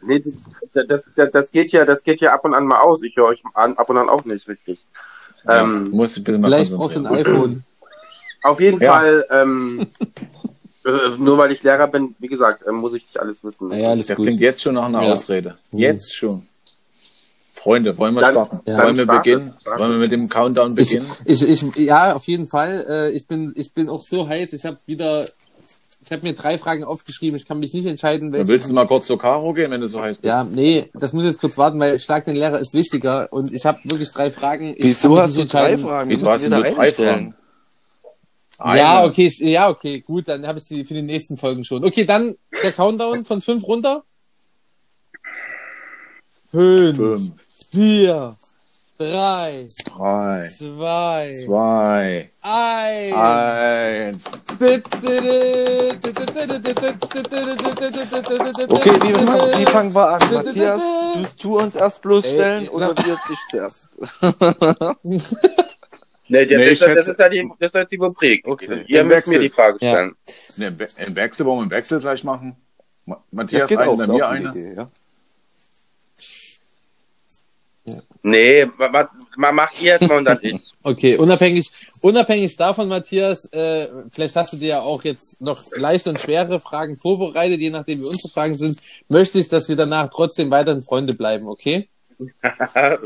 Nee, 0.02 0.22
das, 0.72 1.08
das, 1.16 1.30
das, 1.32 1.50
geht 1.50 1.72
ja, 1.72 1.84
das 1.84 2.04
geht 2.04 2.20
ja 2.20 2.32
ab 2.32 2.44
und 2.44 2.54
an 2.54 2.66
mal 2.66 2.80
aus. 2.80 3.02
Ich 3.02 3.16
höre 3.16 3.26
euch 3.26 3.42
an, 3.54 3.76
ab 3.76 3.90
und 3.90 3.96
an 3.96 4.08
auch 4.08 4.24
nicht 4.24 4.46
richtig. 4.48 4.86
Ja, 5.44 5.62
Ähm, 5.62 5.86
du 5.90 5.96
musst 5.96 6.16
dich 6.16 6.22
bitte 6.24 6.38
mal 6.38 6.48
Vielleicht 6.48 6.72
brauchst 6.74 6.96
du 6.96 7.00
ein 7.00 7.06
iPhone. 7.06 7.64
Auf 8.42 8.60
jeden 8.60 8.80
Ja. 8.80 8.92
Fall, 8.94 9.24
ähm, 9.30 9.86
äh, 10.84 10.90
nur 11.18 11.36
weil 11.38 11.50
ich 11.50 11.62
Lehrer 11.64 11.88
bin, 11.88 12.14
wie 12.20 12.28
gesagt, 12.28 12.62
ähm, 12.68 12.76
muss 12.76 12.94
ich 12.94 13.02
nicht 13.04 13.18
alles 13.18 13.42
wissen. 13.42 13.72
Ja, 13.72 13.90
alles 13.90 14.06
Das 14.06 14.16
gut. 14.16 14.26
klingt 14.26 14.40
jetzt 14.40 14.62
schon 14.62 14.74
nach 14.76 14.86
einer 14.86 15.02
Ja. 15.02 15.12
Ausrede. 15.14 15.58
Mhm. 15.72 15.78
Jetzt 15.80 16.14
schon. 16.14 16.46
Freunde, 17.66 17.98
wollen 17.98 18.14
wir 18.14 18.20
Dann- 18.20 18.30
starten? 18.32 18.60
Ja. 18.64 18.78
Wollen 18.84 18.96
wir 18.96 19.06
beginnen? 19.06 19.44
startet. 19.44 19.80
Wollen 19.80 19.90
wir 19.92 19.98
mit 19.98 20.12
dem 20.12 20.28
Countdown 20.28 20.72
Ich, 20.78 20.90
beginnen? 20.90 21.10
ich, 21.24 21.42
ich, 21.42 21.76
ja, 21.84 22.14
auf 22.14 22.24
jeden 22.28 22.46
Fall. 22.46 22.86
Äh, 22.88 23.10
ich 23.10 23.26
bin, 23.26 23.52
ich 23.56 23.74
bin 23.74 23.88
auch 23.88 24.02
so 24.02 24.28
heiß. 24.28 24.52
Ich 24.52 24.64
habe 24.64 24.78
wieder, 24.86 25.24
ich 26.04 26.12
habe 26.12 26.22
mir 26.22 26.34
drei 26.34 26.56
Fragen 26.58 26.84
aufgeschrieben. 26.84 27.36
Ich 27.36 27.44
kann 27.46 27.58
mich 27.58 27.74
nicht 27.74 27.86
entscheiden, 27.86 28.30
Dann 28.30 28.40
welche. 28.40 28.48
willst 28.52 28.70
du 28.70 28.74
mal 28.74 28.86
kurz 28.86 29.06
zur 29.08 29.18
Caro 29.18 29.52
gehen, 29.52 29.70
wenn 29.72 29.80
du 29.80 29.88
so 29.88 30.00
heiß 30.00 30.18
bist? 30.18 30.24
ja, 30.28 30.44
nee, 30.44 30.88
das 30.94 31.12
muss 31.12 31.24
jetzt 31.24 31.40
kurz 31.40 31.58
warten, 31.58 31.80
weil 31.80 31.98
Schlag 31.98 32.24
den 32.24 32.36
Lehrer 32.36 32.60
ist 32.60 32.72
wichtiger 32.72 33.26
und 33.32 33.52
ich 33.52 33.66
habe 33.66 33.78
wirklich 33.84 34.12
drei 34.12 34.30
Fragen. 34.30 34.74
Ich 34.76 34.84
Wieso 34.84 35.18
hast 35.18 35.36
du 35.36 35.44
drei. 35.44 35.76
Fragen? 35.76 36.08
Wieso 36.08 36.30
hast 36.30 36.44
du 36.46 36.50
drei. 36.50 36.72
Fragen? 36.72 37.34
Eine. 38.58 38.80
Ja, 38.80 39.04
okay, 39.04 39.26
ich- 39.26 39.38
ja, 39.40 39.68
okay, 39.68 40.00
gut, 40.00 40.28
dann 40.28 40.46
habe 40.46 40.58
ich 40.60 40.64
sie 40.64 40.84
für 40.86 40.94
die 40.94 41.02
nächsten 41.02 41.36
Folgen 41.36 41.62
schon. 41.64 41.84
Okay, 41.84 42.04
dann 42.06 42.36
der 42.62 42.72
Countdown 42.72 43.24
von 43.26 43.42
fünf 43.42 43.64
runter. 43.66 44.04
Fünf, 46.52 46.96
Fünf, 46.96 47.32
vier, 47.76 48.34
drei, 48.98 49.68
drei, 49.94 50.48
zwei, 50.48 51.34
zwei, 51.44 52.30
eins. 52.40 53.14
eins. 53.14 54.24
Okay, 58.68 58.90
wie, 59.02 59.58
wie 59.60 59.64
fangen 59.66 59.94
wir 59.94 60.08
an? 60.08 60.20
Matthias, 60.32 60.82
tust 61.14 61.44
du 61.44 61.58
uns 61.58 61.76
erst 61.76 62.02
bloßstellen 62.02 62.64
Ey, 62.64 62.68
oder 62.70 62.88
wir 62.96 63.16
dich 63.28 63.38
zuerst? 63.50 63.88
nee, 66.28 66.46
das, 66.46 66.56
Nee, 66.58 66.68
ist, 66.70 66.82
das 66.82 67.08
ist 67.08 67.18
ja 67.18 67.28
die, 67.28 67.50
das 67.58 67.68
ist 67.68 67.74
ja 67.74 67.84
die 67.84 67.96
Rubrik. 67.96 68.46
Okay. 68.46 68.84
Ihr 68.86 69.00
Im 69.02 69.08
müsst 69.08 69.26
mir 69.26 69.34
Wechsel. 69.34 69.40
die 69.40 69.50
Frage 69.50 69.78
Ja. 69.80 69.90
stellen. 69.92 70.16
Ne, 70.56 70.66
Im 70.68 70.78
We- 70.78 70.88
Im 71.06 71.16
Wechsel 71.16 71.46
wollen 71.46 71.58
wir 71.58 71.64
im 71.64 71.70
Wechsel 71.70 72.00
gleich 72.00 72.24
machen. 72.24 72.56
Matthias 73.30 73.70
eine, 73.76 74.02
ist 74.02 74.08
mir 74.08 74.28
eine. 74.28 74.48
Idee, 74.50 74.74
ja. 74.76 74.86
Nee, 78.22 78.66
wa- 78.76 78.92
wa- 78.92 79.10
ma- 79.36 79.52
macht 79.52 79.80
ihr 79.80 79.92
jetzt 79.92 80.08
mal 80.08 80.18
und 80.18 80.24
dann 80.24 80.38
ich. 80.42 80.56
Okay, 80.82 81.16
unabhängig, 81.16 81.70
unabhängig 82.00 82.56
davon, 82.56 82.86
Matthias, 82.88 83.46
äh, 83.52 83.88
vielleicht 84.12 84.36
hast 84.36 84.52
du 84.52 84.56
dir 84.56 84.68
ja 84.68 84.80
auch 84.82 85.02
jetzt 85.02 85.40
noch 85.40 85.60
leichte 85.76 86.10
und 86.10 86.20
schwere 86.20 86.60
Fragen 86.60 86.96
vorbereitet, 86.96 87.58
je 87.60 87.70
nachdem 87.70 88.00
wie 88.02 88.06
unsere 88.06 88.28
Fragen 88.28 88.54
sind, 88.54 88.78
möchte 89.08 89.40
ich, 89.40 89.48
dass 89.48 89.68
wir 89.68 89.74
danach 89.74 90.10
trotzdem 90.10 90.48
weiterhin 90.50 90.84
Freunde 90.84 91.14
bleiben, 91.14 91.48
okay? 91.48 91.88
das, 92.42 93.00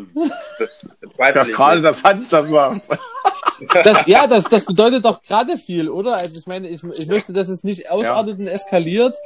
zweifle 1.16 1.32
Das 1.34 1.48
ich 1.48 1.54
gerade 1.54 1.80
das 1.80 2.02
Hans 2.04 2.28
das 2.28 2.48
macht. 2.48 2.82
Das, 3.84 4.06
ja, 4.06 4.26
das, 4.26 4.44
das 4.44 4.64
bedeutet 4.64 5.04
doch 5.04 5.22
gerade 5.22 5.58
viel, 5.58 5.88
oder? 5.90 6.16
Also 6.16 6.38
ich 6.38 6.46
meine, 6.46 6.68
ich, 6.68 6.82
ich 6.82 7.06
möchte, 7.08 7.32
dass 7.32 7.48
es 7.48 7.62
nicht 7.64 7.90
ausartet 7.90 8.38
und 8.38 8.46
eskaliert. 8.46 9.16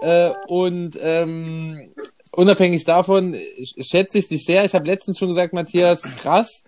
Äh, 0.00 0.30
und 0.48 0.98
ähm, 1.00 1.92
unabhängig 2.32 2.84
davon 2.84 3.34
sch- 3.34 3.88
schätze 3.88 4.18
ich 4.18 4.28
dich 4.28 4.44
sehr. 4.44 4.64
Ich 4.64 4.74
habe 4.74 4.86
letztens 4.86 5.18
schon 5.18 5.28
gesagt, 5.28 5.52
Matthias, 5.52 6.02
krass, 6.16 6.62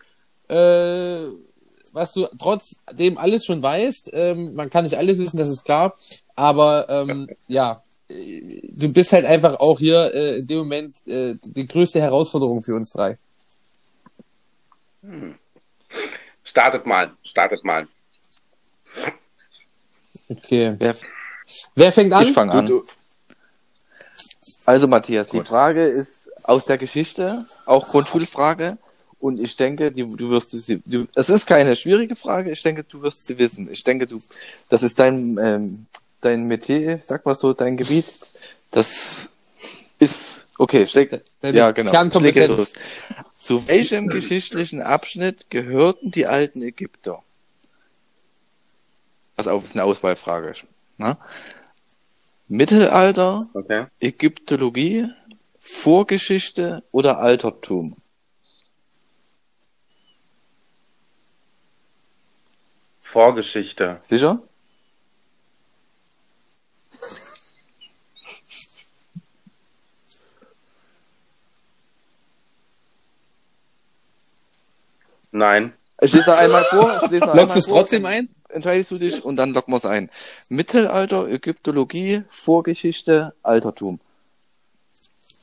äh, 0.48 1.26
was 1.92 2.12
du 2.12 2.26
trotzdem 2.38 3.18
alles 3.18 3.44
schon 3.44 3.62
weißt. 3.62 4.10
Ähm, 4.12 4.54
man 4.54 4.70
kann 4.70 4.84
nicht 4.84 4.96
alles 4.96 5.18
wissen, 5.18 5.38
das 5.38 5.48
ist 5.48 5.64
klar. 5.64 5.94
Aber 6.34 6.88
ähm, 6.88 7.28
ja, 7.48 7.82
äh, 8.08 8.60
du 8.72 8.88
bist 8.90 9.12
halt 9.12 9.24
einfach 9.24 9.58
auch 9.60 9.78
hier 9.78 10.14
äh, 10.14 10.38
in 10.38 10.46
dem 10.46 10.58
Moment 10.58 10.96
äh, 11.06 11.34
die 11.44 11.66
größte 11.66 12.00
Herausforderung 12.00 12.62
für 12.62 12.74
uns 12.74 12.90
drei. 12.90 13.18
Startet 16.44 16.86
mal, 16.86 17.12
startet 17.24 17.64
mal. 17.64 17.86
Okay. 20.28 20.74
Wer, 20.78 20.94
Wer 21.74 21.92
fängt 21.92 22.12
an? 22.12 22.24
ich 22.26 22.32
fange 22.32 22.52
Du, 22.52 22.58
an. 22.58 22.66
du, 22.66 22.82
Also 24.68 24.86
Matthias, 24.86 25.30
die 25.30 25.40
Frage 25.40 25.86
ist 25.86 26.28
aus 26.42 26.66
der 26.66 26.76
Geschichte, 26.76 27.46
auch 27.64 27.86
Grundschulfrage. 27.86 28.76
Und 29.18 29.40
ich 29.40 29.56
denke, 29.56 29.90
die, 29.90 30.02
du 30.02 30.28
wirst 30.28 30.50
sie, 30.50 30.82
du, 30.84 31.06
es 31.14 31.30
ist 31.30 31.46
keine 31.46 31.74
schwierige 31.74 32.14
Frage. 32.14 32.50
Ich 32.50 32.62
denke, 32.62 32.84
du 32.84 33.00
wirst 33.00 33.24
sie 33.24 33.38
wissen. 33.38 33.72
Ich 33.72 33.82
denke, 33.82 34.06
du, 34.06 34.18
das 34.68 34.82
ist 34.82 34.98
dein, 34.98 35.38
ähm, 35.38 35.86
dein 36.20 36.44
Metier, 36.44 37.00
sag 37.02 37.24
mal 37.24 37.34
so, 37.34 37.54
dein 37.54 37.78
Gebiet. 37.78 38.14
Das 38.70 39.30
ist, 40.00 40.46
okay, 40.58 40.86
schläg, 40.86 41.18
Deine 41.40 41.56
ja, 41.56 41.70
genau. 41.70 41.90
Kernkompetenz. 41.90 42.34
Schläg 42.34 42.58
jetzt 42.58 42.58
los. 42.58 42.72
Zu 43.40 43.66
welchem 43.68 44.08
geschichtlichen 44.08 44.82
Abschnitt 44.82 45.48
gehörten 45.48 46.10
die 46.10 46.26
alten 46.26 46.60
Ägypter? 46.60 47.22
Pass 49.34 49.46
auf, 49.46 49.64
ist 49.64 49.72
eine 49.72 49.84
Auswahlfrage. 49.84 50.52
Ne? 50.98 51.16
Mittelalter, 52.48 53.48
Okay. 53.52 53.86
Ägyptologie, 54.00 55.06
Vorgeschichte 55.60 56.82
oder 56.92 57.18
Altertum? 57.18 57.96
Vorgeschichte. 63.00 63.98
Sicher? 64.02 64.42
Nein. 75.30 75.74
Ich 76.00 76.12
lese 76.12 76.30
noch 76.30 76.38
einmal 76.38 76.64
vor. 76.64 77.08
Lockst 77.34 77.56
du 77.56 77.58
es 77.60 77.66
trotzdem 77.66 78.06
ein? 78.06 78.28
Entscheidest 78.48 78.90
du 78.90 78.98
dich 78.98 79.24
und 79.24 79.36
dann 79.36 79.52
locken 79.52 79.72
wir 79.72 79.76
es 79.76 79.84
ein. 79.84 80.10
Mittelalter, 80.48 81.28
Ägyptologie, 81.28 82.22
Vorgeschichte, 82.28 83.34
Altertum. 83.42 84.00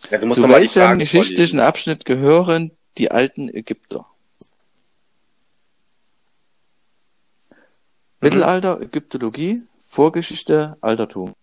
Ja, 0.09 0.19
Zu 0.19 0.49
welchem 0.49 0.99
geschichtlichen 0.99 1.35
vorlesen. 1.35 1.59
Abschnitt 1.59 2.05
gehören 2.05 2.71
die 2.97 3.11
alten 3.11 3.49
Ägypter? 3.49 4.05
Mittelalter, 8.21 8.81
Ägyptologie, 8.81 9.63
Vorgeschichte, 9.85 10.77
Altertum. 10.81 11.35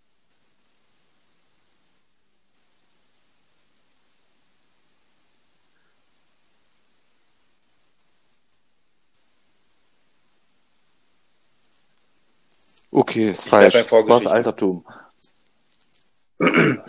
Okay, 12.94 13.30
ist 13.30 13.48
falsch. 13.48 13.72
Das 13.72 13.82
war's 13.82 13.88
Vorgeschichte. 13.88 14.30
Altertum. 14.30 14.84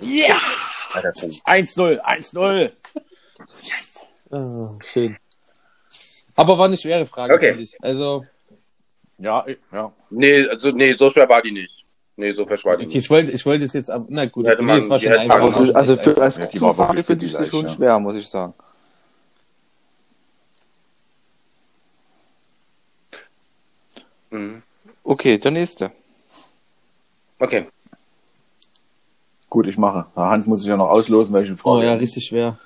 Ja! 0.02 0.36
Alter, 0.94 1.10
1-0, 1.12 2.00
1-0. 2.02 2.72
Ah, 4.32 4.76
schön. 4.84 5.18
Aber 6.36 6.58
war 6.58 6.66
eine 6.66 6.78
schwere 6.78 7.06
Frage, 7.06 7.34
Okay. 7.36 7.50
finde 7.50 7.64
ich. 7.64 7.78
Also, 7.82 8.22
Ja, 9.18 9.46
ja. 9.72 9.92
Nee, 10.10 10.46
also, 10.48 10.72
nee, 10.72 10.94
so 10.94 11.10
schwer 11.10 11.30
war 11.30 11.42
die 11.42 11.52
nicht. 11.52 11.86
Nee, 12.18 12.32
so 12.34 12.46
schwer 12.46 12.58
war 12.64 12.78
die 12.78 12.86
okay, 12.86 12.96
nicht. 12.96 13.04
ich 13.06 13.10
wollte, 13.10 13.32
ich 13.32 13.46
wollte 13.46 13.64
es 13.66 13.74
jetzt, 13.74 13.90
ab, 13.90 14.06
na 14.10 14.26
gut, 14.26 14.46
Hätte 14.46 14.62
nee, 14.62 14.68
man- 14.74 14.80
es 14.80 14.90
war 14.90 15.00
schon 15.00 15.14
einfach. 15.14 15.36
Aber 15.38 15.52
für, 15.52 15.76
also 15.76 15.96
für 15.96 16.22
als 16.22 16.38
Ja, 16.38 16.46
die 16.48 16.60
war 16.62 16.74
Frage 16.74 17.04
finde 17.04 17.26
ich 17.26 17.32
das 17.32 17.42
leicht, 17.42 17.52
schon 17.52 17.66
ja. 17.68 17.72
schwer, 17.74 18.00
muss 18.00 18.16
ich 18.16 18.28
sagen. 18.28 18.54
Mhm. 24.32 24.64
Okay, 25.24 25.38
der 25.38 25.52
nächste. 25.52 25.90
Okay. 27.40 27.66
Gut, 29.50 29.68
ich 29.68 29.78
mache. 29.78 30.08
Der 30.18 30.24
Hans 30.26 30.48
muss 30.48 30.60
sich 30.60 30.68
ja 30.68 30.76
noch 30.76 30.90
auslosen, 30.90 31.34
welche 31.34 31.56
Frage. 31.56 31.78
Oh 31.78 31.82
ja, 31.82 31.94
richtig 31.94 32.26
schwer. 32.26 32.58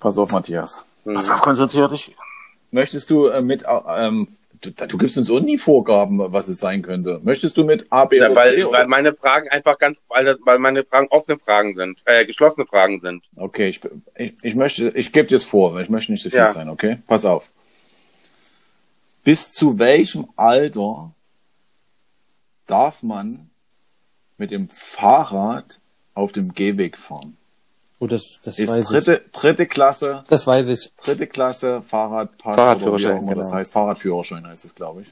Pass 0.00 0.18
auf, 0.18 0.32
Matthias. 0.32 0.84
Mhm. 1.04 1.14
Pass 1.14 1.30
auf, 1.30 1.40
konzentrier 1.40 1.86
dich. 1.86 2.16
Möchtest 2.72 3.10
du 3.10 3.26
äh, 3.28 3.42
mit, 3.42 3.62
äh, 3.62 3.68
ähm, 3.96 4.26
du, 4.60 4.72
du 4.72 4.98
gibst 4.98 5.16
uns 5.16 5.30
auch 5.30 5.38
nie 5.38 5.56
Vorgaben, 5.56 6.18
was 6.32 6.48
es 6.48 6.58
sein 6.58 6.82
könnte. 6.82 7.20
Möchtest 7.22 7.56
du 7.56 7.62
mit 7.62 7.86
A, 7.90 8.06
B 8.06 8.16
Ja, 8.16 8.28
oder 8.32 8.34
C? 8.42 8.56
weil, 8.56 8.64
Oder? 8.64 8.78
weil 8.78 8.86
meine 8.88 9.14
Fragen 9.14 9.48
einfach 9.50 9.78
ganz, 9.78 10.02
weil, 10.08 10.24
das, 10.24 10.40
weil 10.44 10.58
meine 10.58 10.82
Fragen 10.84 11.06
offene 11.10 11.38
Fragen 11.38 11.76
sind, 11.76 12.02
äh, 12.06 12.26
geschlossene 12.26 12.66
Fragen 12.66 12.98
sind. 12.98 13.30
Okay, 13.36 13.68
ich, 13.68 13.80
ich, 14.16 14.34
ich 14.42 14.54
möchte, 14.56 14.88
ich 14.96 15.12
gebe 15.12 15.28
dir 15.28 15.36
es 15.36 15.44
vor, 15.44 15.74
weil 15.74 15.84
ich 15.84 15.90
möchte 15.90 16.10
nicht 16.10 16.24
so 16.24 16.28
viel 16.30 16.40
Ja. 16.40 16.52
sein, 16.52 16.68
okay? 16.68 16.98
Pass 17.06 17.24
auf. 17.24 17.52
Bis 19.22 19.52
zu 19.52 19.78
welchem 19.78 20.26
Alter 20.34 21.12
darf 22.66 23.02
man 23.02 23.50
mit 24.38 24.50
dem 24.50 24.68
Fahrrad 24.68 25.80
auf 26.14 26.32
dem 26.32 26.52
Gehweg 26.54 26.98
fahren? 26.98 27.36
Oh, 27.98 28.06
das, 28.08 28.40
das 28.42 28.58
Ist 28.58 28.68
weiß 28.68 28.84
ich. 28.84 28.88
dritte, 28.90 29.24
dritte 29.32 29.66
Klasse, 29.66 30.24
Das 30.28 30.46
weiß 30.46 30.68
ich. 30.68 30.92
dritte 30.96 31.26
Klasse 31.28 31.82
Fahrradpass 31.82 32.56
Fahrradführerschein, 32.56 33.10
oder 33.12 33.14
wie 33.14 33.18
auch 33.18 33.22
immer 33.22 33.34
das 33.36 33.46
genau. 33.48 33.58
heißt. 33.58 33.72
Fahrradführerschein 33.72 34.46
heißt 34.46 34.64
es, 34.64 34.74
glaube 34.74 35.02
ich. 35.02 35.08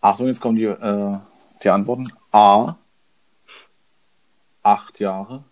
Achtung, 0.00 0.28
jetzt 0.28 0.40
kommen 0.40 0.56
die, 0.56 0.64
äh, 0.64 1.18
die 1.62 1.70
Antworten. 1.70 2.04
A. 2.30 2.76
Acht 4.62 5.00
Jahre. 5.00 5.42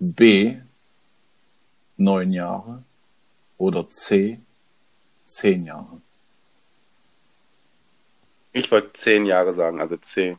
B. 0.00 0.56
Neun 1.96 2.32
Jahre. 2.32 2.82
Oder 3.56 3.88
C. 3.88 4.40
Zehn 5.26 5.64
Jahre. 5.66 6.00
Ich 8.52 8.70
wollte 8.70 8.92
zehn 8.94 9.26
Jahre 9.26 9.54
sagen, 9.54 9.80
also 9.80 9.96
C. 9.96 10.36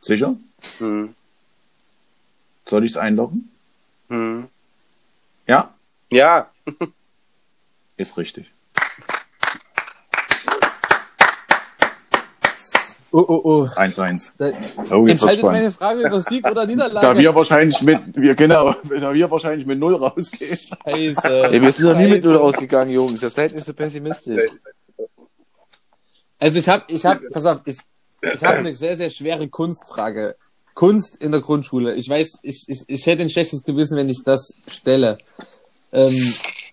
Sicher? 0.00 0.36
Hm. 0.78 1.14
Soll 2.66 2.84
ich 2.84 2.90
es 2.92 2.96
einloggen? 2.96 3.50
Hm. 4.08 4.48
Ja? 5.46 5.74
Ja, 6.10 6.50
Ist 7.98 8.16
richtig. 8.16 8.46
Oh, 13.10 13.24
oh, 13.26 13.40
oh. 13.42 13.62
1-1. 13.64 14.32
Da, 14.38 14.52
Oh, 14.94 15.06
entscheidet 15.06 15.42
meine 15.42 15.70
Frage 15.72 16.06
über 16.06 16.20
Sieg 16.20 16.44
oder 16.44 16.54
Da 16.54 16.66
Niederlage? 16.66 17.18
wir 17.18 17.34
wahrscheinlich 17.34 17.80
mit, 17.82 18.00
wir, 18.14 18.34
genau, 18.34 18.74
da 19.00 19.12
wir 19.14 19.30
wahrscheinlich 19.30 19.66
mit 19.66 19.78
Null 19.78 19.96
rausgehen. 19.96 20.56
Scheiße. 20.56 21.48
Ey, 21.50 21.60
wir 21.60 21.72
sind 21.72 21.86
noch 21.88 21.96
nie 21.96 22.06
mit. 22.06 22.22
Null 22.22 22.36
ausgegangen, 22.36 22.90
Jungs. 22.90 23.22
Ihr 23.22 23.30
seid 23.30 23.54
nicht 23.54 23.64
so 23.64 23.72
pessimistisch. 23.72 24.50
Also 26.38 26.58
ich 26.58 26.68
habe, 26.68 26.84
ich 26.88 27.04
habe, 27.04 27.28
pass 27.30 27.46
auf, 27.46 27.60
ich, 27.64 27.78
ich 28.22 28.44
habe 28.44 28.58
eine 28.58 28.74
sehr, 28.74 28.96
sehr 28.96 29.10
schwere 29.10 29.48
Kunstfrage. 29.48 30.36
Kunst 30.74 31.16
in 31.16 31.32
der 31.32 31.40
Grundschule. 31.40 31.96
Ich 31.96 32.08
weiß, 32.08 32.38
ich, 32.42 32.64
ich, 32.68 32.82
ich 32.86 33.06
hätte 33.06 33.22
ein 33.22 33.30
schlechtes 33.30 33.64
Gewissen, 33.64 33.96
wenn 33.96 34.08
ich 34.08 34.22
das 34.24 34.52
stelle. 34.70 35.18
Ähm, 35.90 36.14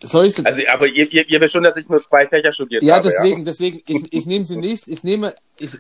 soll 0.04 0.28
ich 0.28 0.46
also, 0.46 0.62
aber 0.72 0.88
ihr, 0.88 1.12
ihr, 1.12 1.28
ihr 1.28 1.42
wisst 1.42 1.54
schon, 1.54 1.64
dass 1.64 1.76
ich 1.78 1.90
nur 1.90 2.04
zwei 2.08 2.28
Fächer 2.28 2.52
studiert 2.52 2.84
Ja, 2.84 2.98
habe. 2.98 3.08
deswegen, 3.08 3.46
deswegen, 3.46 3.82
ich, 3.88 4.14
ich 4.14 4.26
nehme 4.28 4.46
sie 4.46 4.58
nicht. 4.58 4.88
Ich 4.88 5.04
nehme, 5.04 5.34
ich, 5.58 5.72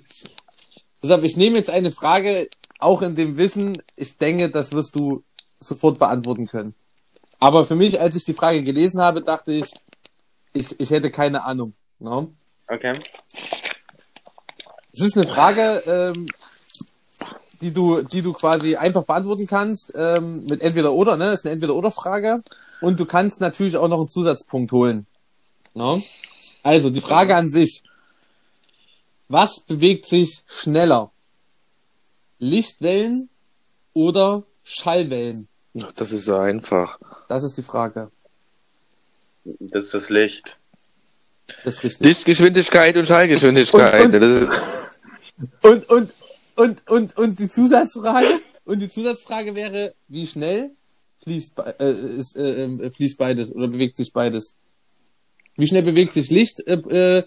pass 1.01 1.11
auf, 1.11 1.23
ich 1.23 1.37
nehme 1.37 1.57
jetzt 1.57 1.69
eine 1.69 1.91
Frage, 1.91 2.49
auch 2.79 3.03
in 3.03 3.15
dem 3.15 3.37
Wissen, 3.37 3.83
ich 3.95 4.17
denke, 4.17 4.49
das 4.49 4.71
wirst 4.71 4.95
du 4.95 5.23
sofort 5.59 5.99
beantworten 5.99 6.47
können. 6.47 6.73
Aber 7.39 7.65
für 7.65 7.75
mich, 7.75 7.99
als 7.99 8.15
ich 8.15 8.23
die 8.23 8.33
Frage 8.33 8.63
gelesen 8.63 9.01
habe, 9.01 9.21
dachte 9.21 9.51
ich, 9.51 9.71
ich, 10.53 10.79
ich 10.79 10.89
hätte 10.89 11.11
keine 11.11 11.43
Ahnung. 11.43 11.73
No? 11.99 12.33
Ja? 12.69 12.75
Okay. 12.75 12.99
Es 14.95 15.01
ist 15.01 15.17
eine 15.17 15.27
Frage, 15.27 15.81
ähm, 15.87 16.27
die 17.61 17.71
du, 17.71 18.01
die 18.01 18.21
du 18.21 18.33
quasi 18.33 18.75
einfach 18.75 19.03
beantworten 19.03 19.45
kannst, 19.47 19.93
ähm, 19.97 20.45
mit 20.45 20.61
entweder 20.61 20.93
oder, 20.93 21.17
ne? 21.17 21.25
Das 21.25 21.39
ist 21.41 21.45
eine 21.45 21.53
entweder 21.53 21.75
oder 21.75 21.91
Frage. 21.91 22.41
Und 22.81 22.99
du 22.99 23.05
kannst 23.05 23.41
natürlich 23.41 23.77
auch 23.77 23.87
noch 23.87 23.99
einen 23.99 24.09
Zusatzpunkt 24.09 24.71
holen. 24.71 25.05
No? 25.73 26.01
Also, 26.63 26.89
die 26.89 27.01
Frage 27.01 27.35
an 27.35 27.49
sich. 27.49 27.83
Was 29.27 29.61
bewegt 29.61 30.05
sich 30.07 30.43
schneller? 30.45 31.11
Lichtwellen 32.39 33.29
oder 33.93 34.43
Schallwellen? 34.63 35.47
Ach, 35.81 35.91
Das 35.93 36.11
ist 36.11 36.25
so 36.25 36.35
einfach. 36.37 36.99
Das 37.27 37.43
ist 37.43 37.57
die 37.57 37.63
Frage. 37.63 38.11
Das 39.59 39.85
ist 39.85 39.93
das 39.93 40.09
Licht. 40.09 40.57
Das 41.63 41.75
ist 41.75 41.83
richtig. 41.83 42.07
Lichtgeschwindigkeit 42.07 42.97
und 42.97 43.07
Schallgeschwindigkeit. 43.07 44.05
Und- 44.05 44.15
und- 44.15 44.21
das 44.21 44.31
ist, 44.43 44.49
Und, 45.61 45.89
und, 45.89 46.13
und, 46.55 46.87
und, 46.89 47.17
und 47.17 47.39
die 47.39 47.49
Zusatzfrage? 47.49 48.27
Und 48.63 48.79
die 48.81 48.89
Zusatzfrage 48.89 49.53
wäre, 49.55 49.93
wie 50.07 50.25
schnell 50.25 50.71
fließt, 51.23 51.55
be- 51.55 51.75
äh, 51.79 51.91
ist, 52.19 52.35
äh, 52.35 52.65
äh, 52.65 52.91
fließt 52.91 53.17
beides 53.17 53.53
oder 53.53 53.67
bewegt 53.67 53.97
sich 53.97 54.11
beides? 54.13 54.55
Wie 55.55 55.67
schnell 55.67 55.83
bewegt 55.83 56.13
sich 56.13 56.29
Licht 56.31 56.61
äh, 56.67 57.23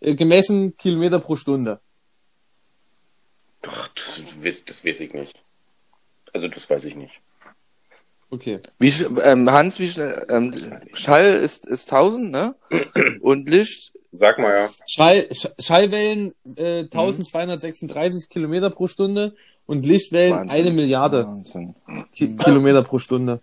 äh, 0.00 0.14
gemessen 0.14 0.76
Kilometer 0.76 1.18
pro 1.18 1.36
Stunde? 1.36 1.80
Doch, 3.62 3.88
das, 3.88 4.20
weiß- 4.42 4.64
das 4.66 4.84
weiß 4.84 5.00
ich 5.00 5.14
nicht. 5.14 5.34
Also, 6.32 6.48
das 6.48 6.68
weiß 6.68 6.84
ich 6.84 6.94
nicht. 6.96 7.20
Okay. 8.30 8.60
wie, 8.78 8.88
ähm, 9.22 9.50
Hans, 9.50 9.78
wie 9.78 9.88
schnell, 9.90 10.26
ähm, 10.30 10.52
Schall 10.94 11.24
ist, 11.34 11.66
ist 11.66 11.92
1000, 11.92 12.30
ne? 12.32 12.54
Und 13.20 13.48
Licht, 13.48 13.92
Sag 14.12 14.38
mal, 14.38 14.50
ja. 14.52 14.68
Schall, 14.86 15.26
Sch 15.32 15.48
Schallwellen 15.58 16.34
äh, 16.56 16.80
1236 16.82 18.28
Kilometer 18.28 18.68
pro 18.70 18.86
Stunde 18.86 19.34
und 19.66 19.86
Lichtwellen 19.86 20.34
Wahnsinn. 20.34 20.50
eine 20.50 20.70
Milliarde 20.70 21.26
Wahnsinn. 21.26 21.74
Ki 22.14 22.36
Kilometer 22.36 22.82
pro 22.82 22.98
Stunde. 22.98 23.40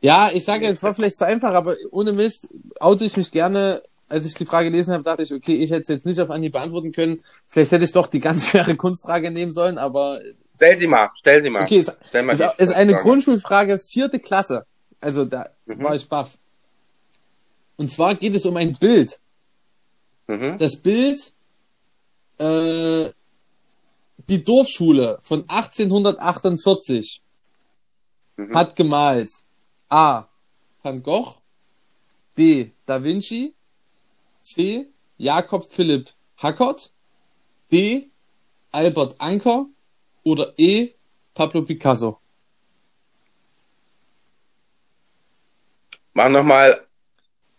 Ja, 0.00 0.30
ich 0.32 0.44
sage, 0.44 0.66
es 0.66 0.82
war 0.82 0.94
vielleicht 0.94 1.16
zu 1.16 1.24
einfach, 1.26 1.54
aber 1.54 1.74
ohne 1.90 2.12
Mist 2.12 2.46
oute 2.80 3.04
ich 3.04 3.16
mich 3.16 3.30
gerne. 3.30 3.82
Als 4.08 4.24
ich 4.24 4.34
die 4.34 4.44
Frage 4.46 4.70
gelesen 4.70 4.92
habe, 4.94 5.02
dachte 5.02 5.24
ich, 5.24 5.32
okay, 5.34 5.54
ich 5.54 5.70
hätte 5.72 5.82
es 5.82 5.88
jetzt 5.88 6.06
nicht 6.06 6.20
auf 6.20 6.30
Anhieb 6.30 6.52
beantworten 6.52 6.92
können. 6.92 7.24
Vielleicht 7.48 7.72
hätte 7.72 7.84
ich 7.84 7.90
doch 7.90 8.06
die 8.06 8.20
ganz 8.20 8.46
schwere 8.50 8.76
Kunstfrage 8.76 9.32
nehmen 9.32 9.50
sollen, 9.52 9.78
aber 9.78 10.20
Stell 10.54 10.78
sie 10.78 10.86
mal, 10.86 11.10
stell 11.14 11.42
sie 11.42 11.50
mal. 11.50 11.62
okay, 11.64 11.78
es 11.80 11.92
Stell 12.08 12.22
mal 12.22 12.32
ist, 12.32 12.40
ist 12.58 12.70
eine 12.72 12.92
Frage. 12.92 13.02
Grundschulfrage, 13.02 13.78
vierte 13.78 14.20
Klasse. 14.20 14.64
Also 15.00 15.24
da 15.24 15.48
Mhm. 15.66 15.82
war 15.82 15.94
ich 15.96 16.08
baff. 16.08 16.38
Und 17.76 17.92
zwar 17.92 18.14
geht 18.14 18.34
es 18.34 18.46
um 18.46 18.56
ein 18.56 18.74
Bild. 18.74 19.20
Mhm. 20.26 20.58
Das 20.58 20.76
Bild, 20.76 21.32
äh, 22.38 23.10
die 24.28 24.42
Dorfschule 24.44 25.18
von 25.22 25.44
1848 25.48 27.22
Mhm. 28.36 28.54
hat 28.54 28.76
gemalt 28.76 29.30
A. 29.88 30.24
Van 30.82 31.02
Gogh, 31.02 31.34
B. 32.34 32.70
Da 32.84 33.02
Vinci, 33.02 33.54
C. 34.42 34.88
Jakob 35.18 35.72
Philipp 35.72 36.10
Hackert, 36.36 36.92
D. 37.72 38.10
Albert 38.70 39.14
Anker 39.18 39.66
oder 40.22 40.52
E. 40.58 40.90
Pablo 41.34 41.62
Picasso. 41.62 42.20
Mach 46.14 46.28
nochmal 46.28 46.85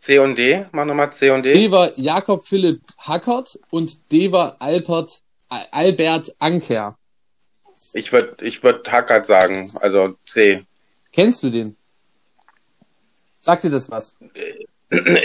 C 0.07 0.19
und 0.19 0.37
D. 0.37 0.65
Mach 0.71 0.85
nochmal 0.85 1.11
C 1.11 1.31
und 1.31 1.43
D. 1.43 1.53
D 1.53 1.69
war 1.69 1.91
Jakob 1.99 2.47
Philipp 2.47 2.81
Hackert 2.97 3.59
und 3.71 4.09
D 4.09 4.31
war 4.31 4.55
Albert, 4.59 5.19
Al- 5.49 5.67
Albert 5.71 6.33
Anker. 6.39 6.97
Ich 7.93 8.13
würde 8.13 8.37
ich 8.41 8.63
würd 8.63 8.89
Hackert 8.89 9.25
sagen, 9.25 9.69
also 9.81 10.07
C. 10.25 10.63
Kennst 11.11 11.43
du 11.43 11.49
den? 11.49 11.75
Sagt 13.41 13.65
dir 13.65 13.69
das 13.69 13.91
was? 13.91 14.15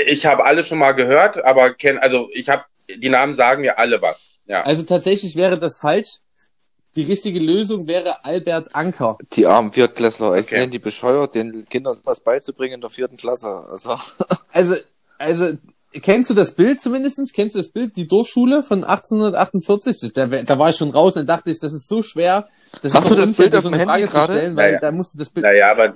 Ich 0.09 0.27
habe 0.27 0.45
alle 0.45 0.65
schon 0.65 0.79
mal 0.79 0.93
gehört, 0.93 1.45
aber 1.45 1.75
kenn, 1.75 1.99
also 1.99 2.29
ich 2.33 2.49
habe, 2.49 2.65
die 2.89 3.09
Namen 3.09 3.35
sagen 3.35 3.63
mir 3.63 3.79
alle 3.79 4.03
was. 4.03 4.33
Ja. 4.47 4.63
Also 4.63 4.83
tatsächlich 4.83 5.37
wäre 5.37 5.61
das 5.61 5.77
falsch. 5.77 6.17
Die 6.95 7.05
richtige 7.05 7.39
Lösung 7.41 7.87
wäre 7.87 8.23
Albert 8.25 8.75
Anker. 8.75 9.17
Die 9.33 9.47
armen 9.47 9.73
Viertklässler, 9.73 10.37
ich 10.37 10.47
Okay. 10.47 10.61
sind 10.61 10.75
die 10.75 10.79
bescheuert, 10.79 11.35
den 11.35 11.65
Kindern 11.69 11.97
was 12.05 12.21
beizubringen 12.21 12.75
in 12.75 12.81
der 12.83 12.91
vierten 12.91 13.17
Klasse. 13.17 13.49
Also, 13.71 13.97
Also, 14.53 14.77
also 15.19 15.57
kennst 15.95 16.29
du 16.31 16.35
das 16.35 16.55
Bild 16.55 16.81
zumindestens? 16.83 17.33
Kennst 17.33 17.55
du 17.55 17.61
das 17.61 17.71
Bild, 17.71 17.97
die 17.97 18.07
Dorfschule 18.07 18.63
von 18.63 18.85
1848? 18.85 20.13
Da, 20.13 20.27
da 20.27 20.59
war 20.59 20.69
ich 20.71 20.77
schon 20.77 20.91
raus 20.91 21.17
und 21.17 21.27
dachte 21.27 21.51
ich, 21.51 21.59
das 21.61 21.73
ist 21.73 21.89
so 21.89 22.03
schwer. 22.03 22.49
Das 22.83 22.93
Hast 22.93 23.05
ist 23.05 23.11
du 23.11 23.15
das 23.15 23.33
Bild 23.33 23.55
auf 23.57 23.63
dem 23.63 23.73
eine 23.75 23.91
Handy 23.91 24.07
gerade? 24.09 24.33
Stellen, 24.35 24.57
weil 24.57 24.73
Naja. 24.73 24.81
da 24.81 24.93
musst 24.93 25.15
du 25.15 25.19
das 25.19 25.31
Bild. 25.31 25.45
Naja, 25.45 25.71
aber 25.71 25.95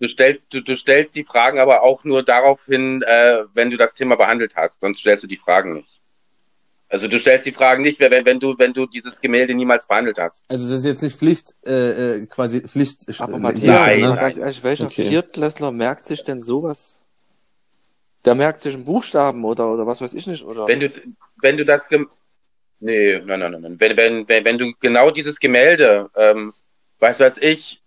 du 0.00 0.08
stellst, 0.08 0.46
du, 0.52 0.60
du 0.62 0.74
stellst 0.76 1.14
die 1.16 1.24
Fragen 1.24 1.58
aber 1.58 1.82
auch 1.82 2.04
nur 2.04 2.22
darauf 2.22 2.64
hin, 2.66 3.02
äh, 3.06 3.44
wenn 3.54 3.70
du 3.70 3.76
das 3.76 3.94
Thema 3.94 4.16
behandelt 4.16 4.54
hast, 4.56 4.80
sonst 4.80 5.00
stellst 5.00 5.24
du 5.24 5.28
die 5.28 5.36
Fragen 5.38 5.74
nicht. 5.74 6.00
Also 6.94 7.08
du 7.08 7.18
stellst 7.18 7.44
die 7.44 7.50
Fragen 7.50 7.82
nicht, 7.82 7.98
wenn, 7.98 8.24
wenn 8.24 8.38
du, 8.38 8.54
wenn 8.56 8.72
du 8.72 8.86
dieses 8.86 9.20
Gemälde 9.20 9.52
niemals 9.52 9.88
behandelt 9.88 10.16
hast. 10.16 10.44
Also 10.46 10.68
das 10.68 10.78
ist 10.78 10.84
jetzt 10.84 11.02
nicht 11.02 11.18
Pflicht, 11.18 11.56
äh, 11.66 12.18
äh, 12.20 12.26
quasi 12.26 12.60
Pflicht. 12.60 13.06
Aber 13.20 13.34
äh, 13.34 13.38
Matthias, 13.40 13.84
Nein, 13.84 14.00
ne? 14.02 14.14
ganz 14.14 14.36
ehrlich, 14.36 14.62
welcher 14.62 14.84
Okay. 14.84 15.08
Viertklässler 15.08 15.72
merkt 15.72 16.04
sich 16.04 16.22
denn 16.22 16.40
sowas? 16.40 17.00
Der 18.24 18.36
merkt 18.36 18.60
sich 18.60 18.74
einen 18.74 18.84
Buchstaben 18.84 19.44
oder, 19.44 19.72
oder 19.72 19.88
was 19.88 20.00
weiß 20.00 20.14
ich 20.14 20.28
nicht, 20.28 20.44
oder? 20.44 20.68
Wenn 20.68 20.78
du, 20.78 20.92
wenn 21.42 21.56
du 21.56 21.64
das, 21.64 21.88
Gem 21.88 22.08
nee, 22.78 23.18
nein, 23.18 23.40
nein, 23.40 23.50
nein, 23.50 23.62
nein. 23.62 23.80
Wenn, 23.80 23.96
wenn, 23.96 24.28
wenn, 24.28 24.44
wenn 24.44 24.58
du 24.58 24.72
genau 24.78 25.10
dieses 25.10 25.40
Gemälde, 25.40 26.10
ähm, 26.14 26.52
weiß 27.00 27.18
weiß 27.18 27.38
ich, 27.38 27.82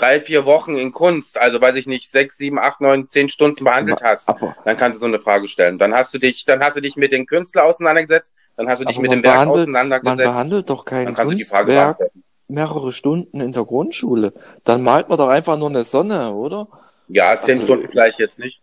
drei, 0.00 0.20
vier 0.20 0.46
Wochen 0.46 0.76
in 0.76 0.92
Kunst, 0.92 1.38
also 1.38 1.60
weiß 1.60 1.74
ich 1.76 1.86
nicht, 1.86 2.10
sechs, 2.10 2.38
sieben, 2.38 2.58
acht, 2.58 2.80
neun, 2.80 3.08
zehn 3.08 3.28
Stunden 3.28 3.64
behandelt 3.64 4.02
hast, 4.02 4.28
aber, 4.28 4.56
dann 4.64 4.76
kannst 4.76 4.98
du 4.98 5.00
so 5.00 5.06
eine 5.06 5.20
Frage 5.20 5.48
stellen. 5.48 5.78
Dann 5.78 5.94
hast 5.94 6.14
du 6.14 6.18
dich, 6.18 6.44
dann 6.44 6.62
hast 6.62 6.76
du 6.76 6.80
dich 6.80 6.96
mit 6.96 7.12
dem 7.12 7.26
Künstler 7.26 7.64
auseinandergesetzt, 7.64 8.32
dann 8.56 8.68
hast 8.68 8.80
du 8.80 8.84
dich 8.84 8.98
mit 8.98 9.12
dem 9.12 9.22
Werk 9.22 9.34
behandelt, 9.34 9.48
man 9.48 9.62
auseinandergesetzt, 9.62 10.22
behandelt 10.22 10.70
doch 10.70 10.84
kein 10.84 11.04
dann 11.06 11.14
kannst 11.14 11.32
du 11.32 11.38
die 11.38 11.44
Frage 11.44 11.66
Kunstwerk 11.66 12.10
mehrere 12.50 12.92
Stunden 12.92 13.40
in 13.40 13.52
der 13.52 13.64
Grundschule. 13.64 14.32
Dann 14.64 14.82
malt 14.82 15.08
man 15.08 15.18
doch 15.18 15.28
einfach 15.28 15.56
nur 15.56 15.70
eine 15.70 15.84
Sonne, 15.84 16.32
oder? 16.32 16.68
Ja, 17.08 17.40
zehn 17.40 17.56
Ach 17.56 17.60
so. 17.60 17.66
Stunden 17.66 17.88
vielleicht 17.88 18.18
jetzt 18.18 18.38
nicht. 18.38 18.60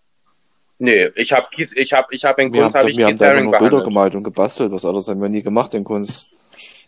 Nee, 0.79 1.09
ich 1.15 1.33
habe 1.33 1.47
ich 1.55 1.93
hab, 1.93 2.13
ich 2.13 2.23
hab 2.23 2.37
in 2.37 2.51
Kunst 2.51 2.75
habe 2.75 2.91
ich 2.91 2.97
wir 2.97 3.07
haben 3.07 3.17
da 3.17 3.41
nur 3.41 3.57
Bilder 3.57 3.83
gemalt 3.83 4.13
und 4.13 4.23
gebastelt. 4.23 4.71
Was 4.71 4.85
anderes 4.85 5.07
haben 5.07 5.21
wir 5.21 5.29
nie 5.29 5.41
gemacht 5.41 5.73
in 5.73 5.83
Kunst. 5.83 6.36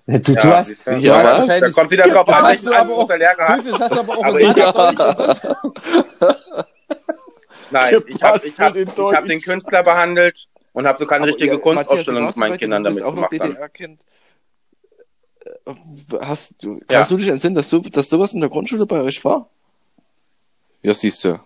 Du, 0.10 0.20
du 0.20 0.34
Ja, 0.34 0.57
hast, 0.57 0.68
siehst 0.68 0.88
du? 0.88 0.91
du 0.91 0.97
Ja, 0.97 1.18
hast 1.18 1.39
wahrscheinlich- 1.39 1.74
Da 1.76 1.82
kommt 1.82 1.91
wieder 1.91 2.07
drauf 2.10 2.28
an, 2.30 2.45
welchen 2.47 2.66
du 2.66 2.72
aber 2.72 2.80
Anspruch 2.82 2.97
auch, 3.03 3.07
der 3.07 3.18
Lehrer 3.20 3.47
hat. 3.47 3.62
Gut, 3.64 3.72
das 3.74 3.80
hast 3.80 3.95
du 3.95 3.99
aber 3.99 4.18
auch 4.18 4.24
Aber 4.24 4.39
in 4.39 4.49
ich- 4.49 4.55
Nein, 7.72 8.03
ich 8.07 8.24
habe 8.24 8.41
ich 8.47 8.60
hab, 8.60 8.76
ich 8.76 8.89
hab 9.16 9.26
den. 9.26 9.39
Künstler 9.41 9.84
behandelt 9.84 10.47
und 10.74 10.88
habe 10.88 10.97
so 10.97 11.05
keine 11.05 11.22
Aber, 11.24 11.28
richtige 11.28 11.53
ja, 11.53 11.60
Kunstausstellung 11.60 12.26
mit 12.26 12.38
meinen 12.38 12.53
du 12.53 12.57
Kindern 12.57 12.84
damit 12.84 13.03
auch 13.03 13.14
noch 13.14 13.30
gemacht. 13.30 13.43
Dann. 13.43 13.51
DDR-Kind. 13.51 14.01
Äh, 15.66 15.74
Hast 16.22 16.55
du, 16.64 16.76
Ja. 16.76 16.80
kannst 16.88 17.12
du 17.12 17.18
dich 17.18 17.28
entsinnen, 17.28 17.53
dass 17.55 17.70
du, 17.70 17.80
dass 17.82 18.10
sowas 18.10 18.34
in 18.34 18.39
der 18.41 18.49
Grundschule 18.49 18.86
bei 18.88 19.01
euch 19.01 19.24
war? 19.24 19.49
Ja, 20.82 20.93
siehst 20.95 21.24
du. 21.26 21.30
Ja, 21.30 21.39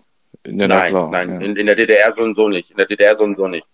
Nein, 0.46 0.70
nein, 0.94 1.30
Ja. 1.30 1.40
in, 1.42 1.56
in 1.58 1.66
der 1.66 1.76
DDR 1.76 2.14
so 2.16 2.22
und 2.24 2.36
so 2.36 2.48
nicht. 2.48 2.72
In 2.72 2.78
der 2.78 2.86
DDR 2.86 3.16
so 3.16 3.24
und 3.26 3.36
so 3.36 3.48
nicht. 3.48 3.68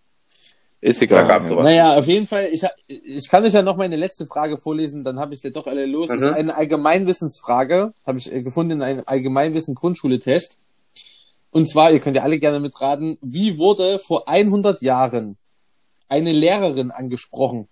Ist 0.82 1.02
Da 1.02 1.06
egal. 1.06 1.28
ja. 1.28 1.48
sowas. 1.48 1.64
Naja, 1.66 1.96
auf 1.98 2.08
jeden 2.08 2.26
Fall, 2.26 2.48
ich, 2.52 2.64
ich 2.88 3.28
kann 3.28 3.44
euch 3.44 3.52
ja 3.54 3.62
noch 3.62 3.76
meine 3.76 3.98
letzte 3.98 4.26
Frage 4.26 4.58
vorlesen, 4.58 5.04
dann 5.04 5.20
habe 5.20 5.34
ich 5.34 5.42
sie 5.42 5.52
doch 5.52 5.68
alle 5.68 5.86
los. 5.86 6.08
Das 6.08 6.22
ist 6.22 6.30
Mhm. 6.30 6.34
eine 6.36 6.56
Allgemeinwissensfrage, 6.56 7.94
habe 8.08 8.18
ich 8.18 8.32
äh, 8.32 8.42
gefunden 8.44 8.72
in 8.74 8.82
einem 8.82 9.04
Allgemeinwissen-Grundschule-Test. 9.06 10.58
Und 11.52 11.70
zwar, 11.70 11.92
ihr 11.92 12.00
könnt 12.00 12.16
ja 12.16 12.24
alle 12.24 12.40
gerne 12.40 12.60
mitraten, 12.60 13.18
wie 13.22 13.58
wurde 13.58 14.00
vor 14.00 14.28
100 14.30 14.82
Jahren 14.82 15.38
eine 16.08 16.32
Lehrerin 16.32 16.92
angesprochen? 16.92 17.68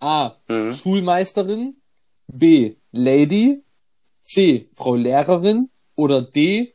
A. 0.00 0.32
Mhm. 0.48 0.74
Schulmeisterin, 0.74 1.76
B. 2.26 2.76
Lady, 2.92 3.62
C. 4.24 4.68
Frau 4.74 4.94
Lehrerin 4.94 5.70
oder 5.96 6.20
D. 6.22 6.74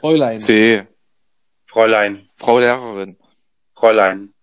Fräulein. 0.00 0.38
C. 0.40 0.86
Fräulein, 1.66 2.28
Frau 2.36 2.58
Lehrerin. 2.58 3.16
Fräulein. 3.74 4.34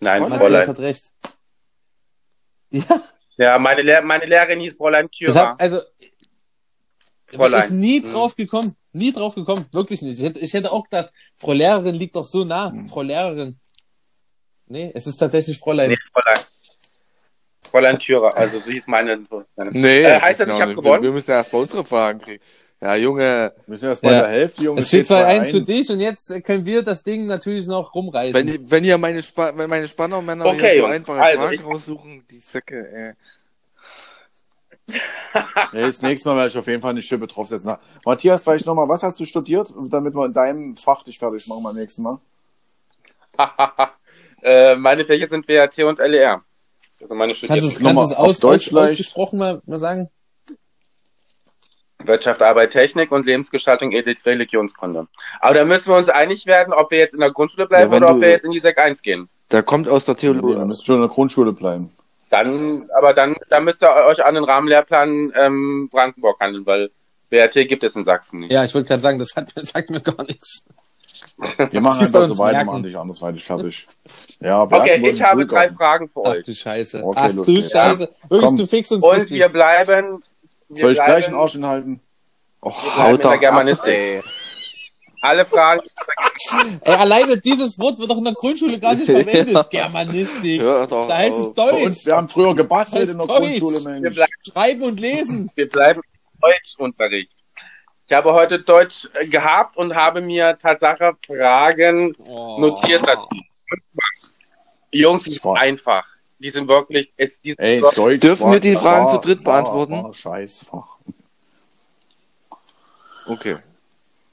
Nein, 0.00 0.22
Fräulein. 0.22 0.30
Matthias 0.30 0.40
Fräulein. 0.40 0.68
hat 0.68 0.78
recht. 0.80 1.12
Ja, 2.70 3.02
Ja, 3.36 3.58
meine, 3.58 3.82
Lehr 3.82 4.02
meine 4.02 4.26
Lehrerin 4.26 4.60
hieß 4.60 4.76
Fräulein 4.76 5.10
Thürer. 5.10 5.50
hat, 5.50 5.60
also, 5.60 5.80
Fräulein. 7.26 7.62
ist 7.64 7.70
nie 7.70 8.00
Mhm. 8.00 8.12
drauf 8.12 8.36
gekommen. 8.36 8.76
Nie 8.92 9.12
drauf 9.12 9.34
gekommen. 9.34 9.66
Wirklich 9.72 10.02
nicht. 10.02 10.18
Ich 10.18 10.24
hätte, 10.24 10.38
ich 10.40 10.52
hätte 10.54 10.72
auch 10.72 10.84
gedacht, 10.84 11.12
Frau 11.36 11.52
Lehrerin 11.52 11.94
liegt 11.94 12.16
doch 12.16 12.26
so 12.26 12.44
nah. 12.44 12.70
Mhm. 12.70 12.88
Frau 12.88 13.02
Lehrerin. 13.02 13.58
Nee, 14.68 14.90
es 14.94 15.06
ist 15.06 15.16
tatsächlich 15.18 15.58
Fräulein. 15.58 15.90
Nee, 15.90 15.96
Fräulein. 16.12 16.38
Fräulein 17.70 17.98
Thürer, 17.98 18.34
also 18.36 18.58
so 18.58 18.70
hieß 18.70 18.86
meine. 18.86 19.24
meine 19.56 19.70
Nee. 19.72 20.02
Äh, 20.02 20.20
heißt 20.20 20.40
das, 20.40 20.48
ich 20.48 20.60
hab 20.60 20.68
nicht. 20.68 20.76
gewonnen? 20.76 21.02
Wir, 21.02 21.08
wir 21.08 21.12
müssen 21.12 21.30
erst 21.30 21.52
mal 21.52 21.60
unsere 21.60 21.84
Fragen 21.84 22.18
kriegen. 22.18 22.42
Ja, 22.80 22.94
Junge, 22.94 23.52
Wir 23.66 23.76
sind 23.76 23.88
erst 23.88 24.02
bei 24.02 24.12
Ja. 24.12 24.20
der 24.20 24.28
Hälfte, 24.30 24.62
Junge. 24.64 24.80
es 24.80 24.88
steht 24.88 25.08
zwei 25.08 25.22
2-1 25.40 25.50
für 25.50 25.62
dich 25.62 25.90
und 25.90 25.98
jetzt 26.00 26.32
können 26.44 26.64
wir 26.64 26.82
das 26.82 27.02
Ding 27.02 27.26
natürlich 27.26 27.66
noch 27.66 27.92
rumreißen. 27.94 28.34
wenn, 28.34 28.70
wenn 28.70 28.84
ihr 28.84 28.96
meine, 28.98 29.20
Spa 29.20 29.52
wenn 29.56 29.68
meine 29.68 29.88
Spannermänner 29.88 30.46
Okay, 30.46 30.74
hier 30.74 30.82
so 30.82 30.86
einfache 30.86 31.20
also 31.20 31.40
Fragen 31.40 31.54
ich- 31.54 31.64
raussuchen, 31.64 32.24
die 32.30 32.38
Säcke, 32.38 32.88
ey. 32.92 33.12
Nee, 35.72 35.80
das 35.82 36.00
nächste 36.02 36.28
Mal 36.28 36.36
werde 36.36 36.48
ich 36.50 36.56
auf 36.58 36.66
jeden 36.68 36.80
Fall 36.80 36.92
eine 36.92 37.02
Schippe 37.02 37.26
draufsetzen. 37.26 37.74
Matthias, 38.06 38.42
vielleicht 38.44 38.64
nochmal, 38.64 38.88
was 38.88 39.02
hast 39.02 39.18
du 39.20 39.26
studiert, 39.26 39.72
damit 39.90 40.14
wir 40.14 40.24
in 40.24 40.32
deinem 40.32 40.76
Fach 40.76 41.02
dich 41.02 41.18
fertig 41.18 41.46
machen 41.48 41.62
beim 41.64 41.74
nächsten 41.76 42.02
Mal? 42.02 42.18
äh, 44.42 44.76
meine 44.76 45.04
Fächer 45.04 45.26
sind 45.26 45.48
WAT 45.48 45.78
und 45.80 45.98
LER. 45.98 46.42
Also 47.00 47.14
meine 47.14 47.32
kannst 47.34 47.42
du 47.42 47.46
Studierenden. 47.46 47.68
es, 47.68 47.78
kannst 47.82 47.98
du 47.98 48.14
es 48.14 48.18
aus, 48.18 48.38
Deutsch 48.40 48.72
aus, 48.72 48.90
ausgesprochen 48.90 49.38
mal, 49.38 49.62
mal 49.66 49.78
sagen? 49.78 50.08
Wirtschaft, 52.08 52.42
Arbeit, 52.42 52.72
Technik 52.72 53.12
und 53.12 53.26
Lebensgestaltung, 53.26 53.92
Ethik, 53.92 54.24
Religionskunde. 54.26 55.06
Aber 55.40 55.54
da 55.54 55.64
müssen 55.64 55.90
wir 55.92 55.96
uns 55.96 56.08
einig 56.08 56.46
werden, 56.46 56.72
ob 56.72 56.90
wir 56.90 56.98
jetzt 56.98 57.14
in 57.14 57.20
der 57.20 57.30
Grundschule 57.30 57.66
bleiben 57.66 57.92
Ja, 57.92 57.96
oder 57.98 58.08
du- 58.08 58.14
ob 58.14 58.20
wir 58.20 58.30
jetzt 58.30 58.44
in 58.44 58.50
die 58.52 58.60
Sek 58.60 58.78
1 58.82 59.02
gehen. 59.02 59.28
Der 59.52 59.62
kommt 59.62 59.88
aus 59.88 60.04
der 60.04 60.16
Theologie. 60.16 60.54
dann 60.56 60.66
müsst 60.66 60.82
ihr 60.82 60.86
schon 60.86 60.96
in 60.96 61.02
der 61.02 61.10
Grundschule 61.10 61.52
bleiben. 61.52 61.90
Dann, 62.30 62.88
aber 62.98 63.14
dann, 63.14 63.36
dann 63.48 63.64
müsst 63.64 63.82
ihr 63.82 63.88
euch 64.06 64.22
an 64.24 64.34
den 64.34 64.44
Rahmenlehrplan 64.44 65.32
ähm, 65.34 65.88
Brandenburg 65.90 66.38
handeln, 66.40 66.66
weil 66.66 66.90
WRT 67.30 67.66
gibt 67.68 67.84
es 67.84 67.96
in 67.96 68.04
Sachsen 68.04 68.40
nicht. 68.40 68.52
Ja, 68.52 68.64
ich 68.64 68.74
wollte 68.74 68.88
gerade 68.88 69.00
sagen, 69.02 69.18
das 69.18 69.30
hat, 69.36 69.52
sagt 69.66 69.88
mir 69.90 70.00
gar 70.00 70.24
nichts. 70.24 70.64
Wir 71.70 71.80
machen 71.80 72.00
einfach 72.00 72.24
so 72.26 72.36
weiter, 72.38 72.64
machen 72.64 72.82
dich 72.82 72.96
andersweitig 72.96 73.44
fertig. 73.44 73.86
Ja, 74.40 74.62
Okay, 74.62 75.00
ich 75.08 75.22
habe 75.22 75.46
drei 75.46 75.70
Fragen 75.70 76.08
für 76.08 76.20
Ach 76.24 76.30
euch. 76.32 76.44
du 76.44 76.52
Scheiße. 76.52 77.02
Okay, 77.04 77.18
Ach 77.22 77.32
du. 77.32 77.44
Scheiße. 77.62 78.08
Wirklich, 78.28 78.40
Komm. 78.48 78.56
du 78.56 78.66
fixst 78.66 78.92
uns 78.92 79.04
Und 79.04 79.14
richtig. 79.16 79.38
wir 79.38 79.48
bleiben, 79.48 80.20
wir 80.68 80.80
Soll 80.80 80.92
ich 80.92 80.98
gleich 80.98 81.24
den 81.24 81.30
bleiben 81.32 81.42
Arsch 81.42 81.52
hinhalten? 81.52 82.00
Oh, 82.60 82.70
bleiben 82.70 82.96
haut 83.12 83.24
doch 83.24 83.40
Germanistik. 83.40 83.88
ey. 83.94 84.22
alle 85.22 85.44
Fragen. 85.46 85.80
Ey, 86.82 86.94
alleine 86.94 87.36
dieses 87.38 87.78
Wort 87.78 87.98
wird 87.98 88.10
doch 88.10 88.18
in 88.18 88.24
der 88.24 88.34
Grundschule 88.34 88.78
gar 88.78 88.94
nicht 88.94 89.06
verwendet. 89.10 89.50
Ja. 89.50 89.62
Germanistik. 89.64 90.60
Hör 90.60 90.86
doch 90.86 91.08
Da 91.08 91.16
heißt 91.18 91.36
es 91.38 91.54
Deutsch. 91.54 91.84
uns, 91.86 92.06
wir 92.06 92.16
haben 92.16 92.28
früher 92.28 92.54
gebastelt 92.54 93.02
Das 93.02 93.10
in 93.10 93.18
der 93.18 93.26
heißt 93.26 93.38
Grundschule, 93.38 93.74
Deutsch. 93.74 93.84
Wir 93.86 94.00
Mensch. 94.00 94.16
bleiben, 94.16 94.32
Schreiben 94.52 94.82
und 94.82 95.00
lesen. 95.00 95.50
wir 95.54 95.68
bleiben 95.68 96.00
im 96.04 96.40
Deutschunterricht. 96.40 97.44
Ich 98.06 98.12
habe 98.14 98.32
heute 98.32 98.60
Deutsch 98.60 99.08
äh, 99.14 99.26
gehabt 99.26 99.76
und 99.76 99.94
habe 99.94 100.20
mir 100.22 100.56
Tatsache 100.56 101.14
Fragen 101.26 102.14
Oh. 102.28 102.58
notiert 102.60 103.06
dazu. 103.06 103.28
Jungs, 104.90 105.26
Ich 105.26 105.44
einfach. 105.44 106.06
Die 106.38 106.50
sind 106.50 106.68
wirklich, 106.68 107.12
es, 107.16 107.40
die 107.40 107.50
sind 107.50 107.60
Ey, 107.60 107.80
Deutsch 107.80 108.20
Dürfen 108.20 108.46
war, 108.46 108.52
wir 108.52 108.60
die 108.60 108.76
Fragen 108.76 109.06
war, 109.06 109.20
zu 109.20 109.26
dritt 109.26 109.44
war, 109.44 109.62
beantworten? 109.62 110.04
War 110.04 110.14
Scheißfach. 110.14 110.98
Okay. 113.26 113.58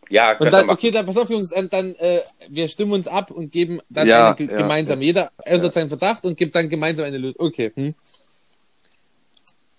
ja, 0.09 0.37
Und 0.37 0.51
dann, 0.51 0.69
okay, 0.69 0.91
dann 0.91 1.05
pass 1.05 1.17
auf, 1.17 1.29
Jungs, 1.29 1.49
dann, 1.49 1.95
äh, 1.95 2.21
wir 2.47 2.69
stimmen 2.69 2.93
uns 2.93 3.07
ab 3.07 3.31
und 3.31 3.51
geben 3.51 3.81
dann 3.89 4.07
Ja, 4.07 4.33
eine 4.33 4.51
ja, 4.51 4.57
gemeinsam. 4.57 5.01
Jeder 5.01 5.31
äußert 5.45 5.73
seinen 5.73 5.89
Verdacht 5.89 6.23
und 6.25 6.37
gibt 6.37 6.55
dann 6.55 6.69
gemeinsam 6.69 7.05
eine 7.05 7.17
Lösung. 7.17 7.35
Okay. 7.39 7.71
Hm? 7.75 7.95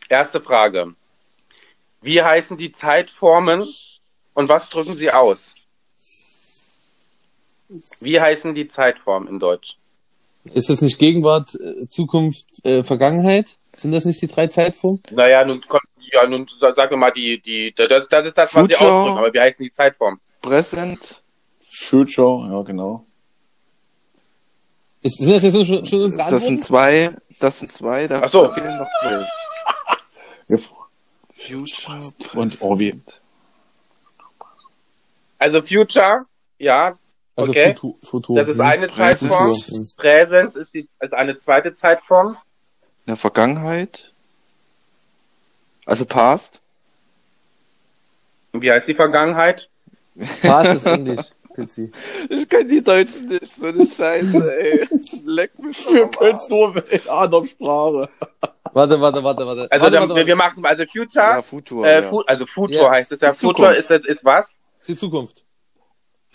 Erste 0.08 0.40
Frage. 0.40 0.94
Wie 2.02 2.22
heißen 2.22 2.58
die 2.58 2.72
Zeitformen 2.72 3.66
und 4.34 4.48
was 4.48 4.68
drücken 4.68 4.94
sie 4.94 5.10
aus? 5.10 5.54
Wie 8.00 8.20
heißen 8.20 8.54
die 8.54 8.68
Zeitformen 8.68 9.28
in 9.28 9.40
Deutsch? 9.40 9.78
Ist 10.54 10.70
das 10.70 10.80
nicht 10.82 10.98
Gegenwart, 10.98 11.54
äh, 11.54 11.88
Zukunft, 11.88 12.46
äh, 12.64 12.82
Vergangenheit? 12.84 13.56
Sind 13.74 13.92
das 13.92 14.04
nicht 14.04 14.20
die 14.22 14.26
drei 14.26 14.46
Zeitformen? 14.46 15.02
Naja, 15.10 15.44
nun 15.44 15.60
kommt, 15.68 15.82
ja, 16.12 16.26
nun 16.26 16.46
sa- 16.60 16.72
sag 16.74 16.90
mir 16.90 16.96
mal 16.96 17.10
die, 17.10 17.40
die, 17.40 17.74
das, 17.76 18.08
das 18.08 18.26
ist 18.26 18.38
das, 18.38 18.54
was 18.54 18.68
sie 18.68 18.76
ausdrücken, 18.76 19.18
aber 19.18 19.32
wie 19.34 19.40
heißen 19.40 19.62
die 19.62 19.70
Zeitformen? 19.70 20.18
Present. 20.40 21.22
Future, 21.78 22.48
ja, 22.50 22.62
genau. 22.62 23.04
Ist, 25.02 25.18
sind 25.18 25.32
das 25.34 25.42
jetzt 25.42 25.54
schon, 25.66 25.84
schon 25.86 26.02
unsere 26.02 26.22
Das 26.30 26.42
sind 26.42 26.58
Antworten? 26.58 26.60
zwei. 26.62 27.16
Das 27.38 27.58
sind 27.60 27.70
zwei. 27.70 28.06
Da, 28.06 28.22
Ach 28.24 28.28
so. 28.30 28.44
da 28.46 28.50
fehlen 28.52 28.78
noch 28.78 28.88
zwei. 29.02 29.26
Future. 31.34 31.98
Und 32.34 32.62
Orbi. 32.62 33.00
Also 35.38 35.60
Future, 35.60 36.24
ja, 36.58 36.96
Also 37.36 37.50
okay. 37.50 37.74
Futur, 37.74 37.94
Futur, 38.02 38.36
das 38.36 38.48
ist 38.48 38.58
hm? 38.58 38.66
eine 38.66 38.90
Zeitform. 38.90 39.54
Futur. 39.54 39.84
Präsens 39.98 40.56
ist, 40.56 40.72
die, 40.72 40.80
ist 40.80 41.14
eine 41.14 41.36
zweite 41.36 41.74
Zeitform. 41.74 42.38
In 43.04 43.12
der 43.12 43.16
Vergangenheit. 43.16 44.12
Also 45.84 46.06
Past. 46.06 46.60
Und 48.52 48.62
wie 48.62 48.72
heißt 48.72 48.88
die 48.88 48.94
Vergangenheit? 48.94 49.68
Past 50.42 50.74
ist 50.74 50.86
Englisch. 50.86 51.26
Pilzi. 51.54 51.90
Ich 52.28 52.48
kann 52.48 52.68
die 52.68 52.82
Deutschen 52.82 53.28
nicht, 53.28 53.48
so 53.48 53.66
eine 53.66 53.86
Scheiße, 53.86 54.58
ey. 54.58 54.86
Leck 55.24 55.58
mich 55.58 55.78
Wir 55.88 56.06
können 56.08 56.36
es 56.36 56.48
nur 56.48 56.84
in 56.92 57.08
anderer 57.08 57.46
Sprache. 57.46 58.08
Warte, 58.72 59.00
warte, 59.00 59.24
warte, 59.24 59.46
warte. 59.46 59.68
Also 59.70 59.84
warte, 59.84 59.98
dann, 59.98 60.08
warte, 60.10 60.26
wir 60.26 60.36
machen 60.36 60.64
also 60.66 60.84
Future. 60.84 61.24
Ja, 61.24 61.42
Futur, 61.42 61.86
äh, 61.86 62.02
ja. 62.02 62.08
Fu 62.08 62.20
also 62.26 62.44
Future 62.44 62.84
Ja. 62.84 62.90
heißt 62.90 63.12
es 63.12 63.20
ja. 63.22 63.32
Future 63.32 63.54
Zukunft. 63.54 63.78
ist, 63.78 63.90
das- 63.90 64.06
ist 64.06 64.24
was? 64.24 64.58
Die 64.86 64.96
Zukunft. 64.96 65.45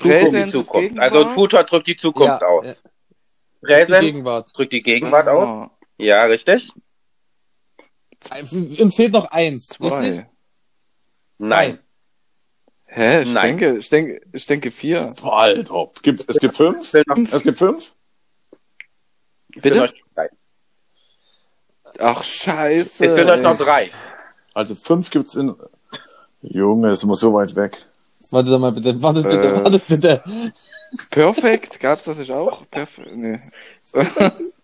Präsens 0.01 0.45
Die 0.47 0.51
Zukunft. 0.51 0.99
Also 0.99 1.25
Future 1.29 1.63
drückt 1.65 1.87
die 1.87 1.95
Zukunft 1.97 2.41
Ja, 2.41 2.47
aus. 2.47 2.83
Die 2.83 3.65
Präsent 3.65 4.01
Gegenwart. 4.01 4.51
drückt 4.57 4.73
die 4.73 4.81
Gegenwart 4.81 5.27
aus. 5.27 5.47
Ah, 5.47 5.71
Ja, 5.97 6.23
richtig? 6.25 6.71
Uns 8.79 8.95
fehlt 8.95 9.13
noch 9.13 9.25
eins. 9.31 9.79
Richtig? 9.79 10.15
Zwei. 10.15 10.29
Nein. 11.37 11.79
Hä? 12.85 13.21
Ich 13.23 13.33
Nein. 13.33 13.57
denke, 13.57 13.77
ich 13.77 13.89
denke, 13.89 14.21
ich 14.33 14.45
denke 14.45 14.69
vier. 14.71 15.15
Alter. 15.23 15.89
Gibt, 16.03 16.29
es 16.29 16.37
gibt 16.39 16.55
fünf? 16.57 16.93
Es 16.93 17.33
Es 17.33 17.43
gibt 17.43 17.57
fünf? 17.57 17.95
es 19.55 19.61
fehlt 19.61 19.63
Bitte? 19.63 19.77
noch 19.77 19.93
drei. 20.15 20.29
Ach, 21.99 22.23
scheiße. 22.23 23.05
Es 23.05 23.13
fehlt 23.13 23.29
euch 23.29 23.41
noch 23.41 23.57
drei. 23.57 23.89
Also 24.53 24.75
fünf 24.75 25.09
gibt's 25.09 25.35
in. 25.35 25.55
Junge, 26.41 26.91
ist 26.91 27.03
immer 27.03 27.15
so 27.15 27.33
weit 27.33 27.55
weg. 27.55 27.77
Warte 28.31 28.49
doch 28.49 28.59
mal 28.59 28.71
bitte. 28.71 29.01
Warte 29.01 29.21
bitte. 29.21 29.53
Äh. 29.53 29.63
Warte 29.63 29.81
bitte. 29.87 30.23
Perfekt, 31.09 31.79
gab's 31.79 32.05
das 32.05 32.17
nicht 32.17 32.31
auch? 32.31 32.69
Perfekt, 32.69 33.15
nee. 33.15 33.39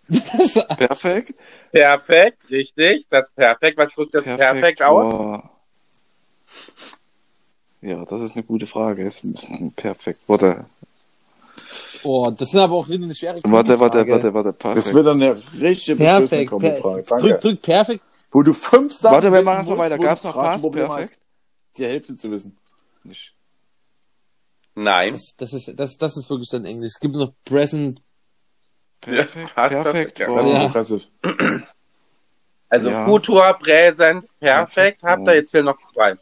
Das, 0.09 0.68
Perfekt? 0.78 1.34
Perfekt, 1.72 2.49
richtig. 2.49 3.07
Das 3.09 3.32
perfekt. 3.32 3.78
Was 3.78 3.89
drückt 3.91 4.13
das 4.15 4.24
perfekt, 4.24 4.82
aus? 4.82 5.15
boah. 5.15 5.49
Ja, 7.82 8.05
das 8.05 8.22
ist 8.22 8.36
eine 8.36 8.43
gute 8.43 8.68
Frage. 8.68 9.05
Ist 9.05 9.24
perfekt. 9.76 10.22
Warte, 10.28 10.65
oh, 12.03 12.32
das 12.32 12.49
sind 12.49 12.59
aber 12.59 12.76
auch 12.76 12.89
wieder 12.89 13.03
eine 13.03 13.13
schwere 13.13 13.39
warte, 13.43 13.80
warte, 13.80 13.97
Frage. 13.99 14.11
warte, 14.11 14.34
warte, 14.34 14.49
Das 14.49 14.57
perfekt. 14.59 14.93
wird 14.93 15.07
dann 15.07 15.22
eine 15.22 15.41
richtige 15.61 15.97
Perfekt. 15.97 16.57
Per 16.57 16.76
Frage. 16.76 17.03
drück, 17.03 17.07
Danke. 17.22 17.39
drück 17.39 17.61
perfekt. 17.61 18.03
Wo 18.32 18.41
du 18.41 18.53
fünf 18.53 18.93
Sachen 18.93 19.15
Warte, 19.15 19.32
wir 19.32 19.41
machen 19.41 19.57
erstmal 19.57 19.78
musst, 19.78 19.89
weiter. 19.91 19.97
Gab's 20.03 20.22
du 20.22 20.28
noch 20.30 20.61
Problem 20.61 20.88
perfekt? 20.88 21.20
Die 21.78 21.86
Hälfte 21.86 22.18
zu 22.18 22.32
wissen. 22.32 22.57
Nicht. 23.03 23.34
Nein. 24.80 25.13
Das, 25.13 25.36
das 25.38 25.53
ist, 25.53 25.73
das, 25.75 25.97
das 25.97 26.17
ist 26.17 26.30
wirklich 26.30 26.49
dann 26.51 26.63
Englisch. 26.63 26.91
Es 26.95 26.99
gibt 26.99 27.15
noch 27.15 27.34
Present. 27.45 27.99
Perfekt, 29.01 29.49
Ja, 29.55 29.67
perfekt. 29.69 29.84
perfekt, 29.84 30.19
ja. 30.19 30.28
boah. 30.28 30.69
Das 30.73 30.91
ist 30.91 31.09
Ja. 31.23 31.63
Also 32.69 32.89
Ja. 32.89 33.05
Futur, 33.05 33.57
Präsenz, 33.59 34.34
perfekt. 34.39 34.73
Perfekt, 34.73 35.03
Habt 35.03 35.28
ihr 35.28 35.34
jetzt 35.36 35.49
fehlen 35.51 35.65
noch 35.65 35.80
zwei. 35.80 36.15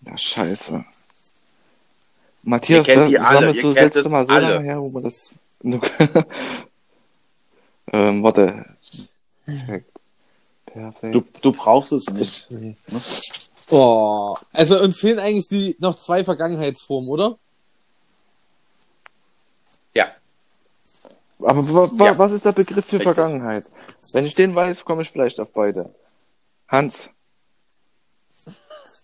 Ja, 0.00 0.16
scheiße. 0.16 0.84
Matthias, 2.42 2.86
damit 2.86 3.10
ihr 3.56 3.62
so 3.62 3.72
das 3.72 3.94
letzte 3.94 4.08
Mal 4.08 4.26
so 4.26 4.32
alle. 4.32 4.54
lange 4.54 4.64
her, 4.64 4.80
wo 4.80 4.88
man 4.88 5.02
das. 5.04 5.38
ähm, 7.92 8.22
warte. 8.22 8.64
Perfekt. 9.44 9.92
Perfekt. 10.66 11.14
Du, 11.14 11.22
du 11.42 11.52
brauchst 11.52 11.92
es 11.92 12.08
nicht. 12.08 12.48
Oh. 13.70 14.34
Also 14.52 14.80
uns 14.80 14.98
fehlen 14.98 15.18
eigentlich 15.18 15.48
die 15.48 15.76
noch 15.78 15.98
zwei 15.98 16.24
Vergangenheitsformen, 16.24 17.08
oder? 17.10 17.38
Ja. 19.94 20.08
Aber 21.40 21.56
wa 21.68 21.88
wa 21.92 22.06
Ja. 22.06 22.18
was 22.18 22.32
ist 22.32 22.44
der 22.44 22.52
Begriff 22.52 22.84
für 22.84 22.96
Richtig. 22.96 23.02
Vergangenheit? 23.14 23.64
Wenn 24.12 24.24
ich 24.26 24.34
den 24.34 24.54
weiß, 24.54 24.84
komme 24.84 25.02
ich 25.02 25.10
vielleicht 25.10 25.38
auf 25.40 25.52
beide. 25.52 25.94
Hans. 26.68 27.10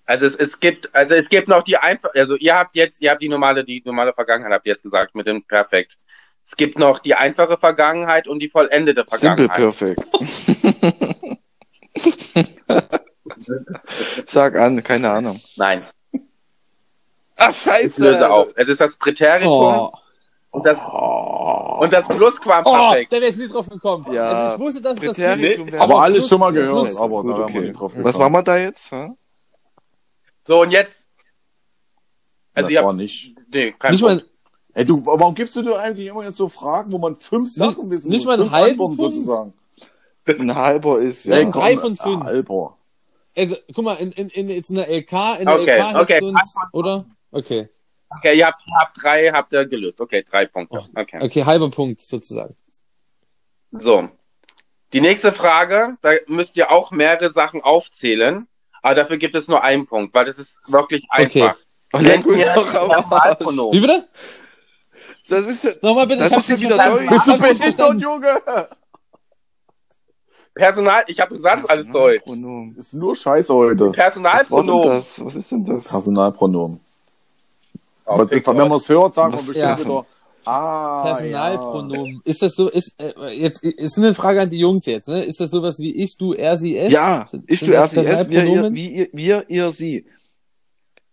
Also 0.06 0.26
es, 0.26 0.34
es 0.36 0.60
gibt, 0.60 0.94
also 0.94 1.14
es 1.14 1.28
gibt 1.30 1.48
noch 1.48 1.62
die 1.62 1.76
einfach, 1.78 2.10
also 2.14 2.36
ihr 2.36 2.54
habt 2.56 2.76
jetzt, 2.76 3.00
ihr 3.00 3.10
habt 3.10 3.22
die 3.22 3.28
normale, 3.28 3.64
die 3.64 3.82
normale 3.86 4.12
Vergangenheit, 4.12 4.52
habt 4.52 4.66
ihr 4.66 4.72
jetzt 4.72 4.82
gesagt, 4.82 5.14
mit 5.14 5.26
dem 5.26 5.42
Perfekt. 5.44 5.96
Es 6.44 6.56
gibt 6.56 6.78
noch 6.78 6.98
die 6.98 7.14
einfache 7.14 7.56
Vergangenheit 7.56 8.28
und 8.28 8.40
die 8.40 8.48
vollendete 8.50 9.06
Simple 9.10 9.48
Vergangenheit. 9.48 9.56
Perfect. 9.56 10.02
Sag 14.26 14.56
an, 14.56 14.82
keine 14.82 15.10
Ahnung. 15.10 15.40
Nein. 15.56 15.86
Ach, 17.36 17.50
Ich 17.50 17.56
scheiße. 17.56 18.02
löse 18.02 18.30
auf. 18.30 18.48
Es 18.56 18.68
ist 18.68 18.80
das 18.80 18.96
Präteritum 18.96 19.50
Oh. 19.50 19.92
Und 20.54 20.66
das 20.66 20.78
und 20.80 21.92
das 21.92 22.08
Oh, 22.08 22.14
Plusquamperfekt. 22.14 23.12
da 23.12 23.16
wäre 23.16 23.26
ich 23.30 23.36
nie 23.36 23.48
drauf 23.48 23.68
gekommen. 23.68 24.06
Ja, 24.12 24.30
Also 24.30 24.54
ich 24.54 24.60
wusste, 24.60 24.82
dass 24.82 24.96
es 24.96 25.02
das 25.02 25.18
wäre- 25.18 25.80
Aber 25.80 26.00
alles 26.02 26.18
plus- 26.18 26.28
schon 26.28 26.40
mal 26.40 26.52
plus- 26.52 26.64
gehört. 26.66 26.96
Aber 26.96 27.22
Gut, 27.22 27.30
da 27.30 27.34
haben 27.34 27.38
wir 27.38 27.44
okay. 27.44 27.60
nicht 27.68 27.80
drauf 27.80 27.92
Was 27.96 28.12
gekommen. 28.14 28.18
machen 28.18 28.32
wir 28.32 28.42
da 28.42 28.56
jetzt? 28.58 28.90
Hä? 28.92 29.10
So 30.46 30.60
und 30.62 30.70
jetzt. 30.70 31.08
Also 32.54 32.68
das 32.68 32.70
ihr 32.72 32.80
war 32.80 32.88
habt, 32.88 32.96
nicht. 32.98 33.34
nee, 33.52 33.72
kein 33.72 33.90
Nicht 33.92 34.02
Punkt. 34.02 34.22
mal, 34.24 34.30
Ey, 34.76 34.84
du, 34.84 35.04
warum 35.06 35.34
gibst 35.36 35.54
du 35.54 35.62
dir 35.62 35.78
eigentlich 35.78 36.08
immer 36.08 36.24
jetzt 36.24 36.36
so 36.36 36.48
Fragen, 36.48 36.90
wo 36.92 36.98
man 36.98 37.14
fünf 37.16 37.52
Sachen 37.54 37.88
wissen 37.90 38.08
nicht 38.08 38.24
muss? 38.24 38.36
mal 38.36 38.40
einen 38.42 38.50
halben 38.50 38.76
Punkt? 38.76 38.98
sozusagen. 38.98 39.52
Ein 40.26 40.54
halber 40.54 40.98
ist, 41.00 41.24
ja. 41.26 41.36
Ey, 41.36 41.50
drei 41.50 41.76
von 41.76 41.94
fünf. 41.96 42.24
Halber. 42.24 42.76
also 43.36 43.56
guck 43.74 43.84
mal, 43.84 43.94
in, 43.96 44.10
in, 44.12 44.28
in, 44.30 44.48
jetzt 44.48 44.70
in 44.70 44.76
der 44.76 44.88
LK, 44.88 45.38
in 45.40 45.46
der 45.46 45.60
Okay, 45.60 45.78
LK 45.78 46.00
okay. 46.00 46.20
du 46.20 46.28
uns, 46.28 46.54
oder? 46.72 47.04
Okay. 47.30 47.68
Okay, 48.18 48.38
ihr 48.38 48.46
habt, 48.46 48.62
habt 48.78 49.02
drei, 49.02 49.30
habt 49.30 49.52
ihr 49.52 49.66
gelöst. 49.66 50.00
Okay, 50.00 50.22
drei 50.28 50.46
Punkte. 50.46 50.86
Okay. 50.94 51.18
Okay, 51.22 51.44
halber 51.44 51.70
Punkt 51.70 52.00
sozusagen. 52.00 52.56
So. 53.72 54.08
Die 54.92 55.00
nächste 55.00 55.32
Frage, 55.32 55.96
da 56.02 56.12
müsst 56.28 56.56
ihr 56.56 56.70
auch 56.70 56.92
mehrere 56.92 57.30
Sachen 57.30 57.62
aufzählen, 57.62 58.46
aber 58.82 58.94
dafür 58.94 59.16
gibt 59.16 59.34
es 59.34 59.48
nur 59.48 59.62
einen 59.64 59.86
Punkt, 59.86 60.14
weil 60.14 60.24
das 60.24 60.38
ist 60.38 60.60
wirklich 60.70 61.06
Okay. 61.10 61.42
einfach. 61.42 61.56
Nennt 61.94 62.06
leck 62.06 62.26
mich 62.26 62.44
mir 62.44 62.54
doch. 62.54 63.72
Wie 63.72 63.80
bitte? 63.80 64.08
Das 65.28 65.46
ist 65.46 65.64
ja, 65.64 65.70
Nochmal 65.80 66.06
bitte, 66.06 66.20
Das 66.20 66.30
ich 66.30 66.36
hab's 66.36 66.48
ist 66.48 66.60
nicht 66.60 66.70
ja 66.70 66.92
wieder. 66.92 67.02
Ich 67.02 67.10
hab's 67.10 67.26
nicht 67.26 67.62
verstanden. 67.62 68.00
Junge? 68.00 68.42
Personal, 70.54 71.02
ich 71.08 71.20
habe 71.20 71.34
gesagt, 71.34 71.68
alles 71.68 71.90
Deutsch. 71.90 72.30
Ist 72.76 72.94
nur 72.94 73.16
Scheiße 73.16 73.52
heute. 73.52 73.90
Personalpronomen. 73.90 75.04
Was 75.18 75.34
ist 75.34 75.50
denn 75.50 75.64
das? 75.64 75.88
Personalpronomen. 75.88 76.80
Aber 78.04 78.24
Okay, 78.24 78.42
wenn 78.46 78.56
man 78.56 78.72
es 78.72 78.88
hört, 78.88 79.14
sagen 79.14 79.32
wir 79.32 79.38
bestimmt 79.38 79.56
Ja. 79.56 79.78
wieder, 79.78 80.06
ah, 80.44 81.02
Personalpronomen. 81.04 82.20
Ist 82.24 82.42
das 82.42 82.52
so, 82.52 82.68
ist, 82.68 82.94
äh, 83.00 83.12
jetzt, 83.32 83.64
ist 83.64 83.96
eine 83.98 84.12
Frage 84.14 84.42
an 84.42 84.50
die 84.50 84.58
Jungs 84.58 84.84
jetzt, 84.86 85.08
ne? 85.08 85.22
Ist 85.24 85.40
das 85.40 85.50
sowas 85.50 85.78
wie 85.78 85.94
ich, 85.94 86.16
du, 86.18 86.32
er, 86.34 86.56
sie, 86.56 86.76
es? 86.76 86.92
Ja, 86.92 87.26
Sind- 87.26 87.44
ich 87.50 87.60
sind 87.60 87.68
du 87.68 87.72
das 87.72 87.94
erst 87.94 88.08
es, 88.08 88.30
wir, 88.30 88.44
ihr, 88.44 88.72
wie 88.74 88.88
ihr, 88.88 89.08
wir, 89.12 89.44
ihr, 89.48 89.70
sie. 89.70 90.06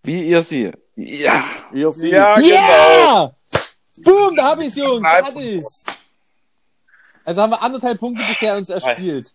Wie 0.04 0.24
ihr, 0.28 0.44
sie. 0.44 0.72
Ja. 0.96 1.34
Ja, 1.34 1.44
ihr 1.74 1.92
seht. 1.92 2.12
Ja, 2.12 2.36
genau. 2.36 2.50
Ja! 2.50 3.32
Boom, 4.04 4.36
da 4.36 4.52
hab 4.52 4.62
ich's, 4.62 4.76
Jungs, 4.76 5.08
hatte 5.08 5.40
ich's. 5.42 5.84
Also 7.24 7.42
haben 7.42 7.52
wir 7.52 7.62
anderthalb 7.62 8.00
Punkte 8.00 8.24
bisher 8.28 8.58
uns 8.58 8.70
erspielt. 8.70 9.32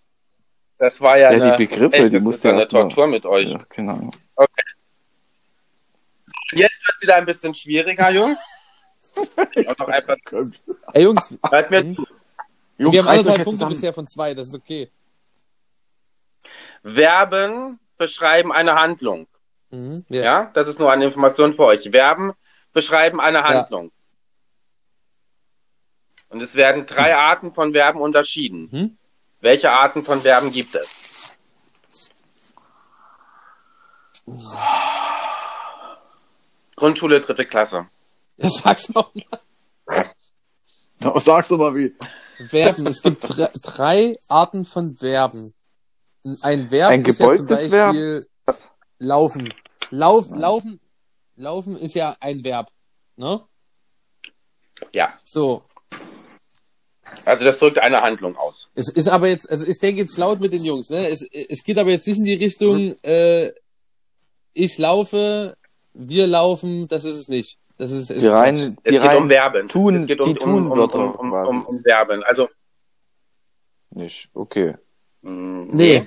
Das 0.78 1.00
war 1.00 1.16
ja, 1.16 1.32
Ja, 1.32 1.57
die 1.57 1.66
Begriffe, 1.66 2.04
die 2.11 2.16
das 2.16 2.22
musst 2.22 2.36
ist 2.36 2.44
du 2.44 2.48
eine 2.50 2.68
Tortur 2.68 3.07
mit 3.07 3.24
euch. 3.24 3.48
Ja, 3.50 3.61
genau. 3.74 4.11
Jetzt 6.53 6.86
wird's 6.86 7.03
wieder 7.03 7.16
ein 7.16 7.26
bisschen 7.26 7.55
schwieriger, 7.55 8.11
Jungs. 8.11 8.57
Und 9.16 9.78
noch 9.78 9.88
einfach, 9.88 10.16
Ey, 10.92 11.03
Jungs, 11.05 11.34
hört 11.51 11.70
mir 11.70 11.94
zu. 11.94 12.07
Jungs, 12.78 12.92
wir 12.92 13.01
haben 13.03 13.09
anderthalb 13.09 13.38
jetzt 13.38 13.44
Punkte 13.44 13.51
zusammen. 13.59 13.72
bisher 13.74 13.94
von 13.94 14.07
zwei, 14.07 14.34
das 14.34 14.49
ist 14.49 14.55
okay. 14.55 14.90
Verben 16.82 17.80
beschreiben 17.97 18.53
eine 18.53 18.74
Handlung. 18.74 19.26
Mhm, 19.70 20.05
Ja. 20.09 20.22
ja. 20.22 20.51
das 20.55 20.68
ist 20.68 20.78
nur 20.78 20.92
eine 20.92 21.07
Information 21.07 21.53
für 21.55 21.64
euch. 21.64 21.88
Verben 21.90 22.32
beschreiben 22.72 23.20
eine 23.20 23.42
Handlung. 23.42 23.90
Und 26.28 26.42
es 26.42 26.55
werden 26.55 26.84
drei 26.86 27.16
Arten 27.16 27.53
von 27.53 27.72
Verben 27.72 28.01
unterschieden. 28.01 28.68
Mhm. 28.70 28.99
Welche 29.40 29.70
Arten 29.70 30.03
von 30.03 30.20
Verben 30.20 30.53
gibt 30.53 30.74
es? 30.74 31.38
Grundschule, 36.77 37.20
dritte 37.20 37.45
Klasse. 37.47 37.87
Ja, 38.37 38.49
sag's 38.51 38.89
noch 38.91 39.12
mal. 39.14 40.11
Was 41.01 41.24
sagst 41.24 41.51
du 41.51 41.57
mal 41.57 41.74
wie? 41.74 41.95
Verben. 42.49 42.87
Es 42.87 43.03
gibt 43.03 43.24
dr 43.24 43.49
drei 43.62 44.18
Arten 44.29 44.64
von 44.64 44.97
Verben. 44.97 45.55
Ein 46.43 46.70
Verb 46.70 46.91
Ein 46.91 47.05
ist 47.05 47.18
ja 47.20 47.37
zum 47.37 47.47
Beispiel 47.47 48.27
Was? 48.45 48.72
laufen. 48.99 49.53
Lauf, 49.91 50.29
laufen, 50.31 50.81
laufen 51.37 51.77
ist 51.77 51.95
ja 51.95 52.16
ein 52.20 52.43
Verb. 52.45 52.70
Ne? 53.16 53.41
Ja, 54.93 55.14
So. 55.24 55.62
also 57.24 57.45
das 57.45 57.59
drückt 57.59 57.79
eine 57.79 58.03
Handlung 58.03 58.37
aus. 58.37 58.70
Es 58.74 58.89
ist 58.89 59.09
aber 59.09 59.29
jetzt, 59.29 59.49
also 59.49 59.64
ich 59.66 59.79
denke 59.79 60.03
jetzt 60.03 60.18
laut 60.18 60.41
mit 60.41 60.53
den 60.53 60.64
Jungs, 60.64 60.91
ne? 60.91 61.07
Es, 61.07 61.22
es 61.22 61.62
geht 61.62 61.79
aber 61.79 61.91
jetzt 61.91 62.07
nicht 62.07 62.18
in 62.18 62.24
die 62.24 62.35
Richtung, 62.35 62.97
äh, 63.03 63.53
ich 64.53 64.77
laufe, 64.79 65.57
wir 65.99 66.26
laufen, 66.26 66.88
das 66.88 67.05
ist 67.05 67.14
es 67.16 67.28
nicht. 67.28 67.59
Das 67.78 67.90
ist, 67.90 68.11
ist 68.11 68.22
Die 68.22 68.26
rein, 68.28 68.55
Es 68.55 68.64
die 68.84 68.90
geht 68.90 69.03
rein 69.03 69.16
um 69.22 69.28
Verben. 69.28 69.68
tun- 69.68 69.97
es 69.97 70.07
geht 70.07 70.20
um, 70.20 70.34
die 70.34 70.40
um, 70.40 70.70
um, 70.70 70.80
um, 70.80 71.32
um, 71.32 71.32
um, 71.32 71.66
um 71.66 71.82
Verben. 71.82 72.22
Also, 72.24 72.49
nicht. 73.90 74.28
Okay. 74.34 74.74
mh, 75.22 75.66
Nee. 75.72 76.03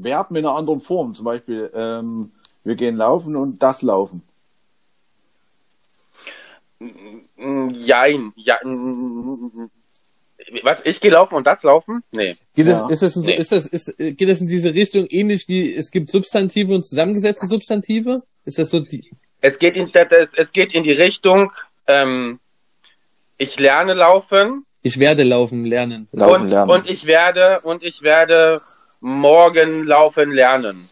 Verben 0.00 0.36
in 0.36 0.44
einer 0.46 0.56
anderen 0.56 0.80
Form. 0.80 1.14
Zum 1.14 1.24
Beispiel, 1.24 1.70
ähm, 1.74 2.32
wir 2.64 2.74
gehen 2.74 2.96
laufen 2.96 3.36
und 3.36 3.62
das 3.62 3.82
laufen. 3.82 4.22
Mm, 6.78 7.68
Jein. 7.70 8.32
Ja, 8.36 8.58
mm, 8.64 9.70
was, 10.62 10.84
ich 10.84 11.00
gehe 11.00 11.10
laufen 11.10 11.34
und 11.34 11.46
das 11.46 11.62
laufen? 11.62 12.02
Nee. 12.12 12.36
Geht 12.54 12.66
Ja. 12.66 12.86
es, 12.90 13.02
ist 13.02 13.02
das, 13.02 13.16
in, 13.16 13.22
Nee. 13.22 13.34
ist 13.36 13.52
das, 13.52 13.66
ist, 13.66 13.98
äh, 14.00 14.12
geht 14.12 14.28
das 14.28 14.40
in 14.40 14.46
diese 14.46 14.74
Richtung 14.74 15.06
ähnlich 15.08 15.48
wie 15.48 15.74
es 15.74 15.90
gibt 15.90 16.10
Substantive 16.10 16.74
und 16.74 16.84
zusammengesetzte 16.84 17.46
Substantive? 17.46 18.22
Ist 18.44 18.58
das 18.58 18.70
so 18.70 18.80
die, 18.80 19.10
Es 19.40 19.58
geht 19.58 19.76
in, 19.76 19.90
das, 19.92 20.34
es 20.34 20.52
geht 20.52 20.74
in 20.74 20.84
die 20.84 20.92
Richtung, 20.92 21.50
ähm, 21.86 22.40
ich 23.38 23.58
lerne 23.58 23.94
laufen 23.94 24.64
ich 24.86 24.98
werde 24.98 25.22
laufen 25.22 25.64
lernen. 25.64 26.08
Laufen 26.12 26.42
und, 26.42 26.48
lernen. 26.48 26.70
und 26.70 26.90
ich 26.90 27.06
werde, 27.06 27.60
und 27.62 27.82
ich 27.82 28.02
werde 28.02 28.60
morgen 29.00 29.82
laufen 29.84 30.30
lernen. 30.30 30.88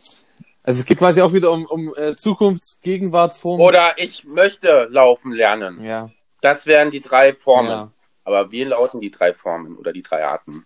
Also 0.64 0.80
es 0.80 0.86
geht 0.86 0.98
quasi 0.98 1.20
auch 1.20 1.32
wieder 1.34 1.50
um, 1.50 1.66
um 1.66 1.92
äh, 1.96 2.14
Zukunfts-, 2.16 2.76
Gegenwartsform. 2.82 3.60
Oder 3.60 3.94
ich 3.98 4.24
möchte 4.24 4.86
laufen 4.90 5.32
lernen. 5.32 5.84
ja, 5.84 6.10
Das 6.40 6.66
wären 6.66 6.90
die 6.90 7.00
drei 7.02 7.34
Formen. 7.34 7.68
ja. 7.70 7.90
Aber 8.24 8.50
wie 8.52 8.64
lauten 8.64 9.00
die 9.00 9.10
drei 9.10 9.34
Formen 9.34 9.76
oder 9.76 9.92
die 9.92 10.02
drei 10.02 10.24
Arten? 10.24 10.64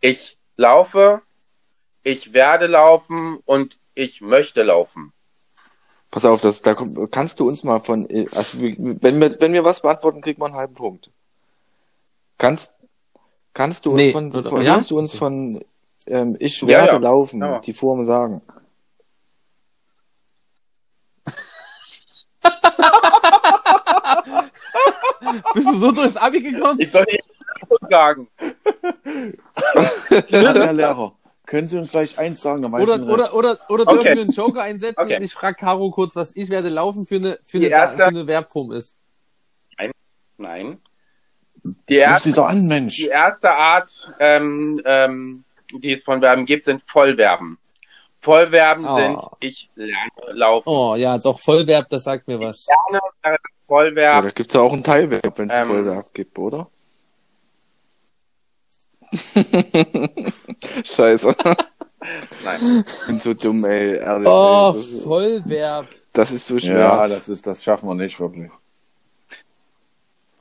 Ich 0.00 0.38
laufe, 0.56 1.22
ich 2.02 2.32
werde 2.32 2.66
laufen 2.66 3.38
und 3.44 3.78
ich 3.94 4.20
möchte 4.20 4.62
laufen. 4.62 5.12
Pass 6.10 6.24
auf, 6.24 6.40
das, 6.40 6.62
da 6.62 6.74
kommt, 6.74 7.10
kannst 7.10 7.40
du 7.40 7.48
uns 7.48 7.64
mal 7.64 7.80
von, 7.80 8.06
also 8.32 8.58
wenn 8.60 9.20
wir, 9.20 9.40
wenn 9.40 9.52
wir 9.52 9.64
was 9.64 9.82
beantworten, 9.82 10.20
kriegt 10.20 10.38
man 10.38 10.52
einen 10.52 10.58
halben 10.58 10.74
Punkt. 10.74 11.10
Kannst, 12.38 12.72
kannst 13.54 13.84
du 13.84 13.90
uns 13.90 13.96
Nee, 13.98 14.12
von, 14.12 14.30
oder- 14.32 14.48
von 14.48 14.62
ja? 14.62 14.74
kannst 14.74 14.90
du 14.90 14.98
uns 14.98 15.12
von, 15.12 15.64
ähm, 16.06 16.36
ich 16.38 16.60
Ja, 16.62 16.68
werde 16.68 16.92
ja. 16.92 16.98
laufen, 16.98 17.40
Ja. 17.40 17.58
die 17.58 17.74
Form 17.74 18.04
sagen? 18.04 18.40
Bist 25.54 25.66
du 25.68 25.76
so 25.76 25.92
durchs 25.92 26.16
Abi 26.16 26.40
gekommen? 26.42 26.80
Ich 26.80 26.90
soll 26.92 27.04
die 27.06 27.18
sagen. 27.88 28.28
Herr 30.30 30.72
Lehrer, 30.72 31.12
können 31.46 31.68
Sie 31.68 31.78
uns 31.78 31.90
vielleicht 31.90 32.18
eins 32.18 32.40
sagen? 32.42 32.62
Dann 32.62 32.74
ich 32.74 32.80
Oder, 32.88 33.02
oder, 33.06 33.34
oder, 33.34 33.58
oder 33.68 33.82
Okay. 33.86 33.92
dürfen 33.94 34.04
wir 34.16 34.22
einen 34.22 34.30
Joker 34.32 34.62
einsetzen 34.62 35.00
Okay. 35.00 35.16
und 35.16 35.22
ich 35.22 35.32
frage 35.32 35.56
Caro 35.56 35.90
kurz, 35.90 36.16
was 36.16 36.32
ich 36.34 36.50
werde 36.50 36.68
laufen 36.68 37.06
für 37.06 37.16
eine, 37.16 37.38
für 37.42 37.58
Die 37.60 37.66
eine, 37.66 37.74
erste- 37.74 37.98
für 38.02 38.08
eine 38.08 38.24
Verbform 38.26 38.72
ist. 38.72 38.96
Nein. 40.38 40.80
Die 41.88 41.96
Ruf 41.98 42.04
erste, 42.06 42.28
Sie 42.28 42.34
doch 42.34 42.46
an, 42.46 42.66
Mensch. 42.66 42.96
die 42.96 43.06
erste 43.08 43.50
Art, 43.50 44.12
ähm, 44.20 44.80
ähm, 44.84 45.44
die 45.72 45.92
es 45.92 46.02
von 46.02 46.20
Verben 46.20 46.44
gibt, 46.44 46.64
sind 46.66 46.82
Vollverben. 46.82 47.58
Vollverben 48.20 48.84
Oh. 48.86 48.96
sind 48.96 49.20
ich 49.40 49.70
lerne 49.76 50.10
laufen. 50.32 50.68
Oh, 50.68 50.94
ja, 50.96 51.16
doch, 51.18 51.40
Vollverb, 51.40 51.88
das 51.88 52.04
sagt 52.04 52.28
mir 52.28 52.38
was. 52.38 52.66
Lerne 52.66 53.00
Vollverb. 53.66 54.22
Oder 54.24 54.32
gibt's 54.32 54.54
ja 54.54 54.60
auch 54.60 54.72
ein 54.72 54.84
Teilverb, 54.84 55.38
wenn 55.38 55.48
es 55.50 55.54
Ähm. 55.54 55.66
Vollverb 55.66 56.12
gibt, 56.14 56.38
oder? 56.38 56.68
Scheiße. 60.84 61.34
Nein. 62.44 62.84
Ich 62.86 63.06
bin 63.06 63.18
so 63.18 63.34
dumm, 63.34 63.64
ey, 63.64 63.96
ehrlich. 63.96 64.28
Oh, 64.28 64.72
ey. 64.74 64.80
Das, 64.80 64.86
ist- 64.86 65.02
Vollverb. 65.04 65.86
das 66.12 66.30
ist 66.32 66.46
so 66.46 66.58
schwer. 66.58 66.78
Ja, 66.78 67.08
das 67.08 67.28
ist, 67.28 67.46
das 67.46 67.62
schaffen 67.64 67.88
wir 67.88 67.94
nicht 67.94 68.18
wirklich. 68.20 68.50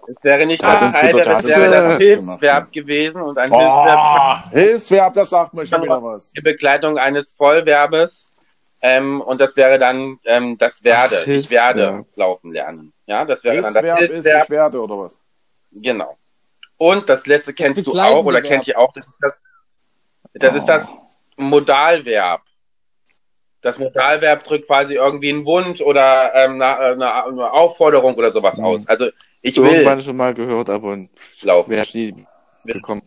Es 0.07 0.15
wäre 0.23 0.45
nicht 0.45 0.61
das 0.63 0.81
wird 1.01 1.25
das 1.25 1.41
das- 1.41 1.45
wäre 1.47 1.71
das 1.71 1.97
Hilfsverb 1.97 2.71
gewesen 2.71 3.23
und 3.23 3.39
ein 3.39 3.51
Hilfsverb 3.51 4.43
Oh, 4.45 4.49
Hilfsverb, 4.51 5.13
das 5.15 5.29
sagt 5.31 5.53
mir 5.55 5.65
schon 5.65 5.81
wieder 5.81 6.03
was. 6.03 6.31
die 6.33 6.41
Begleitung 6.41 6.97
eines 6.99 7.33
Vollverbes. 7.33 8.29
Ähm, 8.83 9.21
und 9.21 9.41
das 9.41 9.55
wäre 9.57 9.79
dann 9.79 10.19
ähm, 10.25 10.57
das 10.59 10.83
werde. 10.83 11.15
Ach, 11.21 11.27
ich 11.27 11.49
werde 11.49 11.81
Hilfsverb. 11.81 12.05
laufen 12.17 12.51
lernen. 12.51 12.93
Ja, 13.07 13.23
das 13.25 13.43
wäre 13.43 13.61
dann 13.61 13.73
das 13.73 13.83
Hilfsverb 13.83 13.99
ist, 14.01 14.11
Hilfsverb. 14.11 14.43
ich 14.43 14.49
werde, 14.49 14.81
oder 14.81 14.97
was? 14.99 15.21
Genau. 15.71 16.17
Und 16.77 17.07
das 17.09 17.25
letzte 17.25 17.53
kennst 17.53 17.85
du 17.85 17.91
begleitende 17.91 18.19
auch 18.19 18.25
oder 18.25 18.37
Verb. 18.37 18.45
kennt 18.47 18.67
ihr 18.67 18.79
auch. 18.79 18.93
Das 18.93 19.05
ist 19.05 19.15
das, 19.21 19.41
das, 20.33 20.55
ist 20.55 20.65
das 20.65 20.93
Modalverb. 21.37 22.41
Das 23.61 23.79
Modalverb 23.79 24.43
drückt 24.43 24.67
quasi 24.67 24.95
irgendwie 24.95 25.29
einen 25.29 25.45
Wunsch 25.45 25.81
oder 25.81 26.33
ähm, 26.35 26.61
eine, 26.61 26.77
eine, 26.77 27.25
eine 27.25 27.51
Aufforderung 27.51 28.15
oder 28.15 28.31
sowas 28.31 28.57
Mhm. 28.57 28.65
aus. 28.65 28.87
Also 28.87 29.09
ich 29.41 29.57
Irgendwann 29.57 29.97
will 29.97 30.03
schon 30.03 30.17
mal 30.17 30.33
gehört, 30.33 30.69
aber 30.69 30.97
laufen. 31.41 31.69
wer 31.71 31.85
nie 31.93 32.25
bekommen. 32.63 33.03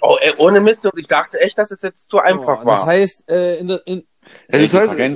Oh, 0.00 0.16
ey, 0.20 0.32
ohne 0.38 0.60
Mist. 0.60 0.84
Und 0.86 0.98
ich 0.98 1.08
dachte 1.08 1.40
echt, 1.40 1.58
dass 1.58 1.70
es 1.70 1.82
jetzt 1.82 2.08
zu 2.08 2.18
einfach 2.18 2.62
Oh, 2.62 2.66
war. 2.66 2.76
das 2.76 2.86
heißt, 2.86 3.28
äh, 3.28 3.56
in 3.58 3.68
der, 3.68 3.80
in, 3.86 4.06
Ja, 4.50 4.58
Wie 4.60 4.72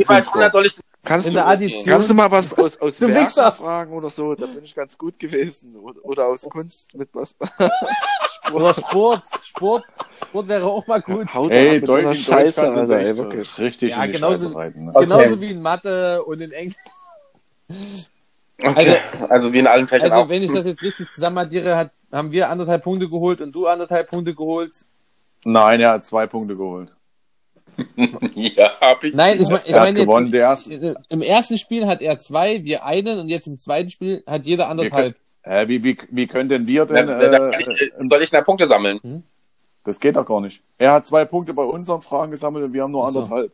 weit 0.09 0.27
runter 0.35 0.51
soll 0.51 0.67
ich 0.67 0.79
kannst, 1.05 1.27
in 1.29 1.33
du, 1.35 1.39
der 1.39 1.49
Addition. 1.49 1.85
kannst 1.87 2.11
du 2.11 2.15
mal 2.15 2.31
was 2.31 2.57
aus, 2.59 2.81
aus 2.81 2.97
Du 2.99 3.09
Werken 3.09 3.27
Wichser! 3.27 3.53
fragen 3.53 3.93
oder 3.93 4.11
so? 4.11 4.35
Da 4.35 4.47
bin 4.47 4.65
ich 4.65 4.75
ganz 4.75 4.97
gut 4.99 5.19
gewesen. 5.19 5.77
Oder, 5.77 6.05
oder 6.05 6.27
aus 6.27 6.43
Kunst 6.43 6.95
mit 6.97 7.09
was. 7.13 7.35
oder 8.53 8.75
Sport, 8.75 9.23
Sport, 9.43 9.85
Sport 10.27 10.49
wäre 10.49 10.65
auch 10.67 10.87
mal 10.87 11.01
gut. 11.01 11.33
Haut 11.33 11.51
Ey, 11.51 11.81
so 11.81 11.87
Deutsch, 11.87 12.05
Deutsch 12.05 12.25
Scheiße, 12.25 12.61
du 12.61 12.67
Alter, 12.81 12.99
echt 12.99 13.07
ey, 13.09 13.17
wirklich. 13.17 13.59
richtig 13.59 13.91
Ja, 13.93 14.05
in 14.05 14.11
die 14.13 14.17
genauso- 14.19 14.47
Scheiße 14.47 14.57
reiten. 14.57 14.85
Ne? 14.87 14.91
Okay. 14.95 15.05
Genauso 15.05 15.41
wie 15.41 15.51
in 15.51 15.63
Mathe 15.63 16.25
und 16.25 16.41
in 16.41 16.53
Englisch. 16.53 16.77
Okay. 18.63 18.99
Also, 19.31 19.55
wie 19.55 19.59
in 19.61 19.67
allen 19.67 19.89
Fächern 19.89 20.11
Also, 20.13 20.25
auch. 20.25 20.29
wenn 20.29 20.43
ich 20.43 20.53
das 20.53 20.67
jetzt 20.67 20.83
richtig 20.83 21.11
zusammen 21.13 21.39
addiere, 21.39 21.77
hat, 21.77 21.93
haben 22.13 22.31
wir 22.31 22.51
anderthalb 22.51 22.83
Punkte 22.85 23.09
geholt 23.09 23.41
und 23.41 23.53
du 23.55 23.67
anderthalb 23.67 24.11
Punkte 24.11 24.35
geholt. 24.35 24.73
Nein, 25.45 25.81
er 25.81 25.93
hat 25.93 26.05
zwei 26.05 26.27
Punkte 26.27 26.57
geholt. 26.57 26.95
ja, 28.35 28.71
hab 28.81 29.05
ich. 29.05 29.15
Nein, 29.15 29.41
ich, 29.41 29.49
mein- 29.49 29.61
ich 29.65 29.73
meine 29.73 30.01
gewonnen, 30.01 30.27
jetzt, 30.27 30.33
der 30.33 30.41
erste. 30.43 30.73
im, 30.75 30.95
im 31.09 31.23
ersten 31.23 31.59
Spiel 31.59 31.87
hat 31.87 32.03
er 32.03 32.19
zwei, 32.19 32.65
wir 32.65 32.85
einen 32.85 33.19
und 33.19 33.29
jetzt 33.29 33.47
im 33.47 33.59
zweiten 33.59 33.91
Spiel 33.91 34.23
hat 34.27 34.45
jeder 34.47 34.69
anderthalb. 34.69 35.17
Hä, 35.43 35.69
wie, 35.69 35.83
wie, 35.83 35.97
wie 36.11 36.27
können 36.27 36.49
denn 36.49 36.67
wir 36.67 36.85
denn, 36.85 37.07
da, 37.07 37.19
da, 37.19 37.51
äh, 37.51 37.59
ich, 37.59 37.93
soll 38.11 38.23
ich 38.23 38.31
da 38.31 38.43
Punkte 38.43 38.67
sammeln? 38.67 39.25
das 39.85 39.99
geht 39.99 40.17
doch 40.17 40.27
gar 40.27 40.41
nicht. 40.41 40.63
Er 40.79 40.93
hat 40.93 41.07
zwei 41.07 41.25
Punkte 41.25 41.55
bei 41.55 41.63
unseren 41.63 42.03
Fragen 42.03 42.31
gesammelt 42.31 42.67
und 42.67 42.73
wir 42.73 42.83
haben 42.83 42.93
nur 42.93 43.07
Ach 43.07 43.11
so. 43.11 43.21
anderthalb. 43.21 43.53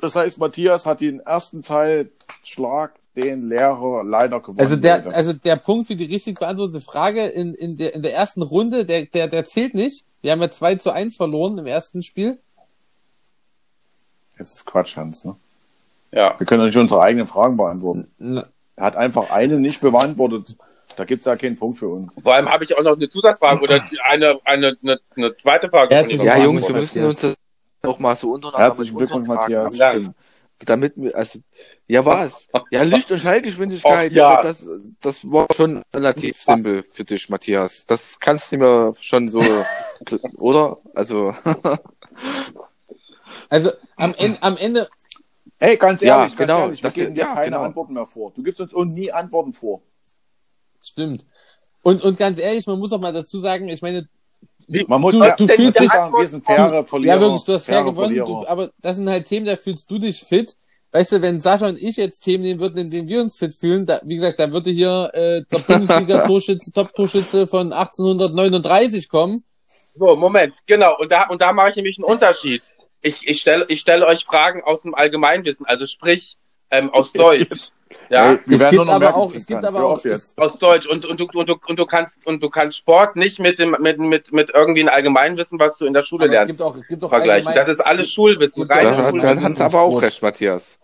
Das 0.00 0.16
heißt, 0.16 0.38
Matthias 0.38 0.86
hat 0.86 1.00
den 1.00 1.20
ersten 1.20 1.62
Teil 1.62 2.10
Schlag 2.44 2.92
den 3.16 3.48
Lehrer 3.48 4.04
leider 4.04 4.40
gewonnen. 4.40 4.60
Also 4.60 4.76
der, 4.76 5.06
also 5.14 5.32
der 5.32 5.56
Punkt 5.56 5.88
für 5.88 5.96
die 5.96 6.04
richtig 6.04 6.38
beantwortete 6.38 6.80
Frage 6.80 7.26
in, 7.26 7.54
in, 7.54 7.76
der, 7.76 7.94
in 7.94 8.02
der 8.02 8.14
ersten 8.14 8.42
Runde, 8.42 8.84
der, 8.84 9.06
der, 9.06 9.28
der 9.28 9.44
zählt 9.44 9.74
nicht. 9.74 10.04
Wir 10.20 10.32
haben 10.32 10.40
ja 10.40 10.50
2 10.50 10.76
zu 10.76 10.92
1 10.92 11.16
verloren 11.16 11.58
im 11.58 11.66
ersten 11.66 12.02
Spiel. 12.02 12.38
Das 14.38 14.54
ist 14.54 14.66
Quatsch, 14.66 14.96
Hans. 14.96 15.24
Ne? 15.24 15.36
Ja. 16.12 16.38
Wir 16.38 16.46
können 16.46 16.60
doch 16.60 16.66
nicht 16.66 16.76
unsere 16.76 17.02
eigenen 17.02 17.26
Fragen 17.26 17.56
beantworten. 17.56 18.08
Er 18.76 18.84
hat 18.84 18.96
einfach 18.96 19.30
eine 19.30 19.58
nicht 19.58 19.80
beantwortet. 19.80 20.56
Da 20.96 21.04
gibt's 21.04 21.26
ja 21.26 21.36
keinen 21.36 21.56
Punkt 21.56 21.78
für 21.78 21.88
uns. 21.88 22.12
Vor 22.20 22.34
allem 22.34 22.48
habe 22.48 22.64
ich 22.64 22.76
auch 22.76 22.82
noch 22.82 22.96
eine 22.96 23.08
Zusatzfrage 23.08 23.62
oder 23.62 23.84
eine, 24.04 24.40
eine, 24.44 24.76
eine, 24.82 25.00
eine 25.16 25.34
zweite 25.34 25.68
Frage. 25.68 25.94
Ihnen. 26.08 26.24
Ja, 26.24 26.38
Jungs, 26.38 26.66
wir 26.66 26.74
müssen 26.74 27.04
uns 27.04 27.20
das 27.20 27.36
auch 27.82 27.98
mal 27.98 28.16
so 28.16 28.32
untereinander 28.32 28.66
Herzlichen 28.66 28.96
Glückwunsch, 28.96 29.28
Matthias. 29.28 29.80
abstimmen. 29.80 30.14
Damit 30.64 30.94
wir, 30.96 31.14
also, 31.14 31.38
ja, 31.86 32.04
was? 32.04 32.48
Ja, 32.72 32.82
Licht- 32.82 33.12
und 33.12 33.20
Schallgeschwindigkeit, 33.20 34.10
ja. 34.10 34.42
das, 34.42 34.68
das 35.00 35.30
war 35.30 35.46
schon 35.54 35.82
relativ 35.94 36.36
simpel 36.36 36.84
für 36.90 37.04
dich, 37.04 37.28
Matthias. 37.28 37.86
Das 37.86 38.18
kannst 38.18 38.50
du 38.50 38.58
mir 38.58 38.92
schon 38.98 39.28
so, 39.28 39.40
oder? 40.38 40.78
Also, 40.94 41.32
Also 43.48 43.70
am 43.96 44.14
Ende, 44.16 44.42
am 44.42 44.56
Ende, 44.56 44.88
Ey, 45.60 45.76
ganz 45.76 46.00
Ja, 46.02 46.18
ehrlich, 46.20 46.36
ganz 46.36 46.38
genau, 46.48 46.60
ehrlich, 46.66 46.82
wir 46.82 46.88
das- 46.88 46.94
geben 46.94 47.14
dir 47.14 47.20
ja, 47.22 47.34
keine 47.34 47.46
genau. 47.46 47.62
Antworten 47.62 47.92
mehr 47.94 48.06
vor. 48.06 48.32
Du 48.36 48.42
gibst 48.44 48.60
uns 48.60 48.72
auch 48.74 48.84
nie 48.84 49.10
Antworten 49.10 49.52
vor. 49.52 49.80
stimmt. 50.80 51.24
Und, 51.82 52.02
und 52.02 52.18
ganz 52.18 52.38
ehrlich, 52.38 52.66
man 52.66 52.78
muss 52.78 52.92
auch 52.92 53.00
mal 53.00 53.12
dazu 53.12 53.38
sagen, 53.38 53.68
ich 53.68 53.82
meine, 53.82 54.08
Man 54.86 55.00
muss 55.00 55.14
Du- 55.14 55.24
ja, 55.24 55.34
du 55.34 55.48
fühlst 55.48 55.80
dich- 55.80 55.90
sagen, 55.90 56.12
wir 56.12 56.28
sind 56.28 56.44
faire 56.44 56.84
Verlierer. 56.84 57.14
ja 57.14 57.20
wirklich, 57.20 57.42
du 57.44 57.54
hast 57.54 57.64
fair 57.64 57.82
gewonnen, 57.84 58.14
du, 58.16 58.46
aber 58.46 58.70
das 58.82 58.96
sind 58.96 59.08
halt 59.08 59.26
Themen, 59.26 59.46
da 59.46 59.56
fühlst 59.56 59.90
du 59.90 59.98
dich 59.98 60.22
fit. 60.22 60.56
Weißt 60.92 61.12
du, 61.12 61.22
wenn 61.22 61.40
Sascha 61.40 61.68
und 61.68 61.80
ich 61.82 61.96
jetzt 61.96 62.20
Themen 62.20 62.44
nehmen 62.44 62.60
würden, 62.60 62.76
in 62.78 62.90
denen 62.90 63.08
wir 63.08 63.20
uns 63.22 63.36
fit 63.38 63.54
fühlen, 63.54 63.84
da, 63.86 64.00
wie 64.04 64.16
gesagt, 64.16 64.38
da 64.38 64.52
würde 64.52 64.70
hier 64.70 65.10
äh, 65.14 65.42
der 65.50 65.58
Bundesliga-Torschütze, 65.58 66.72
Top-Torschütze 66.74 67.46
von 67.46 67.72
1839 67.72 69.08
kommen. 69.08 69.42
So, 69.98 70.14
Moment, 70.16 70.54
genau. 70.66 70.96
Und 70.98 71.10
da, 71.10 71.26
und 71.28 71.40
da 71.40 71.52
mache 71.52 71.70
ich 71.70 71.76
nämlich 71.76 71.98
einen 71.98 72.04
Unterschied. 72.04 72.62
Ich, 73.00 73.26
ich 73.28 73.40
stelle 73.40 73.64
ich 73.68 73.80
stelle 73.80 74.06
euch 74.06 74.24
Fragen 74.24 74.62
aus 74.62 74.82
dem 74.82 74.94
Allgemeinwissen, 74.94 75.66
also 75.66 75.86
sprich 75.86 76.36
ähm, 76.70 76.90
aus 76.92 77.12
Deutsch. 77.14 77.70
Ja, 78.10 78.38
Es 78.46 78.60
werden 78.60 78.78
gibt 78.80 78.90
aber 78.90 79.14
auch- 79.16 79.32
es 79.34 79.46
gibt 79.46 79.64
aber 79.64 79.82
auch- 79.84 80.02
aus 80.36 80.58
Deutsch. 80.58 80.86
Und, 80.86 81.06
und, 81.06 81.18
du, 81.20 81.26
und, 81.32 81.48
du, 81.48 81.56
und 81.66 81.76
du 81.78 81.86
kannst 81.86 82.26
und 82.26 82.42
du 82.42 82.50
kannst 82.50 82.76
Sport 82.76 83.16
nicht 83.16 83.38
mit 83.38 83.58
dem 83.58 83.76
mit, 83.80 83.98
mit, 83.98 84.30
mit 84.32 84.50
irgendwie 84.54 84.82
ein 84.82 84.90
Allgemeinwissen, 84.90 85.58
was 85.58 85.78
du 85.78 85.86
in 85.86 85.94
der 85.94 86.02
Schule 86.02 86.24
Aber 86.24 86.32
es 86.32 86.34
lernst, 86.34 86.48
gibt 86.58 86.62
auch, 86.62 86.76
es 86.76 86.86
gibt 86.86 87.04
auch 87.04 87.08
vergleichen. 87.08 87.50
Das 87.54 87.68
ist 87.68 87.80
alles 87.80 88.10
Schulwissen, 88.10 88.68
da 88.68 88.74
hat, 88.74 88.82
Schulwissen. 88.82 89.20
Schulwissen. 89.20 89.44
hat 89.44 89.60
aber 89.62 89.80
auch 89.80 90.02
recht, 90.02 90.20
Matthias. 90.22 90.78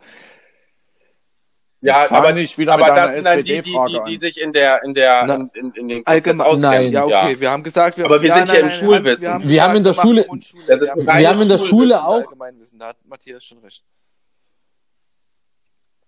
Ja, 1.85 2.11
aber, 2.11 2.33
nicht 2.33 2.57
wieder 2.57 2.73
aber 2.75 2.87
mit 3.05 3.15
sind 3.15 3.25
dann 3.27 3.37
die, 3.39 3.43
die, 3.45 3.53
SPD-Frage 3.59 4.03
die, 4.07 4.13
die 4.13 4.19
sich 4.19 4.41
in 4.41 4.53
der 4.55 4.83
in 4.85 4.95
der 4.95 5.25
Na, 5.27 5.35
in, 5.35 5.51
in, 5.53 5.71
in 5.75 5.89
den 5.89 6.07
Allgemein-. 6.07 6.61
Nein. 6.61 6.93
Ja, 6.93 7.05
okay, 7.05 7.39
wir 7.39 7.51
haben 7.51 7.63
gesagt, 7.63 7.99
wir, 7.99 8.07
Aber 8.07 8.23
wir 8.23 8.33
sind 8.33 8.49
ja 8.49 8.55
im 8.55 8.71
Schulwissen. 8.71 9.29
Hans, 9.29 9.49
Wir 9.49 9.63
haben 9.63 9.77
in 9.77 9.85
der 9.85 9.93
Schule- 9.93 10.25
Grundschule. 10.25 10.67
Wir 10.67 11.07
rein 11.07 11.19
wir 11.21 11.29
haben 11.29 11.43
in 11.43 11.49
der 11.49 11.59
Schulwissen, 11.59 11.67
Schule 11.69 12.05
auch, 12.05 12.15
Allgemeinwissen, 12.17 12.79
da 12.79 12.87
hat 12.89 12.97
Matthias 13.07 13.45
schon 13.45 13.59
recht. 13.59 13.85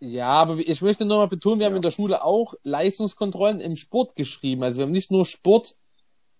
Ja, 0.01 0.29
aber 0.29 0.57
ich 0.59 0.83
möchte 0.83 1.05
nur 1.05 1.18
mal 1.18 1.29
betonen, 1.29 1.59
wir 1.61 1.66
haben 1.66 1.77
in 1.77 1.83
der 1.83 1.91
Schule 1.91 2.22
auch 2.22 2.55
Leistungskontrollen 2.62 3.61
im 3.61 3.77
Sport 3.77 4.14
geschrieben. 4.14 4.62
Also 4.62 4.79
wir 4.79 4.85
haben 4.85 4.93
nicht 4.93 5.11
nur 5.11 5.24
Sport. 5.24 5.74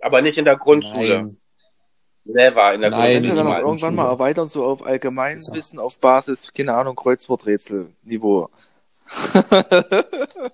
Aber 0.01 0.21
nicht 0.21 0.37
in 0.37 0.45
der 0.45 0.57
Grundschule. 0.57 1.17
Nein. 1.23 1.37
Never 2.25 2.75
in 2.75 2.81
der 2.81 2.91
Nein, 2.91 3.15
Wenn 3.15 3.23
nicht 3.23 3.31
wir 3.33 3.37
dann 3.37 3.47
mal 3.47 3.53
auch 3.55 3.59
in 3.61 3.65
irgendwann 3.67 3.79
Schule. 3.95 4.03
mal 4.03 4.11
erweitern, 4.11 4.47
so 4.49 4.65
auf 4.65 4.85
Allgemeinwissen, 4.85 5.79
auf 5.79 5.99
Basis, 6.01 6.53
keine 6.53 6.75
Ahnung, 6.75 6.97
Kreuzworträtsel-Niveau. 6.97 8.49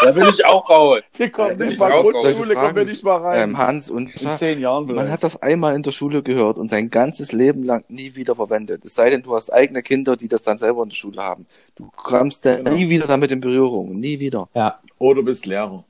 Da 0.00 0.12
bin 0.12 0.24
ich 0.28 0.44
auch 0.46 0.68
raus. 0.70 1.02
Wir 1.16 1.30
kommen 1.30 1.56
nicht 1.58 1.70
nicht 1.70 1.78
mal 1.78 1.90
Grundschule, 1.90 2.54
kommen 2.54 2.76
wir 2.76 2.84
nicht 2.84 3.02
mal 3.02 3.16
rein. 3.16 3.50
Ähm, 3.50 3.58
Hans 3.58 3.90
und 3.90 4.14
In 4.14 4.36
zehn 4.36 4.60
Jahren 4.60 4.86
man 4.86 4.94
vielleicht. 4.96 5.12
hat 5.12 5.24
das 5.24 5.42
einmal 5.42 5.74
in 5.74 5.82
der 5.82 5.90
Schule 5.90 6.22
gehört 6.22 6.58
und 6.58 6.68
sein 6.68 6.90
ganzes 6.90 7.32
Leben 7.32 7.64
lang 7.64 7.84
nie 7.88 8.14
wieder 8.14 8.36
verwendet. 8.36 8.84
Es 8.84 8.94
sei 8.94 9.10
denn, 9.10 9.22
du 9.22 9.34
hast 9.34 9.52
eigene 9.52 9.82
Kinder, 9.82 10.16
die 10.16 10.28
das 10.28 10.42
dann 10.42 10.58
selber 10.58 10.82
in 10.84 10.90
der 10.90 10.96
Schule 10.96 11.20
haben. 11.22 11.46
Du 11.74 11.88
kommst 11.96 12.44
dann 12.46 12.58
Genau. 12.64 12.76
nie 12.76 12.88
wieder 12.88 13.06
damit 13.06 13.32
in 13.32 13.40
Berührung. 13.40 13.98
Nie 13.98 14.20
wieder. 14.20 14.48
Ja. 14.54 14.78
Oder 14.98 15.16
du 15.20 15.24
bist 15.24 15.46
Lehrer. 15.46 15.84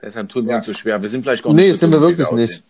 Deshalb 0.00 0.28
tun 0.28 0.44
wir 0.46 0.52
Ja. 0.52 0.56
uns 0.58 0.66
so 0.66 0.72
schwer. 0.72 1.02
Wir 1.02 1.08
sind 1.08 1.22
vielleicht 1.24 1.42
gar 1.42 1.52
Nee, 1.52 1.62
nicht 1.62 1.72
so 1.72 1.76
sind 1.78 1.92
wir 1.92 2.00
wirklich 2.00 2.26
aussehen. 2.26 2.62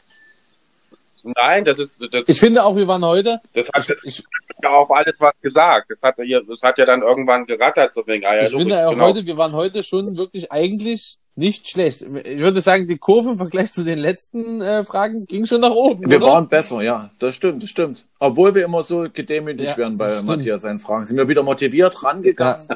Nein, 1.23 1.65
das 1.65 1.79
ist, 1.79 2.01
das, 2.13 2.25
Ich 2.29 2.39
finde 2.41 2.65
auch, 2.65 2.77
wir 2.77 2.87
waren 2.89 3.05
heute. 3.05 3.41
das 3.55 3.69
hat 3.73 3.87
Ich, 4.05 4.23
ja 4.63 4.71
auch 4.71 4.91
alles 4.91 5.21
was 5.21 5.35
gesagt. 5.41 5.91
Das 5.91 6.03
hat, 6.03 6.17
ja- 6.19 6.41
das 6.41 6.63
hat 6.63 6.79
ja 6.79 6.87
dann 6.87 7.03
irgendwann 7.03 7.47
gerattert, 7.47 7.95
so 7.95 8.07
wegen, 8.07 8.25
ah, 8.27 8.35
ja, 8.37 8.43
ich 8.49 8.55
finde 8.55 8.87
auch 8.87 8.93
genau. 8.93 9.07
heute, 9.07 9.27
wir 9.27 9.37
waren 9.37 9.53
heute 9.55 9.83
schon 9.83 10.17
wirklich 10.17 10.51
eigentlich 10.53 11.19
nicht 11.37 11.69
schlecht. 11.71 12.03
Ich 12.03 12.39
würde 12.39 12.61
sagen, 12.63 12.89
die 12.89 12.99
Kurve 12.99 13.31
im 13.31 13.37
Vergleich 13.37 13.73
zu 13.73 13.85
den 13.85 14.01
letzten 14.01 14.61
äh, 14.61 14.83
Fragen 14.85 15.25
ging 15.27 15.47
schon 15.47 15.61
nach 15.61 15.71
oben. 15.71 16.11
Wir 16.11 16.17
oder? 16.17 16.27
waren 16.27 16.49
besser, 16.49 16.83
ja. 16.83 17.11
Das 17.21 17.37
stimmt, 17.37 17.63
das 17.63 17.71
stimmt. 17.71 18.07
Obwohl 18.19 18.57
wir 18.57 18.65
immer 18.65 18.83
so 18.83 19.07
gedemütigt 19.13 19.71
Ja, 19.71 19.77
werden 19.77 19.97
bei. 19.97 20.21
Matthias 20.23 20.63
seinen 20.63 20.81
Fragen, 20.81 21.07
sind 21.07 21.17
wir 21.17 21.29
wieder 21.29 21.45
motiviert 21.45 22.03
rangegangen 22.03 22.67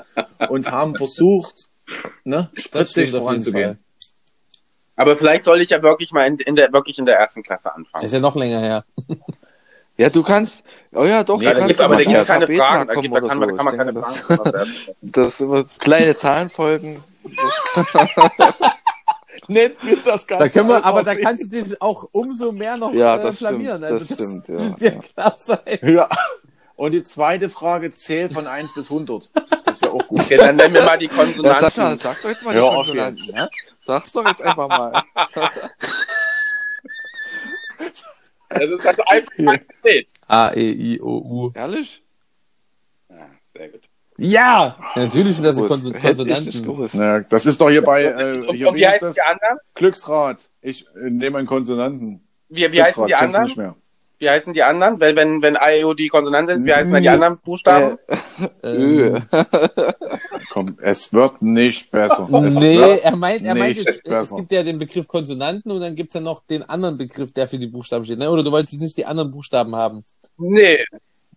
und 0.48 0.70
haben 0.70 0.94
versucht, 0.94 1.70
ne, 2.22 2.50
Das 2.54 2.64
spritzig 2.64 3.10
voranzugehen. 3.10 3.81
Aber 4.96 5.16
vielleicht 5.16 5.44
soll 5.44 5.60
ich 5.60 5.70
ja 5.70 5.82
wirklich 5.82 6.12
mal 6.12 6.26
in, 6.26 6.38
in 6.38 6.56
der, 6.56 6.72
wirklich 6.72 6.98
in 6.98 7.06
der 7.06 7.16
ersten 7.16 7.42
Klasse 7.42 7.68
Das 7.68 7.76
anfangen. 7.76 8.04
ist 8.04 8.12
ja 8.12 8.20
noch 8.20 8.36
länger 8.36 8.60
her. 8.60 8.84
Ja, 9.98 10.08
du 10.08 10.22
kannst, 10.22 10.64
oh 10.94 11.04
ja, 11.04 11.22
doch, 11.22 11.38
Nee, 11.38 11.48
du 11.48 11.52
da 11.52 11.58
kannst 11.60 11.66
gibt's 11.68 11.78
ja 11.80 11.84
aber 11.84 11.96
da 11.96 12.02
gibt's 12.02 12.26
zum 12.26 12.34
keine 12.40 12.46
Fragen, 12.58 12.88
da, 12.88 12.94
gibt, 12.94 13.14
da, 13.14 13.20
kann 13.20 13.38
man, 13.38 13.48
da 13.48 13.52
so. 13.52 13.56
kann 13.56 13.64
man 13.66 13.76
keine 13.76 13.92
denke, 13.92 14.08
Fragen 14.08 14.52
das, 14.54 14.68
das 15.02 15.38
sind 15.38 15.46
immer 15.48 15.64
kleine 15.78 16.16
Zahlenfolgen. 16.16 16.96
Nennt 19.48 19.84
mir 19.84 19.96
das 19.98 20.26
Ganze 20.26 20.44
Da 20.44 20.48
können 20.48 20.68
wir, 20.70 20.82
aber 20.84 21.02
da 21.04 21.14
kannst 21.14 21.44
du 21.44 21.48
dich 21.48 21.80
auch 21.82 22.08
umso 22.12 22.52
mehr 22.52 22.76
noch 22.78 22.94
Ja, 22.94 23.16
äh, 23.16 23.22
das 23.22 23.36
stimmt, 23.36 23.50
blamieren. 23.50 23.82
das 23.82 23.92
Also 23.92 24.14
stimmt, 24.14 24.48
ja, 24.48 24.56
dir 24.70 24.92
ja. 24.94 25.00
klar 25.00 25.34
sein. 25.38 25.58
Ja. 25.82 26.08
Und 26.76 26.92
die 26.92 27.04
zweite 27.04 27.50
Frage 27.50 27.94
zählt 27.94 28.32
von 28.32 28.46
1 28.46 28.72
bis 28.74 28.90
100. 28.90 29.28
Auch 29.92 30.08
gut. 30.08 30.20
Okay, 30.20 30.36
dann 30.36 30.56
nenn 30.56 30.72
mir 30.72 30.82
mal 30.82 30.98
die 30.98 31.06
Ja, 31.06 31.12
sag, 31.14 31.60
Konsonanten. 31.60 31.98
sag 31.98 32.22
doch 32.22 32.28
jetzt 32.28 32.44
mal 32.44 32.54
die 32.54 32.60
Konsonanten, 32.60 33.34
ne? 33.34 33.48
Sag's 33.78 34.12
doch 34.12 34.26
jetzt 34.26 34.42
einfach 34.42 34.68
mal. 34.68 35.02
Das 38.48 38.68
ist 38.70 38.86
also 38.86 39.02
einfach 39.02 39.06
Alphabet. 39.06 40.12
A, 40.28 40.52
E, 40.52 40.70
I, 40.72 41.00
O, 41.00 41.18
U. 41.18 41.52
Ehrlich? 41.54 42.02
Ja, 43.08 43.26
sehr 43.54 43.68
gut. 43.70 43.80
Ja! 44.18 44.76
Natürlich 44.94 45.36
sind 45.36 45.44
das 45.44 45.56
die. 45.56 45.62
Konson 45.66 45.92
Konsonanten. 45.94 46.90
Na, 46.92 47.20
das 47.20 47.46
ist 47.46 47.60
doch 47.60 47.70
hier 47.70 47.82
bei, 47.82 48.04
äh, 48.04 48.52
hier, 48.52 48.72
wie 48.72 48.80
wie 48.80 48.86
heißt 48.86 49.02
das? 49.02 49.14
die 49.14 49.22
anderen? 49.22 49.58
Glücksrad. 49.74 50.50
Ich 50.60 50.86
äh, 50.94 51.10
nehme 51.10 51.38
einen 51.38 51.46
Konsonanten. 51.46 52.22
Wie, 52.50 52.70
wie 52.70 52.82
heißen 52.82 53.06
die 53.06 53.14
anderen? 53.14 53.44
nicht 53.44 53.56
mehr. 53.56 53.74
Wie 54.22 54.30
heißen 54.30 54.54
die 54.54 54.62
anderen? 54.62 55.00
Wenn, 55.00 55.16
wenn, 55.16 55.42
wenn 55.42 55.56
A, 55.56 55.72
E, 55.72 55.82
O 55.82 55.94
die 55.94 56.06
Konsonanten 56.06 56.58
sind, 56.58 56.64
wie 56.68 56.72
heißen 56.72 56.92
dann 56.92 57.02
die 57.02 57.08
anderen 57.08 57.38
Buchstaben? 57.38 57.98
Ö. 58.62 59.16
Ähm, 59.16 59.22
Komm, 60.52 60.78
es 60.80 61.12
wird 61.12 61.42
nicht 61.42 61.90
besser. 61.90 62.28
Es 62.32 62.54
nee, 62.54 62.98
er 63.02 63.16
meint, 63.16 63.44
er 63.44 63.56
meint 63.56 63.78
es 63.78 64.00
besser. 64.00 64.36
gibt 64.36 64.52
ja 64.52 64.62
den 64.62 64.78
Begriff 64.78 65.08
Konsonanten 65.08 65.72
und 65.72 65.80
dann 65.80 65.96
gibt's 65.96 66.14
ja 66.14 66.20
noch 66.20 66.46
den 66.46 66.62
anderen 66.62 66.98
Begriff, 66.98 67.32
der 67.32 67.48
für 67.48 67.58
die 67.58 67.66
Buchstaben 67.66 68.04
steht. 68.04 68.20
Ne? 68.20 68.30
Oder 68.30 68.44
du 68.44 68.52
wolltest 68.52 68.80
nicht 68.80 68.96
die 68.96 69.06
anderen 69.06 69.32
Buchstaben 69.32 69.74
haben. 69.74 70.04
Nee. 70.36 70.84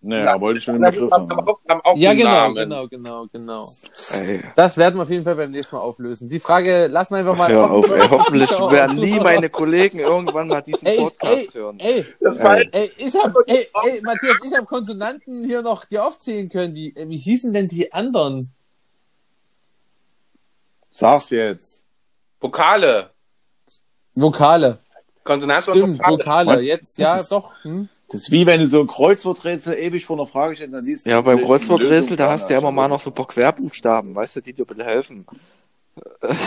Nee, 0.07 0.23
da 0.23 0.39
wollte 0.39 0.59
ich 0.59 0.63
schon 0.63 0.79
Na, 0.79 0.91
Begriff 0.91 1.11
haben 1.11 1.27
haben. 1.29 1.47
auch, 1.47 1.59
haben 1.67 1.81
auch 1.83 1.97
Ja, 1.97 2.13
genau, 2.13 2.29
Namen. 2.29 2.55
genau, 2.55 2.87
genau, 2.87 3.25
genau. 3.31 3.71
Ey, 4.13 4.43
Das 4.55 4.77
werden 4.77 4.97
wir 4.97 5.01
auf 5.01 5.09
jeden 5.09 5.23
Fall 5.23 5.35
beim 5.35 5.49
nächsten 5.49 5.75
Mal 5.75 5.81
auflösen. 5.81 6.29
Die 6.29 6.39
Frage 6.39 6.85
lassen 6.87 7.15
wir 7.15 7.19
einfach 7.21 7.35
mal 7.35 7.51
hör 7.51 7.71
auf, 7.71 7.89
ey. 7.89 8.07
Hoffentlich 8.07 8.51
werden 8.51 8.97
nie 8.99 9.19
meine 9.19 9.49
Kollegen 9.49 9.97
irgendwann 9.97 10.47
mal 10.47 10.61
diesen 10.61 10.85
Ey, 10.85 10.97
ey, 10.97 11.03
Podcast 11.03 11.55
hören. 11.55 11.79
ey, 11.79 12.05
Das 12.19 12.37
war, 12.37 12.57
ey, 12.57 12.91
ich 12.97 13.15
hab, 13.15 13.33
ey, 13.47 13.67
ey, 13.83 14.01
Matthias, 14.03 14.37
ich 14.45 14.53
hab 14.55 14.67
Konsonanten 14.67 15.43
hier 15.43 15.63
noch 15.63 15.85
dir 15.85 16.05
aufzählen 16.05 16.49
können. 16.49 16.75
Wie, 16.75 16.95
äh, 16.95 17.09
wie 17.09 17.17
hießen 17.17 17.51
denn 17.51 17.67
die 17.67 17.91
anderen? 17.91 18.51
Sag's 20.91 21.29
jetzt. 21.31 21.83
Vokale. 22.39 23.09
Vokale. 24.13 24.77
Konsonanten 25.23 25.71
und 25.73 25.95
Stimmt, 25.95 25.99
Vokale. 25.99 26.17
Vokale. 26.19 26.57
Was? 26.59 26.63
Jetzt, 26.63 26.97
ja, 26.99 27.23
doch. 27.23 27.53
Hm? 27.63 27.89
Das 28.09 28.21
ist 28.21 28.31
wie 28.31 28.45
wenn 28.45 28.59
du 28.59 28.67
so 28.67 28.81
ein 28.81 28.87
Kreuzworträtsel 28.87 29.73
ewig 29.77 30.05
vor 30.05 30.17
einer 30.17 30.27
Frage 30.27 30.55
stellst, 30.55 30.73
dann 30.73 30.85
liest 30.85 31.05
Ja, 31.07 31.21
beim 31.21 31.43
Kreuzworträtsel, 31.43 32.15
da 32.15 32.31
hast 32.31 32.49
du 32.49 32.53
ja 32.53 32.59
immer 32.59 32.71
mal 32.71 32.87
noch 32.87 32.99
so 32.99 33.09
ein 33.09 33.15
paar 33.15 33.27
Querbuchstaben, 33.27 34.13
weißt 34.13 34.35
du, 34.37 34.41
die 34.41 34.53
dir 34.53 34.65
bisschen 34.65 34.83
helfen. 34.83 35.25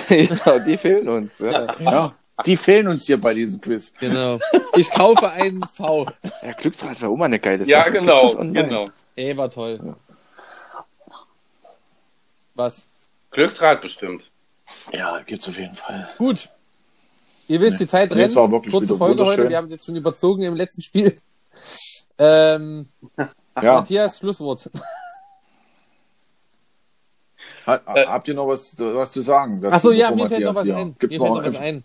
ja, 0.08 0.58
die 0.66 0.76
fehlen 0.76 1.08
uns. 1.08 1.38
Ja. 1.40 1.80
Ja, 1.80 2.14
die 2.46 2.56
fehlen 2.56 2.86
uns 2.86 3.06
hier 3.06 3.20
bei 3.20 3.34
diesem 3.34 3.60
Quiz. 3.60 3.92
Genau. 3.98 4.38
Ich 4.76 4.90
kaufe 4.90 5.30
einen 5.30 5.62
V. 5.64 6.06
Ja, 6.42 6.52
Glücksrad 6.52 7.00
wäre 7.00 7.10
auch 7.10 7.16
mal 7.16 7.24
eine 7.24 7.40
geile 7.40 7.58
Sache. 7.60 7.70
Ja, 7.70 7.88
genau, 7.88 8.36
genau. 8.36 8.86
Ey, 9.16 9.36
war 9.36 9.50
toll. 9.50 9.96
Was? 12.54 12.86
Glücksrad 13.30 13.82
bestimmt. 13.82 14.30
Ja, 14.92 15.20
gibt's 15.26 15.48
auf 15.48 15.58
jeden 15.58 15.74
Fall. 15.74 16.08
Gut. 16.18 16.48
Ihr 17.48 17.60
wisst, 17.60 17.80
die 17.80 17.86
Zeit 17.86 18.10
Nee, 18.10 18.22
rennt. 18.22 18.36
war 18.36 18.48
Kurze 18.48 18.96
Folge 18.96 19.24
heute. 19.24 19.48
Wir 19.48 19.56
haben 19.56 19.66
es 19.66 19.72
jetzt 19.72 19.86
schon 19.86 19.96
überzogen 19.96 20.42
im 20.42 20.54
letzten 20.54 20.82
Spiel. 20.82 21.14
Ähm, 22.18 22.88
Ja, 23.60 23.74
Matthias, 23.80 24.18
Schlusswort. 24.18 24.70
ha, 27.66 27.80
Äh. 27.94 28.06
habt 28.06 28.28
ihr 28.28 28.34
noch 28.34 28.46
was, 28.48 28.74
was 28.78 29.12
zu 29.12 29.22
sagen? 29.22 29.60
dazu, 29.60 29.74
Ach 29.74 29.80
so, 29.80 29.90
ja, 29.92 30.10
mir 30.10 30.28
fällt 30.28 30.44
noch 30.44 30.54
Matthias 30.54 30.56
was 30.56 30.64
hier- 30.64 30.76
ein. 30.76 30.96
Gibt's 30.98 31.18
mir 31.18 31.18
fällt 31.24 31.30
noch, 31.34 31.42
noch 31.42 31.52
was 31.54 31.60
ein. 31.60 31.84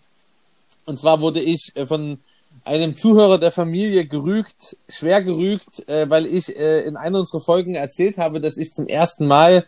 Und 0.86 1.00
zwar 1.00 1.20
wurde 1.20 1.40
ich 1.40 1.72
äh, 1.74 1.86
von 1.86 2.18
einem 2.64 2.96
Zuhörer 2.96 3.38
der 3.38 3.50
Familie 3.50 4.06
gerügt, 4.06 4.76
schwer 4.88 5.22
gerügt, 5.22 5.86
äh, 5.88 6.08
weil 6.08 6.26
ich 6.26 6.54
äh, 6.56 6.82
in 6.82 6.96
einer 6.96 7.18
unserer 7.20 7.40
Folgen 7.40 7.74
erzählt 7.74 8.18
habe, 8.18 8.40
dass 8.40 8.56
ich 8.56 8.72
zum 8.72 8.86
ersten 8.86 9.26
Mal, 9.26 9.66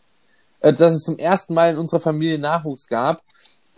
äh, 0.60 0.72
dass 0.72 0.94
es 0.94 1.02
zum 1.02 1.18
ersten 1.18 1.54
Mal 1.54 1.72
in 1.72 1.78
unserer 1.78 2.00
Familie 2.00 2.38
Nachwuchs 2.38 2.86
gab. 2.86 3.22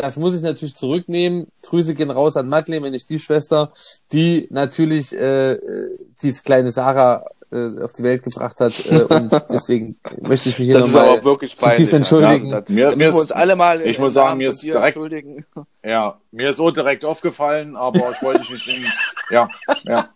Das 0.00 0.16
muss 0.16 0.34
ich 0.36 0.42
natürlich 0.42 0.76
zurücknehmen. 0.76 1.48
Grüße 1.62 1.92
gehen 1.94 2.10
raus 2.12 2.36
an 2.36 2.48
Madeleine, 2.48 2.82
meine 2.82 3.00
Stiefschwester, 3.00 3.72
die 4.12 4.46
natürlich 4.50 5.12
äh, 5.12 5.54
äh, 5.54 5.98
diese 6.22 6.42
kleine 6.44 6.70
Sarah 6.70 7.24
äh, 7.50 7.80
auf 7.82 7.92
die 7.94 8.04
Welt 8.04 8.22
gebracht 8.22 8.60
hat. 8.60 8.74
Äh, 8.86 9.02
und 9.02 9.32
deswegen 9.50 9.98
möchte 10.20 10.50
ich 10.50 10.58
mich 10.60 10.68
hier 10.68 10.78
nochmal 10.78 11.08
aber 11.08 11.24
wirklich 11.24 11.50
zutiefst 11.56 11.76
peinlich. 11.76 11.92
entschuldigen. 11.94 12.46
Ja, 12.50 12.62
Mir- 12.68 12.96
mir 12.96 13.08
ist- 13.08 13.16
uns 13.16 13.32
alle 13.32 13.56
mal 13.56 13.80
ich 13.80 13.96
im 13.96 14.02
muss 14.04 14.12
sagen, 14.12 14.38
mir 14.38 14.50
ist 14.50 14.62
dir 14.62 14.74
direkt- 14.74 14.86
entschuldigen. 14.96 15.44
Ja, 15.84 16.20
mir 16.30 16.50
ist 16.50 16.60
auch 16.60 16.70
direkt 16.70 17.04
aufgefallen, 17.04 17.74
aber 17.74 18.12
ich 18.12 18.22
wollte 18.22 18.40
dich 18.40 18.50
nicht 18.50 18.68
in, 18.68 18.84
ja, 19.30 19.48
ja. 19.84 20.08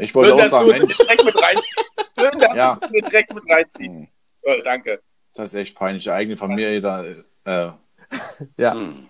Ich 0.00 0.12
wollte 0.14 0.34
Schön, 0.34 0.40
auch 0.44 0.48
sagen, 0.50 0.68
Mensch, 0.68 0.96
direkt 0.98 1.24
mit 1.24 1.34
rein. 1.40 1.56
Schön, 2.18 2.38
dass 2.40 2.54
Ja. 2.56 2.78
du 2.82 2.88
direkt 3.00 3.32
mit 3.34 3.44
reinziehst. 3.48 3.78
Hm. 3.90 4.08
Toll, 4.42 4.62
danke. 4.64 5.00
das 5.34 5.52
ist 5.52 5.54
echt 5.60 5.76
peinlich, 5.78 6.02
die 6.04 6.10
eigene 6.10 6.36
Familie 6.36 6.80
da, 6.80 7.04
äh, 7.44 7.70
Ja, 8.56 8.74
Hm. 8.74 9.06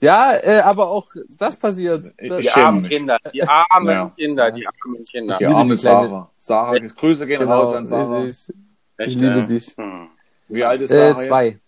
ja 0.00 0.34
äh, 0.36 0.60
aber 0.60 0.88
auch 0.88 1.08
das 1.38 1.56
passiert. 1.56 2.14
Ich- 2.18 2.28
Das, 2.28 2.38
Die 2.38 2.44
ich 2.44 2.54
armen 2.54 2.82
mich. 2.82 2.90
Kinder, 2.92 3.18
die 3.32 3.42
armen 3.42 3.88
Ja. 3.88 4.12
Kinder, 4.16 4.50
die 4.52 4.66
armen 4.66 5.04
Kinder. 5.04 5.36
die 5.38 5.44
liebe 5.44 5.56
arme 5.56 5.76
Sarah. 5.76 6.30
Sarah, 6.36 6.78
Grüße 6.78 7.26
gehen 7.26 7.40
genau, 7.40 7.58
raus 7.58 7.72
an 7.74 7.86
Sarah. 7.86 8.24
Ich 8.24 8.48
Echt, 8.96 9.16
liebe 9.16 9.40
äh, 9.40 9.44
dich. 9.44 9.74
Hm. 9.76 10.08
Wie 10.48 10.64
alt 10.64 10.80
ist 10.80 10.90
Äh, 10.90 11.10
Sarah 11.12 11.18
zwei. 11.20 11.46
jetzt? 11.46 11.60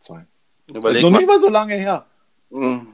Zwei. 0.00 0.14
Das 0.66 0.74
ist 0.74 0.76
Überleg 0.76 1.02
noch 1.02 1.10
mal. 1.10 1.18
nicht 1.18 1.26
mal 1.26 1.38
so 1.38 1.48
lange 1.48 1.74
her. 1.74 2.06
Hm. 2.52 2.86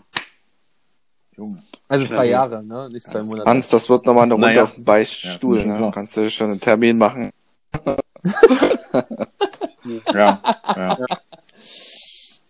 Junge. 1.37 1.63
Also 1.89 2.07
zwei 2.07 2.25
Ja. 2.27 2.31
Jahre, 2.47 2.65
ne? 2.65 2.89
Nicht 2.91 3.09
zwei 3.09 3.23
Monate. 3.23 3.49
Hans, 3.49 3.69
das 3.69 3.89
wird 3.89 4.07
nochmal 4.07 4.25
eine 4.25 4.35
Runde 4.35 4.47
Naja. 4.49 4.63
auf 4.65 4.75
dem 4.75 4.85
Beichtstuhl. 4.85 5.59
Ja, 5.61 5.67
ne? 5.67 5.77
klar. 5.79 5.93
Kannst 5.93 6.17
du 6.17 6.29
schon 6.31 6.51
einen 6.51 6.61
Termin 6.61 6.97
machen. 6.99 7.31
Ja, 10.15 10.39
ja. 10.77 10.97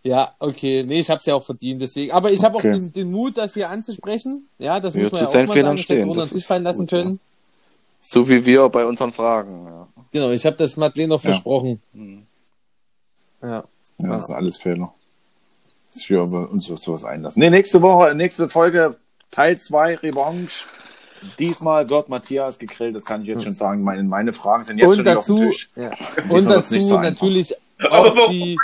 Ja, 0.06 0.32
okay. 0.38 0.84
Nee, 0.84 1.00
ich 1.00 1.08
hab's 1.08 1.24
ja 1.26 1.34
auch 1.34 1.42
verdient, 1.42 1.80
deswegen. 1.80 2.12
Aber 2.12 2.30
ich 2.30 2.44
habe 2.44 2.56
Okay. 2.58 2.68
auch 2.68 2.74
den, 2.74 2.92
den 2.92 3.10
Mut, 3.10 3.38
das 3.38 3.54
hier 3.54 3.70
anzusprechen. 3.70 4.48
Ja, 4.58 4.78
das 4.78 4.94
Ja, 4.94 5.02
muss 5.02 5.12
man 5.12 5.22
ja 5.22 5.28
auch 5.28 5.32
mal 5.34 5.48
Fehlern 5.48 5.64
sagen. 5.64 5.78
Stehen, 5.78 6.08
unter 6.10 6.20
das 6.20 6.28
den 6.30 6.34
Tisch 6.34 6.42
ist 6.42 6.46
fallen 6.46 6.62
lassen 6.64 6.78
gut, 6.80 6.92
ja. 6.92 6.98
können. 7.02 7.20
So 8.02 8.28
wie 8.28 8.44
wir 8.44 8.68
bei 8.68 8.84
unseren 8.84 9.12
Fragen. 9.12 9.64
Ja. 9.64 9.88
Genau, 10.12 10.30
ich 10.30 10.44
habe 10.44 10.56
das 10.56 10.76
Madeleine 10.76 11.08
noch 11.08 11.22
Ja. 11.24 11.30
versprochen. 11.30 11.80
Hm. 11.94 12.26
Ja. 13.42 13.64
Ja, 13.98 14.08
das 14.16 14.26
sind 14.26 14.34
alles 14.36 14.58
Fehler. 14.58 14.92
Dass 15.92 16.10
wir 16.10 16.20
uns 16.22 16.70
auf 16.70 16.78
sowas 16.80 17.04
einlassen. 17.04 17.40
Nee, 17.40 17.50
nächste 17.50 17.80
Woche, 17.80 18.14
nächste 18.14 18.48
Folge, 18.48 18.96
Teil 19.30 19.58
2, 19.58 19.96
Revanche. 19.96 20.66
diesmal 21.38 21.88
wird 21.88 22.10
Matthias 22.10 22.58
gegrillt, 22.58 22.94
das 22.96 23.04
kann 23.06 23.22
ich 23.22 23.28
jetzt 23.28 23.44
schon 23.44 23.54
sagen. 23.54 23.82
Meine, 23.82 24.02
meine 24.02 24.34
Fragen 24.34 24.64
sind 24.64 24.76
jetzt 24.76 24.88
Und 24.88 24.96
schon 24.96 25.04
wieder 25.06 25.18
auf 25.18 25.24
dem 25.24 25.36
dazu, 25.36 25.48
Tisch. 25.50 25.70
ja. 25.76 25.90
Und 26.28 26.44
nicht 26.44 26.50
dazu 26.50 26.78
so 26.80 26.98
natürlich 27.00 27.54
auch 27.82 28.16
warum 28.16 28.30
die, 28.30 28.56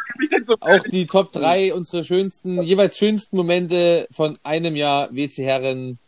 so 0.45 0.55
auch 0.61 0.83
die 0.85 1.07
Top 1.07 1.33
3 1.33 1.75
unsere 1.75 2.05
schönsten, 2.05 2.63
jeweils 2.63 2.97
schönsten 2.97 3.37
Momente 3.37 4.07
von 4.13 4.39
einem 4.43 4.77
Jahr 4.77 5.09
WC 5.15 5.45
Herren. 5.45 5.99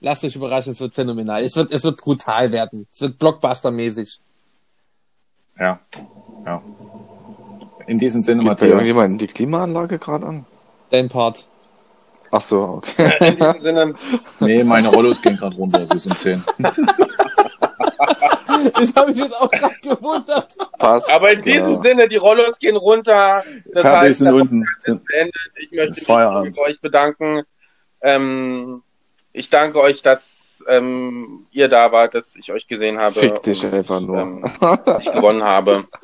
Lasst 0.00 0.24
euch 0.24 0.36
überraschen, 0.36 0.72
es 0.72 0.80
wird 0.80 0.94
phänomenal. 0.94 1.42
Es 1.42 1.56
wird, 1.56 1.72
es 1.72 1.82
wird 1.82 1.96
brutal 1.96 2.52
werden. 2.52 2.86
Es 2.92 3.00
wird 3.00 3.18
Blockbuster-mäßig. 3.18 4.18
Ja, 5.58 5.80
ja. 6.44 6.62
In 7.86 7.98
diesem 7.98 8.22
Sinne, 8.22 8.42
bei 8.42 8.50
Matthias. 8.50 8.70
irgendjemand 8.70 9.20
die 9.20 9.26
Klimaanlage 9.26 9.98
gerade 9.98 10.26
an? 10.26 10.46
Dein 10.90 11.08
Part. 11.08 11.46
Ach 12.30 12.42
so, 12.42 12.60
okay. 12.60 13.28
in 13.28 13.36
diesem 13.36 13.60
Sinne. 13.60 13.94
Nee, 14.40 14.64
meine 14.64 14.88
Rollos 14.88 15.22
gehen 15.22 15.36
gerade 15.36 15.56
runter, 15.56 15.86
sie 15.90 15.98
sind 15.98 16.18
10. 16.18 16.44
Ich 18.80 18.94
habe 18.96 19.10
mich 19.10 19.18
jetzt 19.18 19.40
auch 19.40 19.50
gerade 19.50 19.76
gewundert. 19.82 20.48
Passt. 20.78 21.10
Aber 21.10 21.32
in 21.32 21.42
diesem 21.42 21.74
ja. 21.74 21.78
Sinne, 21.78 22.08
die 22.08 22.16
Rollos 22.16 22.58
gehen 22.58 22.76
runter. 22.76 23.44
Das 23.72 23.82
Fertig 23.82 24.08
heißt, 24.08 24.18
sind 24.18 24.32
unten. 24.32 24.66
Sind, 24.78 25.00
ist 25.00 25.06
beendet. 25.06 25.34
Ich 25.56 25.72
möchte 25.72 25.94
mich 25.94 26.06
bei 26.56 26.62
euch 26.62 26.80
bedanken. 26.80 27.42
Ähm, 28.00 28.82
ich 29.32 29.50
danke 29.50 29.80
euch, 29.80 30.02
dass 30.02 30.64
ähm, 30.68 31.46
ihr 31.50 31.68
da 31.68 31.92
wart, 31.92 32.14
dass 32.14 32.36
ich 32.36 32.52
euch 32.52 32.66
gesehen 32.66 32.98
habe. 32.98 33.14
Fick 33.14 33.42
dich 33.42 33.64
und, 33.64 33.74
einfach 33.74 34.00
nur. 34.00 34.18
Ähm, 34.18 34.44
ich 35.00 35.12
gewonnen 35.12 35.44
habe. 35.44 35.84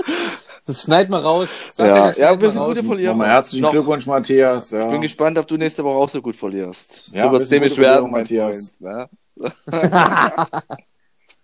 Das 0.65 0.83
schneid 0.83 1.11
mal 1.11 1.21
raus. 1.21 1.49
Sag 1.75 1.89
ja, 1.89 2.07
das 2.07 2.19
ja, 2.19 2.35
mal 2.37 2.41
sind 2.41 2.57
raus. 2.57 2.69
gute 2.69 2.85
Verlierer. 2.85 3.11
nochmal 3.11 3.31
herzlichen 3.31 3.63
Noch. 3.63 3.73
Glückwunsch, 3.73 4.07
Matthias. 4.07 4.71
Ja. 4.71 4.83
Ich 4.83 4.91
bin 4.91 5.01
gespannt, 5.01 5.37
ob 5.37 5.49
du 5.49 5.57
nächste 5.57 5.83
Woche 5.83 5.97
auch 5.97 6.09
so 6.09 6.23
gut 6.23 6.37
verlierst. 6.37 7.11
Ja, 7.13 7.25
so 7.25 7.33
wird's 7.33 7.41
wir 7.41 7.47
sind 7.47 7.61
nämlich 7.63 7.79
werden, 7.79 8.11
Matthias. 8.13 8.77
Freund. 8.79 9.09
Ne? 9.37 9.59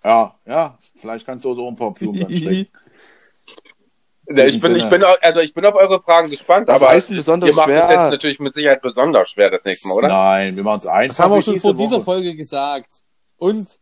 ja, 0.04 0.34
ja, 0.46 0.78
vielleicht 0.96 1.26
kannst 1.26 1.44
du 1.44 1.54
so 1.54 1.68
ein 1.68 1.76
paar 1.76 1.92
Blumen 1.92 2.20
dann 2.20 2.30
stecken. 2.36 2.68
Ja, 4.30 4.44
ich 4.44 4.60
bin, 4.60 4.76
ich 4.76 4.90
bin, 4.90 5.02
also 5.02 5.40
ich 5.40 5.54
bin 5.54 5.64
auf 5.64 5.74
eure 5.74 6.02
Fragen 6.02 6.28
gespannt, 6.28 6.68
Was 6.68 6.82
aber 6.82 6.90
heißt 6.90 7.08
besonders 7.08 7.48
ihr 7.48 7.56
macht 7.56 7.70
es 7.70 7.76
jetzt 7.78 7.86
schwer? 7.86 8.10
natürlich 8.10 8.40
mit 8.40 8.52
Sicherheit 8.52 8.82
besonders 8.82 9.30
schwer 9.30 9.50
das 9.50 9.64
nächste 9.64 9.88
Mal, 9.88 9.94
oder? 9.94 10.08
Nein, 10.08 10.54
wir 10.54 10.62
machen 10.62 10.80
es 10.80 10.86
einfach. 10.86 11.16
Das 11.16 11.20
haben 11.20 11.30
wir 11.32 11.38
auch 11.38 11.42
schon 11.42 11.54
diese 11.54 11.62
vor 11.62 11.74
dieser 11.74 11.96
Woche. 11.96 12.04
Folge 12.04 12.34
gesagt. 12.36 12.90
Und 13.38 13.78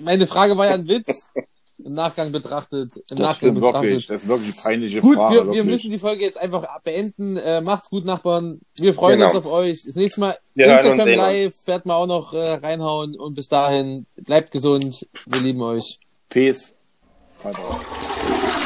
meine 0.00 0.26
Frage 0.26 0.56
war 0.56 0.66
ja 0.66 0.72
ein 0.74 0.88
Witz. 0.88 1.30
Im 1.84 1.92
Nachgang 1.92 2.32
betrachtet. 2.32 2.96
Im 2.96 3.02
Das 3.10 3.18
Nachgang 3.18 3.34
stimmt 3.36 3.54
betrachtet. 3.60 3.82
wirklich. 3.82 4.06
Das 4.08 4.22
ist 4.22 4.28
wirklich 4.28 4.52
eine 4.54 4.62
peinliche 4.62 5.00
Gut, 5.00 5.14
Frage. 5.16 5.34
wir, 5.34 5.40
wir 5.44 5.46
wirklich. 5.54 5.64
müssen 5.66 5.90
die 5.90 5.98
Folge 5.98 6.24
jetzt 6.24 6.38
einfach 6.38 6.66
beenden. 6.82 7.36
Äh, 7.36 7.60
macht's 7.60 7.88
gut, 7.88 8.04
Nachbarn. 8.04 8.60
Wir 8.76 8.92
freuen 8.94 9.18
Genau. 9.18 9.28
uns 9.30 9.36
auf 9.38 9.46
euch. 9.46 9.84
Das 9.86 9.94
nächste 9.94 10.20
Mal 10.20 10.36
Wir 10.54 10.66
Instagram 10.72 11.08
uns. 11.08 11.16
Live 11.16 11.54
werden 11.66 11.82
wir 11.86 11.94
auch 11.96 12.06
noch 12.06 12.32
äh, 12.34 12.54
reinhauen. 12.54 13.16
Und 13.18 13.34
bis 13.34 13.48
dahin, 13.48 14.06
bleibt 14.16 14.50
gesund. 14.50 15.06
Wir 15.26 15.40
lieben 15.40 15.62
euch. 15.62 16.00
Peace. 16.28 16.74
Bye, 17.42 17.52
bye. 17.52 18.57